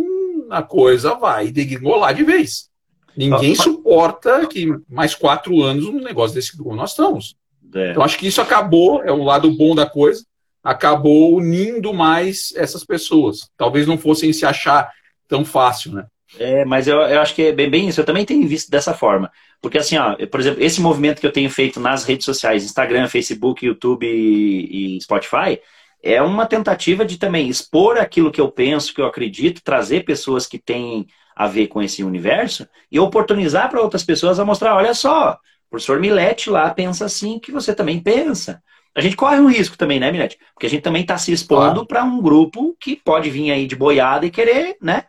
a 0.54 0.62
coisa 0.62 1.16
vai 1.16 1.52
degringolar 1.52 2.14
de 2.14 2.24
vez. 2.24 2.70
Ninguém 3.18 3.54
ah, 3.54 3.64
suporta 3.64 4.46
que 4.48 4.68
mais 4.88 5.16
quatro 5.16 5.62
anos 5.64 5.86
um 5.86 6.00
negócio 6.00 6.36
desse 6.36 6.56
como 6.56 6.76
nós 6.76 6.92
estamos. 6.92 7.36
É. 7.74 7.92
Então, 7.92 8.04
acho 8.04 8.18
que 8.18 8.28
isso 8.28 8.40
acabou, 8.40 9.04
é 9.04 9.12
o 9.12 9.24
lado 9.24 9.52
bom 9.52 9.74
da 9.74 9.86
coisa, 9.86 10.24
acabou 10.64 11.36
unindo 11.36 11.92
mais 11.92 12.54
essas 12.56 12.86
pessoas. 12.86 13.50
Talvez 13.58 13.88
não 13.88 13.98
fossem 13.98 14.32
se 14.32 14.46
achar 14.46 14.92
tão 15.28 15.44
fácil, 15.44 15.94
né? 15.94 16.06
É, 16.40 16.64
mas 16.66 16.88
eu, 16.88 16.98
eu 16.98 17.22
acho 17.22 17.34
que 17.34 17.44
é 17.44 17.52
bem, 17.52 17.70
bem, 17.70 17.88
isso. 17.88 18.02
Eu 18.02 18.06
também 18.06 18.26
tenho 18.26 18.48
visto 18.48 18.70
dessa 18.70 18.94
forma. 18.94 19.32
Porque, 19.62 19.78
assim, 19.78 19.98
ó, 19.98 20.16
por 20.28 20.40
exemplo, 20.40 20.64
esse 20.64 20.82
movimento 20.82 21.20
que 21.20 21.28
eu 21.28 21.32
tenho 21.32 21.50
feito 21.50 21.80
nas 21.80 22.06
redes 22.06 22.26
sociais, 22.26 22.64
Instagram, 22.64 23.08
Facebook, 23.08 23.66
YouTube 23.66 24.06
e, 24.06 24.98
e 24.98 25.02
Spotify, 25.02 25.60
é 26.04 26.22
uma 26.22 26.46
tentativa 26.46 27.06
de 27.06 27.18
também 27.18 27.48
expor 27.48 27.98
aquilo 27.98 28.30
que 28.30 28.42
eu 28.42 28.52
penso, 28.52 28.94
que 28.94 29.00
eu 29.00 29.06
acredito, 29.06 29.64
trazer 29.64 30.04
pessoas 30.04 30.46
que 30.46 30.60
têm 30.60 31.08
a 31.34 31.48
ver 31.48 31.68
com 31.68 31.82
esse 31.82 32.04
universo 32.04 32.68
e 32.92 33.00
oportunizar 33.00 33.70
para 33.70 33.82
outras 33.82 34.04
pessoas 34.04 34.38
a 34.38 34.46
mostrar, 34.46 34.76
olha 34.76 34.94
só, 34.94 35.32
o 35.32 35.70
professor 35.70 36.00
Milete 36.02 36.50
lá 36.50 36.70
pensa 36.72 37.06
assim 37.06 37.40
que 37.40 37.52
você 37.52 37.74
também 37.74 38.02
pensa. 38.02 38.62
A 38.94 39.02
gente 39.02 39.16
corre 39.16 39.40
um 39.40 39.48
risco 39.48 39.78
também, 39.78 40.00
né, 40.00 40.12
Milete? 40.12 40.38
Porque 40.54 40.68
a 40.68 40.70
gente 40.70 40.84
também 40.84 41.02
está 41.02 41.18
se 41.18 41.32
expondo 41.32 41.82
ah. 41.82 41.86
para 41.86 42.04
um 42.04 42.22
grupo 42.22 42.76
que 42.80 42.98
pode 42.98 43.30
vir 43.30 43.52
aí 43.52 43.66
de 43.66 43.76
boiada 43.76 44.26
e 44.26 44.30
querer, 44.30 44.76
né? 44.82 45.06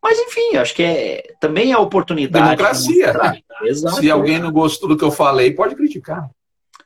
Mas 0.00 0.18
enfim, 0.18 0.56
acho 0.58 0.74
que 0.74 0.82
é, 0.82 1.22
também 1.40 1.72
é 1.72 1.78
oportunidade. 1.78 2.44
Democracia, 2.44 3.12
né? 3.14 3.40
Exato. 3.62 3.96
Se 3.96 4.10
alguém 4.10 4.38
não 4.38 4.52
gostou 4.52 4.90
do 4.90 4.98
que 4.98 5.02
eu 5.02 5.10
falei, 5.10 5.52
pode 5.52 5.74
criticar. 5.74 6.28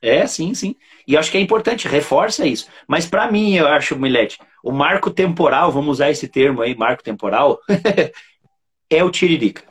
É, 0.01 0.27
sim, 0.27 0.55
sim. 0.55 0.77
E 1.07 1.17
acho 1.17 1.31
que 1.31 1.39
é 1.39 1.41
importante, 1.41 1.89
reforça 1.89 2.47
isso. 2.47 2.69
Mas 2.87 3.07
para 3.07 3.31
mim, 3.31 3.55
eu 3.55 3.67
acho, 3.67 3.99
Milete, 3.99 4.39
o 4.63 4.73
marco 4.73 5.11
temporal, 5.11 5.73
vamos 5.73 5.93
usar 5.93 6.11
esse 6.11 6.29
termo 6.29 6.63
aí, 6.63 6.77
marco 6.77 7.03
temporal, 7.03 7.59
é 8.91 9.03
o 9.03 9.11
Tiririca. 9.11 9.63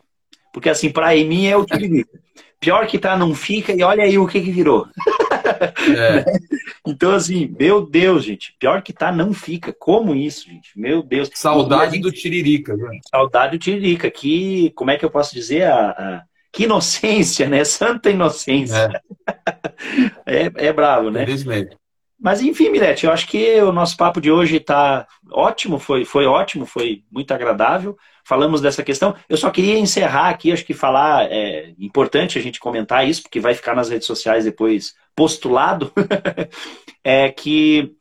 Porque 0.51 0.69
assim, 0.69 0.89
para 0.89 1.13
mim 1.15 1.47
é 1.47 1.55
o 1.55 1.65
Tiririca. 1.65 2.19
Pior 2.59 2.87
que 2.87 2.97
tá, 2.97 3.15
não 3.15 3.35
fica, 3.35 3.71
e 3.71 3.83
olha 3.83 4.03
aí 4.03 4.17
o 4.17 4.27
que 4.27 4.41
que 4.41 4.51
virou. 4.51 4.87
É. 5.97 6.25
então, 6.85 7.11
assim, 7.11 7.53
meu 7.59 7.85
Deus, 7.85 8.23
gente, 8.23 8.55
pior 8.59 8.81
que 8.81 8.93
tá, 8.93 9.11
não 9.11 9.33
fica. 9.33 9.73
Como 9.73 10.15
isso, 10.15 10.45
gente? 10.45 10.77
Meu 10.77 11.01
Deus. 11.01 11.29
Saudade 11.33 11.93
gente... 11.93 12.03
do 12.03 12.11
Tiririca, 12.11 12.75
né? 12.75 12.99
Saudade 13.09 13.57
do 13.57 13.61
Tiririca. 13.61 14.09
Que, 14.09 14.71
como 14.71 14.91
é 14.91 14.97
que 14.97 15.05
eu 15.05 15.09
posso 15.09 15.33
dizer? 15.33 15.63
A, 15.63 15.89
a... 15.91 16.23
Que 16.57 16.63
inocência, 16.63 17.47
né? 17.47 17.63
Santa 17.63 18.09
inocência. 18.09 18.89
É, 20.25 20.45
é, 20.49 20.51
é 20.55 20.73
bravo, 20.73 21.11
né? 21.11 21.21
Infelizmente. 21.21 21.77
Mas 22.19 22.41
enfim, 22.41 22.71
Milete, 22.71 23.05
eu 23.05 23.11
acho 23.11 23.27
que 23.27 23.61
o 23.61 23.71
nosso 23.71 23.95
papo 23.95 24.19
de 24.19 24.31
hoje 24.31 24.57
está 24.57 25.05
ótimo, 25.29 25.77
foi, 25.77 26.03
foi 26.03 26.25
ótimo, 26.25 26.65
foi 26.65 27.03
muito 27.11 27.31
agradável. 27.31 27.95
Falamos 28.25 28.59
dessa 28.59 28.81
questão. 28.81 29.13
Eu 29.29 29.37
só 29.37 29.51
queria 29.51 29.77
encerrar 29.77 30.29
aqui, 30.29 30.51
acho 30.51 30.65
que 30.65 30.73
falar, 30.73 31.31
é 31.31 31.75
importante 31.77 32.39
a 32.39 32.41
gente 32.41 32.59
comentar 32.59 33.07
isso, 33.07 33.21
porque 33.21 33.39
vai 33.39 33.53
ficar 33.53 33.75
nas 33.75 33.89
redes 33.89 34.07
sociais 34.07 34.45
depois 34.45 34.95
postulado, 35.15 35.93
é 37.03 37.29
que 37.29 37.93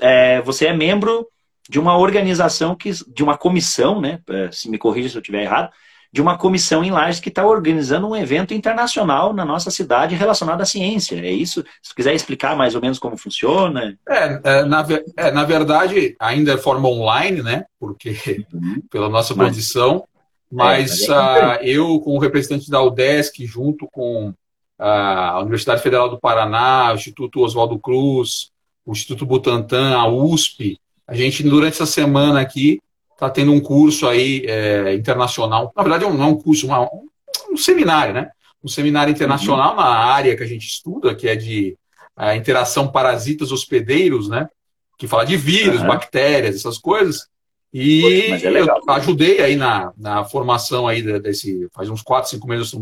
é, 0.00 0.40
você 0.42 0.68
é 0.68 0.72
membro 0.72 1.26
de 1.68 1.80
uma 1.80 1.98
organização, 1.98 2.76
que, 2.76 2.92
de 3.12 3.24
uma 3.24 3.36
comissão, 3.36 4.00
né? 4.00 4.20
É, 4.30 4.52
se 4.52 4.70
me 4.70 4.78
corrija 4.78 5.08
se 5.08 5.16
eu 5.16 5.20
estiver 5.20 5.42
errado, 5.42 5.72
de 6.18 6.22
uma 6.22 6.36
comissão 6.36 6.82
em 6.82 6.90
Lages 6.90 7.20
que 7.20 7.28
está 7.28 7.46
organizando 7.46 8.08
um 8.08 8.16
evento 8.16 8.52
internacional 8.52 9.32
na 9.32 9.44
nossa 9.44 9.70
cidade 9.70 10.16
relacionado 10.16 10.60
à 10.60 10.64
ciência. 10.64 11.14
É 11.14 11.30
isso? 11.30 11.64
Se 11.80 11.94
quiser 11.94 12.12
explicar 12.12 12.56
mais 12.56 12.74
ou 12.74 12.80
menos 12.80 12.98
como 12.98 13.16
funciona. 13.16 13.96
É, 14.08 14.40
é, 14.42 14.64
na, 14.64 14.84
é 15.16 15.30
na, 15.30 15.44
verdade, 15.44 16.16
ainda 16.18 16.54
é 16.54 16.58
forma 16.58 16.88
online, 16.88 17.40
né? 17.40 17.66
Porque 17.78 18.44
uhum. 18.52 18.82
pela 18.90 19.08
nossa 19.08 19.32
mas, 19.32 19.50
posição. 19.50 20.08
Mas 20.50 21.08
é, 21.08 21.12
uh, 21.12 21.62
eu, 21.62 22.00
como 22.00 22.18
representante 22.18 22.68
da 22.68 22.82
UDESC, 22.82 23.46
junto 23.46 23.86
com 23.86 24.34
a 24.76 25.38
Universidade 25.40 25.82
Federal 25.82 26.08
do 26.08 26.18
Paraná, 26.18 26.90
o 26.90 26.96
Instituto 26.96 27.42
Oswaldo 27.42 27.78
Cruz, 27.78 28.50
o 28.84 28.90
Instituto 28.90 29.24
Butantan, 29.24 29.96
a 29.96 30.08
USP, 30.08 30.80
a 31.06 31.14
gente, 31.14 31.44
durante 31.44 31.74
essa 31.74 31.86
semana 31.86 32.40
aqui, 32.40 32.80
está 33.18 33.28
tendo 33.28 33.52
um 33.52 33.58
curso 33.58 34.06
aí 34.06 34.44
é, 34.46 34.94
internacional. 34.94 35.72
Na 35.76 35.82
verdade, 35.82 36.04
não 36.04 36.22
é 36.22 36.26
um 36.26 36.36
curso, 36.36 36.68
uma, 36.68 36.82
um, 36.82 37.08
um, 37.50 37.56
seminário, 37.56 38.14
né? 38.14 38.30
Um 38.62 38.68
seminário 38.68 39.10
internacional 39.10 39.70
uhum. 39.70 39.76
na 39.76 39.86
área 39.86 40.36
que 40.36 40.42
a 40.44 40.46
gente 40.46 40.64
estuda, 40.64 41.16
que 41.16 41.28
é 41.28 41.34
de 41.34 41.76
a 42.16 42.36
interação 42.36 42.90
parasitas 42.90 43.50
hospedeiros, 43.50 44.28
né? 44.28 44.48
Que 44.96 45.08
fala 45.08 45.24
de 45.24 45.36
vírus, 45.36 45.80
uhum. 45.80 45.88
bactérias, 45.88 46.54
essas 46.54 46.78
coisas. 46.78 47.26
E 47.74 48.30
é 48.30 48.50
legal, 48.50 48.80
eu 48.86 48.94
ajudei 48.94 49.40
aí 49.40 49.56
na, 49.56 49.92
na 49.96 50.24
formação 50.24 50.86
aí 50.86 51.02
desse. 51.20 51.68
Faz 51.74 51.90
uns 51.90 52.02
4, 52.02 52.30
5 52.30 52.46
meses 52.46 52.72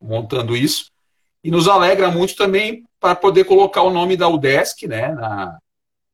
montando 0.00 0.56
isso. 0.56 0.86
E 1.42 1.50
nos 1.50 1.66
alegra 1.66 2.08
muito 2.08 2.36
também 2.36 2.84
para 3.00 3.16
poder 3.16 3.44
colocar 3.44 3.82
o 3.82 3.90
nome 3.90 4.16
da 4.16 4.28
UDESC 4.28 4.86
né, 4.86 5.12
na, 5.12 5.58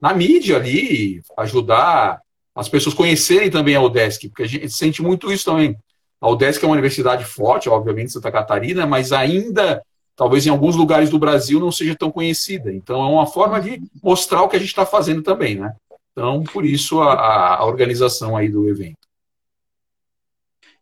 na 0.00 0.14
mídia 0.14 0.56
ali, 0.56 1.20
ajudar 1.36 2.18
as 2.58 2.68
pessoas 2.68 2.94
conhecerem 2.94 3.50
também 3.50 3.76
a 3.76 3.80
UDESC, 3.80 4.28
porque 4.28 4.42
a 4.42 4.46
gente 4.46 4.68
sente 4.70 5.00
muito 5.00 5.32
isso 5.32 5.44
também. 5.44 5.76
A 6.20 6.28
UDESC 6.28 6.64
é 6.64 6.66
uma 6.66 6.72
universidade 6.72 7.24
forte, 7.24 7.68
obviamente, 7.68 8.12
Santa 8.12 8.32
Catarina, 8.32 8.84
mas 8.84 9.12
ainda, 9.12 9.80
talvez 10.16 10.44
em 10.44 10.50
alguns 10.50 10.74
lugares 10.74 11.08
do 11.08 11.20
Brasil, 11.20 11.60
não 11.60 11.70
seja 11.70 11.94
tão 11.94 12.10
conhecida. 12.10 12.72
Então, 12.72 13.00
é 13.00 13.06
uma 13.06 13.26
forma 13.26 13.60
de 13.60 13.80
mostrar 14.02 14.42
o 14.42 14.48
que 14.48 14.56
a 14.56 14.58
gente 14.58 14.70
está 14.70 14.84
fazendo 14.84 15.22
também, 15.22 15.54
né? 15.54 15.72
Então, 16.10 16.42
por 16.42 16.64
isso, 16.64 17.00
a, 17.00 17.58
a 17.58 17.64
organização 17.64 18.36
aí 18.36 18.48
do 18.48 18.68
evento. 18.68 18.98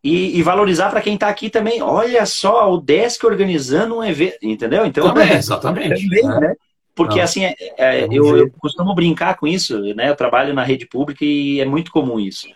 E, 0.03 0.39
e, 0.39 0.41
valorizar 0.41 0.89
para 0.89 1.01
quem 1.01 1.13
está 1.13 1.27
aqui 1.27 1.49
também. 1.49 1.81
Olha 1.81 2.25
só, 2.25 2.71
o 2.73 2.79
Desk 2.79 3.23
organizando 3.23 3.97
um 3.97 4.03
evento, 4.03 4.37
entendeu? 4.41 4.85
Então, 4.85 5.07
também, 5.07 5.33
exatamente. 5.33 6.07
Também, 6.09 6.39
né? 6.39 6.55
Porque, 6.97 7.17
Não. 7.17 7.23
assim, 7.23 7.45
é, 7.45 7.55
é, 7.77 8.07
eu, 8.11 8.35
eu, 8.35 8.51
costumo 8.59 8.95
brincar 8.95 9.37
com 9.37 9.45
isso, 9.45 9.79
né? 9.93 10.09
Eu 10.09 10.15
trabalho 10.15 10.51
na 10.51 10.63
rede 10.63 10.87
pública 10.87 11.23
e 11.23 11.59
é 11.59 11.65
muito 11.65 11.91
comum 11.91 12.19
isso. 12.19 12.47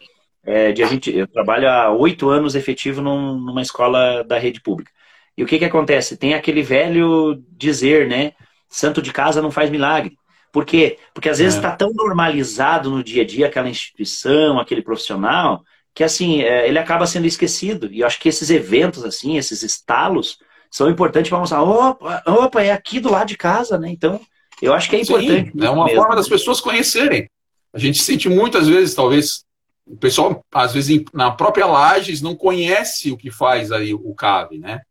É, 0.43 0.71
de 0.71 0.83
a 0.83 0.87
gente, 0.87 1.15
eu 1.15 1.27
trabalho 1.27 1.69
há 1.69 1.91
oito 1.91 2.27
anos 2.27 2.55
efetivo 2.55 3.03
num, 3.03 3.37
numa 3.39 3.61
escola 3.61 4.23
da 4.23 4.39
rede 4.39 4.59
pública. 4.59 4.91
E 5.37 5.43
o 5.43 5.45
que, 5.45 5.59
que 5.59 5.65
acontece? 5.65 6.17
Tem 6.17 6.33
aquele 6.33 6.63
velho 6.63 7.39
dizer, 7.51 8.07
né? 8.07 8.31
Santo 8.67 8.99
de 8.99 9.13
casa 9.13 9.43
não 9.43 9.51
faz 9.51 9.69
milagre. 9.69 10.17
Por 10.51 10.65
quê? 10.65 10.97
Porque 11.13 11.29
às 11.29 11.37
vezes 11.37 11.55
está 11.55 11.69
é. 11.73 11.75
tão 11.75 11.93
normalizado 11.93 12.89
no 12.89 13.03
dia 13.03 13.21
a 13.21 13.25
dia 13.25 13.45
aquela 13.45 13.69
instituição, 13.69 14.59
aquele 14.59 14.81
profissional, 14.81 15.63
que 15.93 16.03
assim, 16.03 16.41
é, 16.41 16.67
ele 16.67 16.79
acaba 16.79 17.05
sendo 17.05 17.27
esquecido. 17.27 17.87
E 17.91 17.99
eu 17.99 18.07
acho 18.07 18.19
que 18.19 18.27
esses 18.27 18.49
eventos, 18.49 19.05
assim, 19.05 19.37
esses 19.37 19.61
estalos, 19.61 20.39
são 20.72 20.89
importantes 20.89 21.30
para 21.30 21.38
mostrar, 21.38 21.61
opa, 21.61 22.24
opa, 22.26 22.61
é 22.63 22.72
aqui 22.72 23.01
do 23.01 23.11
lado 23.11 23.28
de 23.28 23.38
casa, 23.38 23.78
né? 23.78 23.89
Então, 23.89 24.22
eu 24.61 24.74
acho 24.74 24.89
que 24.89 24.95
é 24.95 25.01
importante. 25.01 25.51
Sim, 25.51 25.65
é 25.65 25.69
uma 25.69 25.86
mesmo. 25.86 25.99
forma 25.99 26.15
das 26.15 26.30
pessoas 26.30 26.61
conhecerem. 26.61 27.30
A 27.74 27.78
gente 27.78 28.01
sente 28.01 28.30
muitas 28.30 28.67
vezes, 28.69 28.95
talvez, 28.95 29.43
o 29.86 29.97
pessoal, 29.97 30.41
às 30.53 30.74
vezes, 30.74 31.03
na 31.13 31.30
própria 31.32 31.65
Lages, 31.65 32.22
não 32.22 32.36
conhece 32.36 33.11
o 33.11 33.17
que 33.17 33.30
faz 33.30 33.72
aí 33.72 33.93
o 33.93 34.15
CAV, 34.15 34.57
né? 34.57 34.82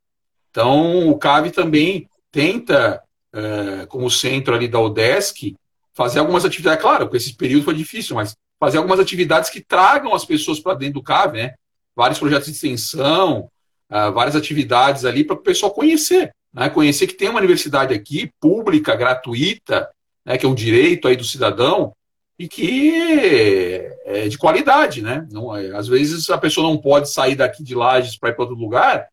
Então, 0.51 1.09
o 1.09 1.17
CAV 1.17 1.51
também 1.51 2.07
tenta, 2.31 3.03
é, 3.33 3.87
como 3.87 4.11
centro 4.11 4.55
ali 4.55 4.69
da 4.69 4.81
UDESC, 4.81 5.57
fazer 5.95 6.19
algumas 6.19 6.45
atividades. 6.45 6.83
Claro, 6.83 7.09
com 7.09 7.17
esse 7.17 7.35
período 7.35 7.65
foi 7.65 7.75
difícil, 7.75 8.17
mas 8.17 8.37
fazer 8.59 8.77
algumas 8.77 9.01
atividades 9.01 9.49
que 9.49 9.63
tragam 9.63 10.15
as 10.15 10.27
pessoas 10.27 10.61
para 10.61 10.75
dentro 10.75 10.95
do 10.95 11.03
CAV, 11.03 11.35
né? 11.35 11.55
Vários 11.97 12.19
projetos 12.19 12.47
de 12.47 12.53
extensão, 12.53 13.51
uh, 13.91 14.13
várias 14.13 14.37
atividades 14.37 15.05
ali 15.05 15.25
para 15.25 15.35
o 15.35 15.43
pessoal 15.43 15.73
conhecer 15.73 16.33
né, 16.53 16.69
conhecer 16.69 17.07
que 17.07 17.15
tem 17.15 17.29
uma 17.29 17.39
universidade 17.39 17.95
aqui, 17.95 18.31
pública, 18.41 18.97
gratuita, 18.97 19.89
né, 20.25 20.37
que 20.37 20.45
é 20.45 20.49
um 20.49 20.55
direito 20.55 21.09
aí 21.09 21.17
do 21.17 21.25
cidadão, 21.25 21.95
e 22.39 22.49
que 22.49 23.83
é 24.07 24.27
de 24.27 24.39
qualidade, 24.39 25.03
né? 25.03 25.29
Não, 25.31 25.55
é, 25.55 25.77
às 25.77 25.87
vezes 25.87 26.31
a 26.31 26.39
pessoa 26.39 26.67
não 26.67 26.79
pode 26.79 27.13
sair 27.13 27.35
daqui 27.35 27.63
de 27.63 27.75
Lages 27.75 28.17
para 28.17 28.31
ir 28.31 28.33
para 28.33 28.45
outro 28.45 28.57
lugar, 28.57 29.09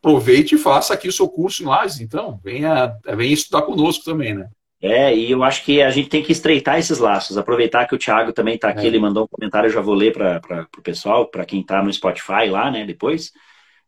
aproveite 0.00 0.56
e 0.56 0.58
faça 0.58 0.92
aqui 0.92 1.06
o 1.08 1.12
seu 1.12 1.28
curso 1.28 1.62
em 1.62 1.66
Lages, 1.66 2.00
então, 2.00 2.40
venha, 2.42 2.92
venha 3.14 3.32
estudar 3.32 3.62
conosco 3.62 4.04
também, 4.04 4.34
né? 4.34 4.48
É, 4.82 5.14
e 5.16 5.30
eu 5.30 5.42
acho 5.42 5.64
que 5.64 5.80
a 5.80 5.90
gente 5.90 6.08
tem 6.08 6.22
que 6.22 6.32
estreitar 6.32 6.76
esses 6.76 6.98
laços, 6.98 7.38
aproveitar 7.38 7.86
que 7.86 7.94
o 7.94 7.98
Thiago 7.98 8.32
também 8.32 8.56
está 8.56 8.68
aqui, 8.68 8.84
é. 8.84 8.86
ele 8.86 8.98
mandou 8.98 9.24
um 9.24 9.28
comentário, 9.28 9.68
eu 9.68 9.72
já 9.72 9.80
vou 9.80 9.94
ler 9.94 10.12
para 10.12 10.66
o 10.76 10.82
pessoal, 10.82 11.26
para 11.26 11.46
quem 11.46 11.60
está 11.60 11.82
no 11.82 11.92
Spotify 11.92 12.50
lá, 12.50 12.70
né, 12.70 12.84
depois. 12.84 13.32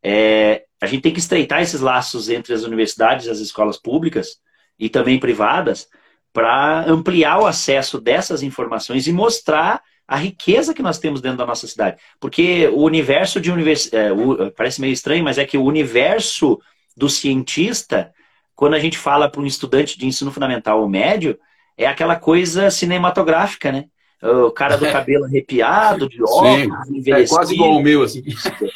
É, 0.02 0.64
a 0.80 0.86
gente 0.86 1.02
tem 1.02 1.12
que 1.12 1.18
estreitar 1.18 1.60
esses 1.60 1.80
laços 1.80 2.28
entre 2.28 2.54
as 2.54 2.62
universidades 2.62 3.28
as 3.28 3.38
escolas 3.38 3.76
públicas 3.76 4.38
e 4.78 4.88
também 4.88 5.18
privadas 5.18 5.88
para 6.32 6.84
ampliar 6.88 7.40
o 7.40 7.46
acesso 7.46 8.00
dessas 8.00 8.42
informações 8.42 9.06
e 9.06 9.12
mostrar 9.12 9.82
a 10.06 10.16
riqueza 10.16 10.72
que 10.72 10.82
nós 10.82 10.98
temos 10.98 11.20
dentro 11.20 11.38
da 11.38 11.46
nossa 11.46 11.66
cidade. 11.66 12.00
Porque 12.18 12.68
o 12.68 12.82
universo 12.82 13.40
de 13.40 13.50
universidade, 13.50 14.14
é, 14.42 14.50
parece 14.50 14.80
meio 14.80 14.92
estranho, 14.92 15.24
mas 15.24 15.36
é 15.36 15.44
que 15.44 15.58
o 15.58 15.64
universo 15.64 16.58
do 16.96 17.08
cientista, 17.08 18.12
quando 18.54 18.74
a 18.74 18.78
gente 18.78 18.96
fala 18.96 19.28
para 19.28 19.40
um 19.40 19.46
estudante 19.46 19.98
de 19.98 20.06
ensino 20.06 20.30
fundamental 20.30 20.80
ou 20.80 20.88
médio, 20.88 21.38
é 21.76 21.86
aquela 21.86 22.16
coisa 22.16 22.70
cinematográfica, 22.70 23.70
né? 23.70 23.84
O 24.22 24.50
cara 24.50 24.76
do 24.76 24.90
cabelo 24.90 25.24
arrepiado, 25.24 26.08
de 26.08 26.22
óculos. 26.22 27.06
É 27.06 27.26
quase 27.26 27.54
igual 27.54 27.76
o 27.76 27.82
meu, 27.82 28.02
assim. 28.02 28.22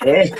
É. 0.04 0.30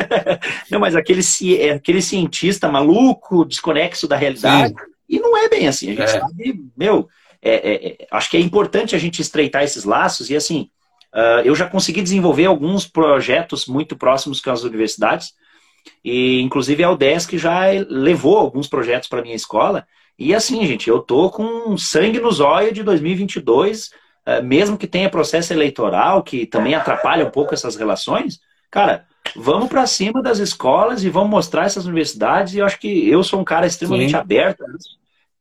Não, 0.70 0.78
mas 0.78 0.94
aquele, 0.94 1.22
é 1.58 1.70
aquele 1.70 2.02
cientista 2.02 2.68
maluco, 2.70 3.44
desconexo 3.44 4.06
da 4.06 4.16
realidade. 4.16 4.74
Sim. 4.74 4.92
E 5.08 5.20
não 5.20 5.36
é 5.36 5.46
bem 5.46 5.68
assim. 5.68 5.88
A 5.88 5.90
gente 5.90 6.02
é. 6.02 6.06
sabe, 6.06 6.64
meu, 6.74 7.06
é, 7.42 7.54
é, 7.54 7.86
é, 7.88 8.06
acho 8.10 8.30
que 8.30 8.36
é 8.36 8.40
importante 8.40 8.96
a 8.96 8.98
gente 8.98 9.20
estreitar 9.20 9.62
esses 9.62 9.84
laços 9.84 10.30
e 10.30 10.36
assim, 10.36 10.70
uh, 11.14 11.42
eu 11.44 11.54
já 11.54 11.68
consegui 11.68 12.00
desenvolver 12.00 12.46
alguns 12.46 12.86
projetos 12.86 13.66
muito 13.66 13.96
próximos 13.96 14.40
com 14.40 14.50
as 14.50 14.62
universidades 14.62 15.34
e 16.02 16.40
inclusive 16.40 16.84
a 16.84 16.90
UDESC 16.90 17.36
já 17.36 17.66
levou 17.88 18.38
alguns 18.38 18.68
projetos 18.68 19.08
para 19.08 19.20
minha 19.20 19.34
escola 19.34 19.86
e 20.18 20.34
assim, 20.34 20.64
gente, 20.66 20.88
eu 20.88 21.00
tô 21.00 21.30
com 21.30 21.76
sangue 21.76 22.20
nos 22.20 22.38
olhos 22.38 22.72
de 22.72 22.82
2022 22.82 23.90
eh, 23.90 23.96
mesmo 24.42 24.78
que 24.78 24.86
tenha 24.86 25.10
processo 25.10 25.52
eleitoral, 25.52 26.22
que 26.22 26.46
também 26.46 26.74
atrapalha 26.74 27.26
um 27.26 27.30
pouco 27.30 27.54
essas 27.54 27.76
relações, 27.76 28.40
cara, 28.70 29.06
vamos 29.36 29.68
para 29.68 29.86
cima 29.86 30.22
das 30.22 30.38
escolas 30.38 31.04
e 31.04 31.10
vamos 31.10 31.30
mostrar 31.30 31.64
essas 31.64 31.86
universidades. 31.86 32.54
E 32.54 32.58
eu 32.58 32.66
acho 32.66 32.78
que 32.78 33.08
eu 33.08 33.22
sou 33.22 33.40
um 33.40 33.44
cara 33.44 33.66
extremamente 33.66 34.10
Sim. 34.10 34.16
aberto 34.16 34.64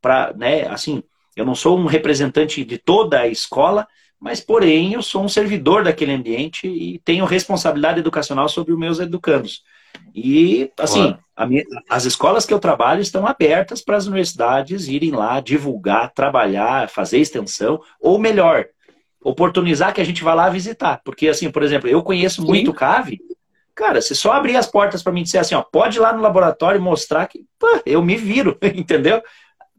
para, 0.02 0.34
né, 0.34 0.68
assim, 0.68 1.04
eu 1.36 1.46
não 1.46 1.56
sou 1.56 1.78
um 1.78 1.86
representante 1.86 2.66
de 2.66 2.78
toda 2.78 3.20
a 3.20 3.28
escola, 3.28 3.88
mas 4.20 4.40
porém 4.40 4.94
eu 4.94 5.02
sou 5.02 5.24
um 5.24 5.30
servidor 5.30 5.84
daquele 5.84 6.12
ambiente 6.12 6.68
e 6.68 7.00
tenho 7.00 7.26
responsabilidade 7.26 8.00
educacional 8.00 8.50
sobre 8.50 8.74
os 8.74 8.80
meus 8.80 9.00
educandos. 9.00 9.64
E, 10.14 10.72
assim, 10.78 11.16
minha, 11.48 11.64
as 11.90 12.06
escolas 12.06 12.46
que 12.46 12.54
eu 12.54 12.60
trabalho 12.60 13.02
estão 13.02 13.26
abertas 13.26 13.82
para 13.82 13.98
as 13.98 14.08
universidades 14.08 14.88
irem 14.88 15.12
lá 15.12 15.40
divulgar, 15.40 16.12
trabalhar, 16.14 16.90
fazer 16.90 17.20
extensão, 17.20 17.82
ou 18.00 18.20
melhor, 18.20 18.66
oportunizar 19.24 19.94
que 19.94 20.02
a 20.02 20.06
gente 20.06 20.24
vá 20.24 20.34
lá 20.34 20.50
visitar. 20.50 21.02
Porque, 21.04 21.28
assim, 21.28 21.50
por 21.50 21.64
exemplo, 21.64 21.90
eu 21.90 22.04
conheço 22.04 22.42
Sim. 22.42 22.48
muito 22.48 22.74
CAVE. 22.74 23.22
Cara, 23.74 24.02
se 24.02 24.14
só 24.14 24.34
abrir 24.34 24.58
as 24.58 24.68
portas 24.68 25.02
para 25.02 25.14
mim 25.14 25.24
dizer 25.24 25.40
assim, 25.40 25.56
ó, 25.56 25.62
pode 25.62 25.98
ir 25.98 26.02
lá 26.02 26.14
no 26.14 26.22
laboratório 26.22 26.78
e 26.78 26.84
mostrar 26.84 27.26
que 27.28 27.46
pô, 27.58 27.82
eu 27.86 28.04
me 28.04 28.18
viro, 28.18 28.58
entendeu? 28.76 29.22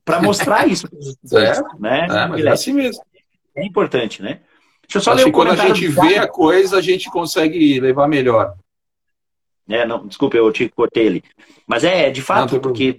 para 0.05 0.21
mostrar 0.21 0.69
isso. 0.69 0.87
é, 1.33 1.81
né? 1.81 2.07
É, 2.11 2.27
mas 2.27 2.45
é 2.45 2.49
assim 2.49 2.73
mesmo. 2.73 3.03
É 3.55 3.65
importante, 3.65 4.23
né? 4.23 4.41
Deixa 4.83 4.99
eu 4.99 5.01
só 5.01 5.13
Acho 5.13 5.25
ler 5.25 5.31
o 5.31 5.33
quando 5.33 5.53
a 5.53 5.57
gente 5.57 5.87
vê 5.89 6.19
a 6.19 6.27
coisa, 6.27 6.79
a 6.79 6.81
gente 6.81 7.11
consegue 7.11 7.81
levar 7.81 8.09
melhor. 8.09 8.55
É, 9.69 9.87
não, 9.87 10.07
desculpa, 10.07 10.37
eu 10.37 10.51
te 10.53 10.69
cortei 10.69 11.07
ele. 11.07 11.25
Mas 11.67 11.85
é, 11.85 12.11
de 12.11 12.21
fato, 12.21 12.55
não, 12.55 12.61
porque 12.61 12.99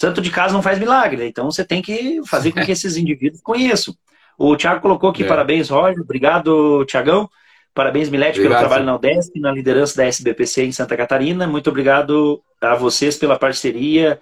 santo 0.00 0.20
de 0.20 0.30
casa 0.30 0.54
não 0.54 0.62
faz 0.62 0.78
milagre, 0.78 1.16
né? 1.16 1.26
então 1.26 1.50
você 1.50 1.64
tem 1.64 1.82
que 1.82 2.20
fazer 2.26 2.52
com 2.52 2.64
que 2.64 2.70
esses 2.72 2.96
indivíduos 2.96 3.42
conheçam. 3.42 3.94
O 4.38 4.56
Thiago 4.56 4.80
colocou 4.80 5.10
aqui, 5.10 5.24
é. 5.24 5.26
parabéns, 5.26 5.68
Roger, 5.68 6.00
obrigado, 6.00 6.84
Tiagão. 6.84 7.28
Parabéns, 7.74 8.08
Milete, 8.08 8.40
pelo 8.40 8.56
trabalho 8.56 8.84
na 8.84 8.96
UDESC, 8.96 9.38
na 9.38 9.52
liderança 9.52 9.96
da 9.96 10.04
SBPC 10.04 10.64
em 10.64 10.72
Santa 10.72 10.96
Catarina. 10.96 11.46
Muito 11.46 11.70
obrigado 11.70 12.42
a 12.60 12.74
vocês 12.74 13.16
pela 13.16 13.38
parceria 13.38 14.18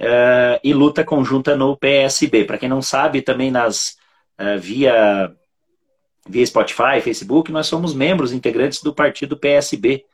uh, 0.00 0.60
e 0.62 0.72
luta 0.72 1.02
conjunta 1.02 1.56
no 1.56 1.76
PSB. 1.76 2.44
Para 2.44 2.58
quem 2.58 2.68
não 2.68 2.80
sabe, 2.80 3.20
também 3.20 3.50
nas 3.50 3.96
uh, 4.38 4.60
via, 4.60 5.32
via 6.28 6.46
Spotify, 6.46 7.00
Facebook, 7.02 7.50
nós 7.50 7.66
somos 7.66 7.94
membros 7.94 8.32
integrantes 8.32 8.80
do 8.80 8.94
partido 8.94 9.36
PSB 9.36 10.04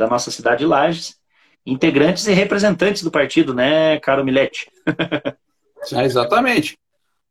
da 0.00 0.08
nossa 0.08 0.30
cidade 0.30 0.60
de 0.60 0.66
Lages, 0.66 1.16
integrantes 1.64 2.26
e 2.26 2.32
representantes 2.32 3.02
do 3.02 3.10
partido, 3.10 3.54
né, 3.54 4.00
caro 4.00 4.24
Milete? 4.24 4.70
é, 5.92 6.04
exatamente. 6.04 6.78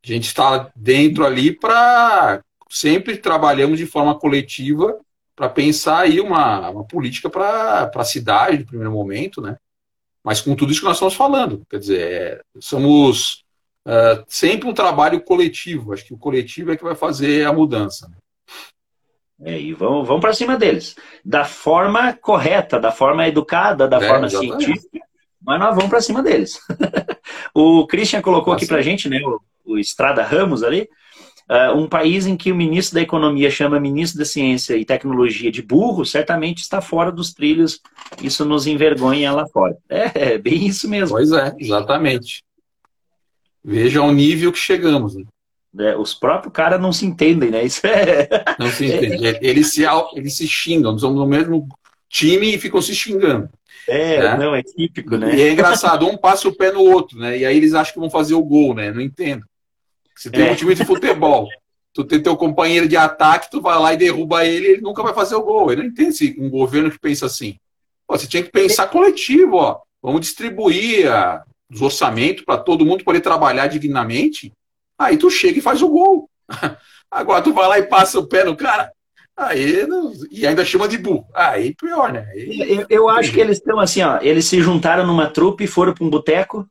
A 0.03 0.07
gente 0.07 0.28
está 0.28 0.72
dentro 0.76 1.26
ali 1.26 1.51
para 1.51 2.41
sempre 2.70 3.17
trabalhamos 3.17 3.80
de 3.80 3.88
forma 3.88 4.17
coletiva 4.17 4.99
para 5.36 5.49
pensar 5.49 6.01
aí 6.01 6.22
uma, 6.22 6.70
uma 6.70 6.84
política 6.86 7.30
para 7.30 7.89
a 7.93 8.03
cidade, 8.03 8.59
no 8.59 8.65
primeiro 8.67 8.91
momento, 8.91 9.41
né? 9.41 9.57
Mas 10.24 10.41
com 10.41 10.55
tudo 10.55 10.72
isso 10.72 10.82
que 10.82 10.86
nós 10.86 10.97
estamos 10.97 11.15
falando, 11.15 11.63
quer 11.70 11.80
dizer, 11.80 12.01
é, 12.01 12.41
somos 12.59 13.45
uh, 13.88 14.24
sempre 14.28 14.70
um 14.70 14.74
trabalho 14.74 15.22
coletivo. 15.22 15.93
Acho 15.93 16.05
que 16.05 16.13
o 16.13 16.17
coletivo 16.17 16.72
é 16.72 16.78
que 16.78 16.84
vai 16.84 16.93
fazer 16.93 17.47
a 17.47 17.53
mudança. 17.53 18.07
Né? 18.09 18.17
É, 19.42 19.60
e 19.60 19.74
vão, 19.74 20.04
vão 20.04 20.20
para 20.20 20.34
cima 20.34 20.58
deles. 20.58 20.96
Da 21.24 21.46
forma 21.46 22.14
correta, 22.14 22.80
da 22.80 22.92
forma 22.92 23.28
educada, 23.28 23.88
da 23.88 23.98
é, 23.98 24.08
forma 24.08 24.26
exatamente. 24.26 24.66
científica, 24.66 25.00
mas 25.42 25.60
nós 25.60 25.76
vamos 25.76 25.90
para 25.90 26.02
cima 26.02 26.22
deles. 26.22 26.60
o 27.54 27.88
Christian 27.88 28.22
colocou 28.22 28.54
aqui 28.54 28.68
para 28.68 28.82
gente, 28.82 29.08
né, 29.08 29.22
o, 29.24 29.74
o 29.74 29.78
Estrada 29.78 30.24
Ramos 30.24 30.64
ali, 30.64 30.90
Uh, 31.50 31.76
um 31.76 31.90
país 31.90 32.28
em 32.28 32.38
que 32.38 32.52
o 32.52 32.56
ministro 32.56 32.94
da 32.94 33.02
Economia 33.02 33.50
chama 33.50 33.80
ministro 33.80 34.20
da 34.20 34.26
Ciência 34.26 34.78
e 34.78 34.86
Tecnologia 34.86 35.52
de 35.52 35.64
burro, 35.64 36.06
certamente 36.06 36.60
está 36.60 36.80
fora 36.80 37.12
dos 37.12 37.34
trilhos. 37.34 37.82
Isso 38.22 38.46
nos 38.46 38.68
envergonha 38.68 39.32
lá 39.32 39.48
fora. 39.48 39.76
É, 39.90 40.34
é 40.34 40.38
bem 40.38 40.68
isso 40.68 40.88
mesmo. 40.88 41.18
Pois 41.18 41.32
é, 41.32 41.56
exatamente. 41.58 42.44
Veja 43.64 44.04
o 44.04 44.12
nível 44.12 44.52
que 44.52 44.60
chegamos. 44.60 45.16
Né? 45.16 45.24
É, 45.78 45.95
os 45.95 46.13
próprios 46.13 46.53
caras 46.53 46.82
não 46.82 46.91
se 46.91 47.05
entendem, 47.05 47.51
né? 47.51 47.63
Isso 47.63 47.86
é... 47.86 48.28
Não 48.57 48.70
se 48.70 48.86
entendem. 48.91 49.38
Eles 49.41 49.72
se, 49.72 49.84
eles 50.15 50.36
se 50.36 50.47
xingam, 50.47 50.97
somos 50.97 51.20
no 51.20 51.28
mesmo 51.28 51.67
time 52.09 52.55
e 52.55 52.59
ficam 52.59 52.82
se 52.82 52.95
xingando. 52.95 53.49
É, 53.88 54.22
né? 54.22 54.38
não, 54.38 54.53
é 54.53 54.61
típico, 54.61 55.17
né? 55.17 55.36
E 55.36 55.41
é 55.41 55.51
engraçado, 55.51 56.07
um 56.07 56.17
passa 56.17 56.47
o 56.47 56.55
pé 56.55 56.72
no 56.72 56.82
outro, 56.82 57.17
né? 57.17 57.38
E 57.38 57.45
aí 57.45 57.57
eles 57.57 57.74
acham 57.74 57.93
que 57.93 57.99
vão 57.99 58.09
fazer 58.09 58.36
o 58.36 58.43
gol, 58.43 58.74
né? 58.74 58.91
Não 58.91 59.01
entendo. 59.01 59.43
Se 60.15 60.30
tem 60.30 60.47
é. 60.47 60.51
um 60.51 60.55
time 60.55 60.76
de 60.76 60.86
futebol, 60.86 61.47
tu 61.93 62.03
tem 62.03 62.22
teu 62.22 62.36
companheiro 62.36 62.88
de 62.88 62.97
ataque, 62.97 63.49
tu 63.49 63.61
vai 63.61 63.80
lá 63.80 63.93
e 63.93 63.97
derruba 63.97 64.45
ele, 64.45 64.67
ele 64.67 64.82
nunca 64.82 65.01
vai 65.01 65.13
fazer 65.13 65.36
o 65.36 65.41
gol. 65.41 65.72
Ele 65.72 65.84
não 65.84 65.89
entende 65.89 66.36
um 66.38 66.49
governo 66.49 66.91
que 66.91 66.99
pensa 66.99 67.26
assim. 67.26 67.57
Pô, 68.05 68.17
você 68.17 68.28
tinha 68.28 68.43
que 68.43 68.51
pensar 68.51 68.88
coletivo, 68.88 69.55
ó. 69.55 69.80
Vamos 70.01 70.22
distribuir 70.22 71.11
a, 71.11 71.43
os 71.72 71.82
orçamentos 71.82 72.43
para 72.43 72.57
todo 72.57 72.86
mundo 72.86 73.03
poder 73.03 73.22
trabalhar 73.22 73.67
dignamente. 73.67 74.51
Aí 75.00 75.18
tu 75.18 75.30
chega 75.30 75.60
e 75.60 75.62
faz 75.62 75.82
o 75.82 75.88
gol. 75.88 76.30
Agora 77.10 77.41
tu 77.41 77.54
vai 77.54 77.68
lá 77.68 77.80
e 77.80 77.88
passa 77.88 78.20
o 78.20 78.28
pé 78.28 78.43
no 78.43 78.56
cara. 78.56 78.91
Aí, 79.36 79.88
e 80.30 80.45
ainda 80.45 80.66
chama 80.66 80.88
de 80.88 80.97
burro. 80.97 81.26
Aí 81.34 81.74
pior, 81.74 82.12
né? 82.12 82.28
Aí, 82.34 82.72
eu, 82.72 82.86
eu 82.89 83.10
acho 83.10 83.32
que 83.32 83.39
eles 83.39 83.58
estão 83.58 83.80
assim, 83.80 84.02
ó. 84.04 84.20
Eles 84.22 84.45
se 84.45 84.62
juntaram 84.62 85.08
numa 85.08 85.30
trupe 85.30 85.64
e 85.64 85.68
foram 85.68 85.93
para 85.93 86.04
um 86.04 86.10
boteco 86.10 86.68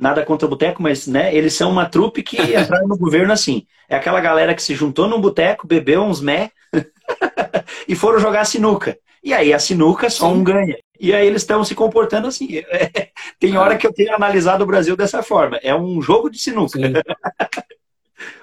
nada 0.00 0.24
contra 0.24 0.46
o 0.46 0.48
boteco, 0.48 0.82
mas 0.82 1.06
né, 1.06 1.34
eles 1.34 1.52
são 1.52 1.70
uma 1.70 1.86
trupe 1.86 2.22
que 2.22 2.40
entraram 2.56 2.88
no 2.88 2.96
governo 2.96 3.32
assim. 3.32 3.66
É 3.88 3.94
aquela 3.94 4.20
galera 4.20 4.54
que 4.54 4.62
se 4.62 4.74
juntou 4.74 5.06
num 5.06 5.20
boteco, 5.20 5.66
bebeu 5.66 6.02
uns 6.02 6.20
mé 6.20 6.50
e 7.86 7.94
foram 7.94 8.18
jogar 8.18 8.46
sinuca. 8.46 8.98
E 9.22 9.34
aí 9.34 9.52
a 9.52 9.58
sinuca 9.58 10.08
só 10.08 10.32
um 10.32 10.42
ganha. 10.42 10.78
E 10.98 11.12
aí 11.12 11.26
eles 11.26 11.42
estão 11.42 11.62
se 11.62 11.74
comportando 11.74 12.26
assim. 12.26 12.62
Tem 13.38 13.56
hora 13.56 13.76
que 13.76 13.86
eu 13.86 13.92
tenho 13.92 14.14
analisado 14.14 14.64
o 14.64 14.66
Brasil 14.66 14.96
dessa 14.96 15.22
forma. 15.22 15.58
É 15.62 15.74
um 15.74 16.00
jogo 16.00 16.30
de 16.30 16.38
sinuca. 16.38 16.78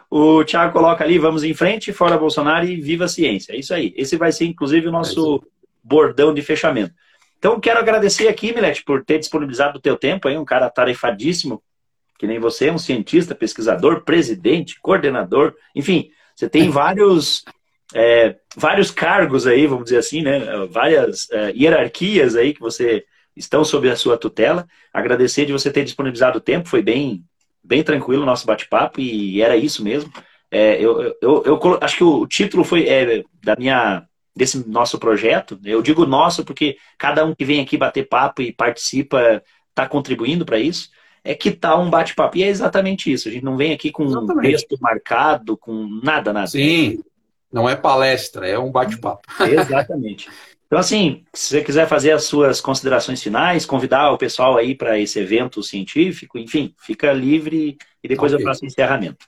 o 0.09 0.43
Thiago 0.43 0.73
coloca 0.73 1.03
ali, 1.03 1.17
vamos 1.17 1.43
em 1.43 1.53
frente, 1.53 1.91
fora 1.91 2.17
Bolsonaro 2.17 2.65
e 2.65 2.79
viva 2.79 3.05
a 3.05 3.07
ciência. 3.09 3.53
É 3.53 3.57
isso 3.57 3.73
aí. 3.73 3.93
Esse 3.95 4.17
vai 4.17 4.31
ser, 4.31 4.45
inclusive, 4.45 4.87
o 4.87 4.91
nosso 4.91 5.37
é 5.43 5.47
bordão 5.83 6.33
de 6.33 6.41
fechamento. 6.41 6.93
Então, 7.37 7.59
quero 7.59 7.79
agradecer 7.79 8.27
aqui, 8.27 8.53
Milete, 8.53 8.83
por 8.83 9.03
ter 9.03 9.19
disponibilizado 9.19 9.77
o 9.77 9.81
teu 9.81 9.95
tempo, 9.95 10.27
aí, 10.27 10.37
um 10.37 10.45
cara 10.45 10.69
tarefadíssimo, 10.69 11.61
que 12.17 12.25
nem 12.25 12.39
você, 12.39 12.71
um 12.71 12.77
cientista, 12.77 13.35
pesquisador, 13.35 14.03
presidente, 14.03 14.79
coordenador, 14.81 15.53
enfim, 15.75 16.09
você 16.35 16.49
tem 16.49 16.69
vários, 16.71 17.43
é, 17.93 18.35
vários 18.55 18.89
cargos 18.89 19.45
aí, 19.45 19.67
vamos 19.67 19.85
dizer 19.85 19.97
assim, 19.97 20.21
né? 20.21 20.39
Várias 20.69 21.29
é, 21.31 21.51
hierarquias 21.51 22.35
aí 22.35 22.53
que 22.53 22.59
você 22.59 23.05
estão 23.35 23.63
sob 23.63 23.89
a 23.89 23.95
sua 23.95 24.17
tutela. 24.17 24.67
Agradecer 24.91 25.45
de 25.45 25.53
você 25.53 25.71
ter 25.71 25.83
disponibilizado 25.83 26.39
o 26.39 26.41
tempo, 26.41 26.67
foi 26.67 26.81
bem, 26.81 27.23
bem 27.63 27.83
tranquilo 27.83 28.23
o 28.23 28.25
nosso 28.25 28.47
bate-papo 28.47 28.99
e 28.99 29.41
era 29.41 29.55
isso 29.55 29.83
mesmo. 29.83 30.11
É, 30.49 30.75
eu, 30.81 31.01
eu, 31.01 31.15
eu, 31.21 31.43
eu, 31.45 31.79
acho 31.81 31.97
que 31.97 32.03
o 32.03 32.25
título 32.25 32.63
foi 32.63 32.87
é, 32.87 33.23
da 33.43 33.55
minha 33.57 34.06
desse 34.37 34.67
nosso 34.69 34.99
projeto. 34.99 35.59
Eu 35.65 35.81
digo 35.81 36.05
nosso 36.05 36.45
porque 36.45 36.77
cada 36.97 37.25
um 37.25 37.33
que 37.33 37.43
vem 37.43 37.59
aqui 37.59 37.75
bater 37.75 38.07
papo 38.07 38.41
e 38.41 38.53
participa 38.53 39.43
está 39.69 39.87
contribuindo 39.87 40.45
para 40.45 40.59
isso. 40.59 40.89
É 41.23 41.35
que 41.35 41.51
tá 41.51 41.75
um 41.77 41.89
bate-papo. 41.89 42.37
E 42.37 42.43
é 42.43 42.47
exatamente 42.47 43.11
isso. 43.11 43.27
A 43.27 43.31
gente 43.31 43.43
não 43.43 43.57
vem 43.57 43.73
aqui 43.73 43.91
com 43.91 44.05
um 44.05 44.39
texto 44.39 44.77
marcado, 44.79 45.57
com 45.57 45.99
nada, 46.01 46.31
nada. 46.31 46.47
Sim, 46.47 47.03
não 47.51 47.67
é 47.67 47.75
palestra, 47.75 48.47
é 48.47 48.57
um 48.57 48.71
bate-papo. 48.71 49.21
Exatamente. 49.43 50.29
Então, 50.67 50.79
assim, 50.79 51.23
se 51.33 51.49
você 51.49 51.63
quiser 51.63 51.87
fazer 51.87 52.11
as 52.11 52.25
suas 52.25 52.59
considerações 52.59 53.23
finais, 53.23 53.65
convidar 53.65 54.11
o 54.11 54.17
pessoal 54.17 54.57
aí 54.57 54.75
para 54.75 54.99
esse 54.99 55.17
evento 55.17 55.63
científico, 55.63 56.37
enfim, 56.37 56.73
fica 56.77 57.11
livre 57.13 57.77
e 58.03 58.07
depois 58.07 58.33
okay. 58.33 58.43
eu 58.43 58.47
faço 58.47 58.63
o 58.63 58.67
encerramento. 58.67 59.25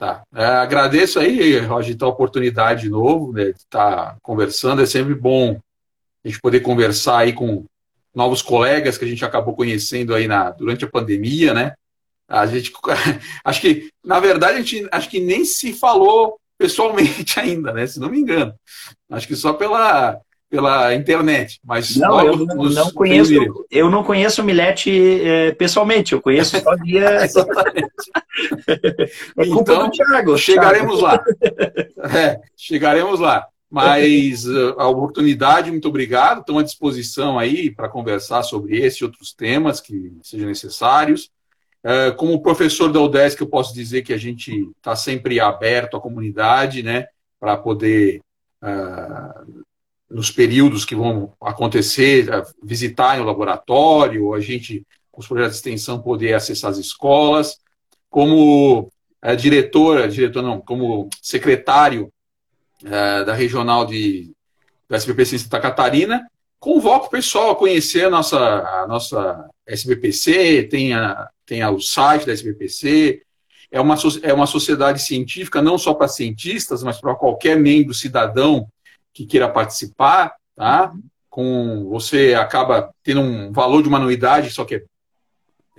Tá. 0.00 0.22
É, 0.34 0.46
agradeço 0.46 1.18
aí, 1.18 1.58
Roger, 1.58 1.94
então, 1.94 2.08
a 2.08 2.10
oportunidade 2.10 2.84
de 2.84 2.88
novo, 2.88 3.34
né, 3.34 3.52
de 3.52 3.58
estar 3.58 4.14
tá 4.14 4.16
conversando. 4.22 4.80
É 4.80 4.86
sempre 4.86 5.14
bom 5.14 5.60
a 6.24 6.28
gente 6.28 6.40
poder 6.40 6.60
conversar 6.60 7.18
aí 7.18 7.34
com 7.34 7.66
novos 8.14 8.40
colegas 8.40 8.96
que 8.96 9.04
a 9.04 9.08
gente 9.08 9.22
acabou 9.26 9.54
conhecendo 9.54 10.14
aí 10.14 10.26
na, 10.26 10.52
durante 10.52 10.86
a 10.86 10.90
pandemia, 10.90 11.52
né? 11.52 11.74
A 12.26 12.46
gente, 12.46 12.72
acho 13.44 13.60
que, 13.60 13.90
na 14.02 14.18
verdade, 14.18 14.54
a 14.54 14.62
gente 14.62 14.88
acho 14.90 15.10
que 15.10 15.20
nem 15.20 15.44
se 15.44 15.74
falou 15.74 16.40
pessoalmente 16.56 17.36
ainda, 17.38 17.70
né? 17.70 17.86
Se 17.86 18.00
não 18.00 18.08
me 18.08 18.20
engano. 18.20 18.54
Acho 19.10 19.28
que 19.28 19.36
só 19.36 19.52
pela, 19.52 20.18
pela 20.50 20.92
internet. 20.94 21.60
Mas 21.64 21.96
não, 21.96 22.20
eu 22.26 22.36
não, 22.36 22.56
não 22.56 22.90
conheço, 22.90 23.32
eu 23.70 23.88
não 23.88 24.02
conheço 24.02 24.42
o 24.42 24.44
Milete 24.44 24.90
é, 25.22 25.52
pessoalmente, 25.52 26.12
eu 26.12 26.20
conheço 26.20 26.60
só 26.60 26.76
via. 26.82 27.24
é 27.24 27.28
então, 29.38 29.90
Thiago, 29.90 30.36
chegaremos 30.36 30.98
Thiago. 30.98 31.02
lá. 31.02 31.24
É, 32.18 32.40
chegaremos 32.56 33.20
lá. 33.20 33.46
Mas 33.70 34.46
uh, 34.46 34.74
a 34.78 34.88
oportunidade, 34.88 35.70
muito 35.70 35.86
obrigado. 35.86 36.40
Estão 36.40 36.58
à 36.58 36.62
disposição 36.62 37.38
aí 37.38 37.70
para 37.70 37.88
conversar 37.88 38.42
sobre 38.42 38.76
esse 38.76 39.02
e 39.02 39.04
outros 39.04 39.32
temas 39.32 39.80
que 39.80 40.12
sejam 40.22 40.48
necessários. 40.48 41.30
Uh, 41.84 42.14
como 42.16 42.42
professor 42.42 42.90
da 42.90 43.00
UDESC, 43.00 43.40
eu 43.40 43.46
posso 43.46 43.72
dizer 43.72 44.02
que 44.02 44.12
a 44.12 44.16
gente 44.16 44.68
está 44.76 44.96
sempre 44.96 45.38
aberto 45.38 45.96
à 45.96 46.00
comunidade, 46.00 46.82
né, 46.82 47.06
para 47.38 47.56
poder 47.56 48.20
uh, 48.60 49.62
nos 50.10 50.30
períodos 50.30 50.84
que 50.84 50.94
vão 50.94 51.32
acontecer, 51.40 52.26
visitarem 52.62 53.22
o 53.22 53.26
laboratório, 53.26 54.34
a 54.34 54.40
gente, 54.40 54.84
os 55.16 55.28
projetos 55.28 55.52
de 55.52 55.58
extensão, 55.58 56.02
poder 56.02 56.34
acessar 56.34 56.70
as 56.70 56.78
escolas. 56.78 57.58
Como 58.08 58.90
é, 59.22 59.36
diretora, 59.36 60.08
diretor 60.08 60.42
não, 60.42 60.60
como 60.60 61.08
secretário 61.22 62.12
é, 62.84 63.24
da 63.24 63.34
regional 63.34 63.86
de, 63.86 64.32
da 64.88 64.96
SBPC 64.96 65.36
em 65.36 65.38
Santa 65.38 65.60
Catarina, 65.60 66.28
convoco 66.58 67.06
o 67.06 67.10
pessoal 67.10 67.52
a 67.52 67.56
conhecer 67.56 68.06
a 68.06 68.10
nossa, 68.10 68.38
a 68.38 68.86
nossa 68.88 69.48
SBPC, 69.64 70.64
tem, 70.64 70.92
a, 70.92 71.28
tem 71.46 71.62
a, 71.62 71.70
o 71.70 71.80
site 71.80 72.26
da 72.26 72.32
SBPC, 72.32 73.22
é 73.70 73.80
uma, 73.80 73.94
é 74.22 74.32
uma 74.32 74.46
sociedade 74.46 75.00
científica 75.00 75.62
não 75.62 75.78
só 75.78 75.94
para 75.94 76.08
cientistas, 76.08 76.82
mas 76.82 77.00
para 77.00 77.14
qualquer 77.14 77.56
membro 77.56 77.94
cidadão 77.94 78.66
que 79.22 79.26
queira 79.26 79.48
participar, 79.48 80.34
tá? 80.56 80.92
Com 81.28 81.88
você 81.88 82.34
acaba 82.34 82.90
tendo 83.02 83.20
um 83.20 83.52
valor 83.52 83.82
de 83.82 83.88
uma 83.88 83.98
anuidade, 83.98 84.50
só 84.50 84.64
que 84.64 84.76
é 84.76 84.84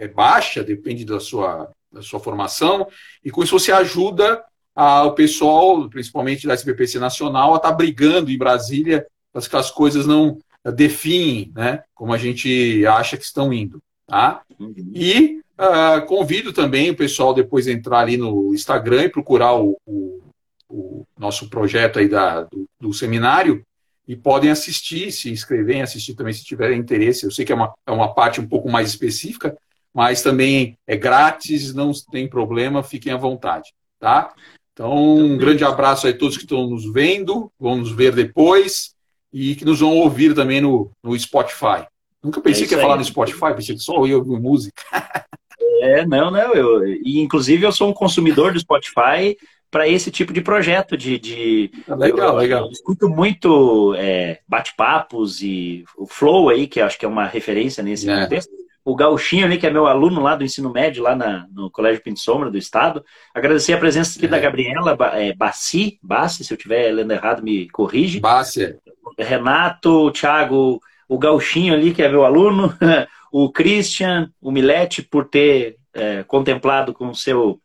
é 0.02 0.08
baixa, 0.08 0.64
depende 0.64 1.06
da 1.06 1.20
sua, 1.20 1.70
da 1.92 2.02
sua 2.02 2.20
formação, 2.20 2.88
e 3.24 3.30
com 3.30 3.44
isso 3.44 3.58
você 3.58 3.72
ajuda 3.72 4.44
a, 4.76 5.04
o 5.04 5.12
pessoal, 5.12 5.88
principalmente 5.89 6.48
da 6.48 6.54
SBPC 6.54 6.98
Nacional, 6.98 7.54
a 7.54 7.58
estar 7.58 7.70
tá 7.70 7.76
brigando 7.76 8.32
em 8.32 8.38
Brasília 8.38 9.06
para 9.32 9.42
que 9.44 9.56
as 9.56 9.70
coisas 9.70 10.08
não 10.08 10.39
definem 10.74 11.52
né, 11.56 11.84
como 11.94 12.14
a 12.14 12.18
gente 12.18 12.84
acha 12.88 13.16
que 13.16 13.24
estão 13.24 13.54
indo. 13.54 13.80
Tá? 14.08 14.42
Uhum. 14.60 14.74
E 14.94 15.39
uh, 15.60 16.06
convido 16.08 16.52
também 16.52 16.89
o 16.89 16.96
pessoal 16.96 17.32
depois 17.32 17.68
entrar 17.68 18.00
ali 18.00 18.18
no 18.18 18.56
Instagram 18.56 19.04
e 19.04 19.10
procurar 19.10 19.54
o, 19.54 19.78
o, 19.86 20.20
o 20.72 21.06
nosso 21.18 21.50
projeto 21.50 22.00
aí 22.00 22.08
da, 22.08 22.44
do, 22.44 22.68
do, 22.80 22.94
seminário 22.94 23.66
e 24.08 24.16
podem 24.16 24.50
assistir, 24.50 25.12
se 25.12 25.30
inscreverem, 25.30 25.82
assistir 25.82 26.16
também 26.16 26.34
se 26.34 26.44
tiverem 26.44 26.80
interesse. 26.80 27.26
Eu 27.26 27.32
sei 27.32 27.46
que 27.46 27.52
é 27.52 27.56
uma, 27.56 27.74
é 27.86 27.92
uma 27.92 28.14
parte 28.14 28.40
um 28.40 28.48
pouco 28.48 28.70
mais 28.70 28.90
específica, 28.90 29.56
mas 29.94 30.22
também 30.22 30.78
é 30.88 30.96
grátis, 30.96 31.74
não 31.74 31.92
tem 32.12 32.28
problema, 32.28 32.82
fiquem 32.82 33.12
à 33.12 33.18
vontade, 33.18 33.74
tá? 34.00 34.34
Então, 34.74 35.16
um 35.16 35.38
grande 35.38 35.64
abraço 35.64 36.08
aí 36.08 36.14
a 36.14 36.18
todos 36.18 36.38
que 36.38 36.44
estão 36.44 36.68
nos 36.68 36.92
vendo, 36.92 37.52
vão 37.60 37.78
nos 37.78 37.92
ver 37.92 38.16
depois 38.16 38.96
e 39.32 39.56
que 39.56 39.66
nos 39.66 39.80
vão 39.80 39.98
ouvir 39.98 40.34
também 40.34 40.62
no, 40.62 40.90
no 41.04 41.18
Spotify. 41.20 41.86
Nunca 42.24 42.40
pensei 42.40 42.64
é 42.64 42.68
que 42.68 42.74
ia 42.74 42.78
aí. 42.78 42.84
falar 42.84 42.98
no 42.98 43.04
Spotify, 43.04 43.54
pensei 43.56 43.76
que 43.76 43.82
só 43.82 44.06
eu 44.06 44.20
ouvir 44.20 44.40
música. 44.40 44.82
É, 45.82 46.06
não, 46.06 46.30
não. 46.30 46.54
Eu, 46.54 46.88
e 46.88 47.20
inclusive 47.20 47.66
eu 47.66 47.72
sou 47.72 47.90
um 47.90 47.94
consumidor 47.94 48.54
do 48.54 48.60
Spotify 48.60 49.36
para 49.72 49.88
esse 49.88 50.12
tipo 50.12 50.34
de 50.34 50.42
projeto 50.42 50.98
de, 50.98 51.18
de 51.18 51.72
ah, 51.88 51.96
legal, 51.96 52.34
eu, 52.34 52.36
legal. 52.36 52.66
Eu 52.66 52.72
escuto 52.72 53.10
muito 53.10 53.96
é, 53.98 54.40
bate-papos 54.48 55.42
e 55.42 55.86
o 55.98 56.06
Flow 56.06 56.50
aí 56.50 56.68
que 56.68 56.82
acho 56.82 57.00
que 57.00 57.06
é 57.06 57.10
uma 57.10 57.26
referência 57.26 57.82
nesse 57.82 58.10
é. 58.10 58.22
contexto 58.22 58.52
o 58.84 58.96
Gauchinho 58.96 59.46
ali, 59.46 59.58
que 59.58 59.68
é 59.68 59.70
meu 59.70 59.86
aluno 59.86 60.22
lá 60.22 60.36
do 60.36 60.44
ensino 60.44 60.72
médio, 60.72 61.04
lá 61.04 61.16
na, 61.16 61.46
no 61.54 61.70
Colégio 61.70 62.02
Pinto 62.02 62.20
Sombra 62.20 62.50
do 62.50 62.58
Estado. 62.58 63.04
Agradecer 63.34 63.74
a 63.74 63.78
presença 63.78 64.18
aqui 64.18 64.26
é. 64.26 64.30
da 64.30 64.40
Gabriela 64.40 64.98
é, 65.14 65.34
Bassi, 65.34 66.00
Bassi, 66.02 66.44
se 66.44 66.52
eu 66.52 66.58
estiver 66.58 66.92
lendo 66.92 67.12
errado, 67.12 67.44
me 67.44 67.70
corrige. 67.70 68.20
Bassi. 68.20 68.76
Renato, 69.18 70.08
o 70.08 70.12
Thiago, 70.12 70.82
o 71.08 71.18
Gauchinho 71.18 71.74
ali, 71.74 71.94
que 71.94 72.02
é 72.02 72.10
meu 72.10 72.26
aluno, 72.26 72.74
o 73.32 73.52
Christian, 73.52 74.32
o 74.42 74.52
Milete, 74.52 75.04
por 75.04 75.26
ter 75.26 75.78
é, 75.94 76.24
contemplado 76.24 76.94
com 76.94 77.10
o 77.10 77.16
seu 77.16 77.60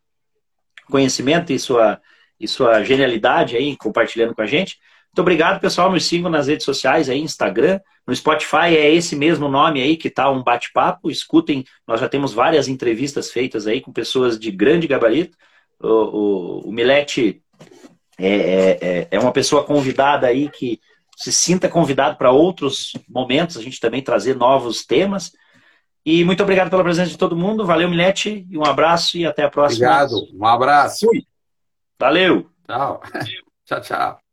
conhecimento 0.91 1.53
e 1.53 1.59
sua, 1.59 2.01
e 2.39 2.47
sua 2.47 2.83
genialidade 2.83 3.57
aí, 3.57 3.77
compartilhando 3.77 4.35
com 4.35 4.43
a 4.43 4.47
gente. 4.47 4.79
Muito 5.09 5.21
obrigado, 5.21 5.61
pessoal. 5.61 5.91
Nos 5.91 6.05
sigam 6.05 6.31
nas 6.31 6.47
redes 6.47 6.65
sociais 6.65 7.09
aí, 7.09 7.21
Instagram. 7.21 7.81
No 8.07 8.15
Spotify 8.15 8.77
é 8.77 8.95
esse 8.95 9.17
mesmo 9.17 9.49
nome 9.49 9.81
aí 9.81 9.97
que 9.97 10.11
tá 10.11 10.31
um 10.31 10.43
bate-papo. 10.43 11.11
Escutem, 11.11 11.65
nós 11.87 12.01
já 12.01 12.09
temos 12.09 12.33
várias 12.33 12.69
entrevistas 12.69 13.31
feitas 13.31 13.67
aí 13.67 13.81
com 13.81 13.93
pessoas 13.93 14.39
de 14.39 14.51
grande 14.51 14.87
gabarito. 14.87 15.37
O, 15.81 15.89
o, 15.89 16.69
o 16.69 16.73
Milete 16.73 17.43
é, 18.19 18.29
é, 18.29 18.79
é, 18.81 19.09
é 19.11 19.19
uma 19.19 19.33
pessoa 19.33 19.65
convidada 19.65 20.27
aí 20.27 20.51
que 20.51 20.81
se 21.17 21.33
sinta 21.33 21.69
convidado 21.69 22.17
para 22.19 22.31
outros 22.31 22.93
momentos, 23.09 23.57
a 23.57 23.63
gente 23.63 23.81
também 23.81 24.03
trazer 24.03 24.37
novos 24.37 24.85
temas. 24.85 25.33
E 26.07 26.25
muito 26.25 26.41
obrigado 26.41 26.71
pela 26.71 26.85
presença 26.85 27.11
de 27.11 27.19
todo 27.19 27.37
mundo. 27.37 27.67
Valeu, 27.67 27.91
Milete, 27.91 28.47
e 28.49 28.57
um 28.57 28.65
abraço 28.65 29.19
e 29.19 29.27
até 29.27 29.43
a 29.43 29.51
próxima. 29.51 29.89
Obrigado, 29.89 30.29
um 30.33 30.47
abraço. 30.47 31.05
Valeu. 31.99 32.49
Tchau. 32.65 33.03
tchau, 33.67 33.81
tchau. 33.81 34.26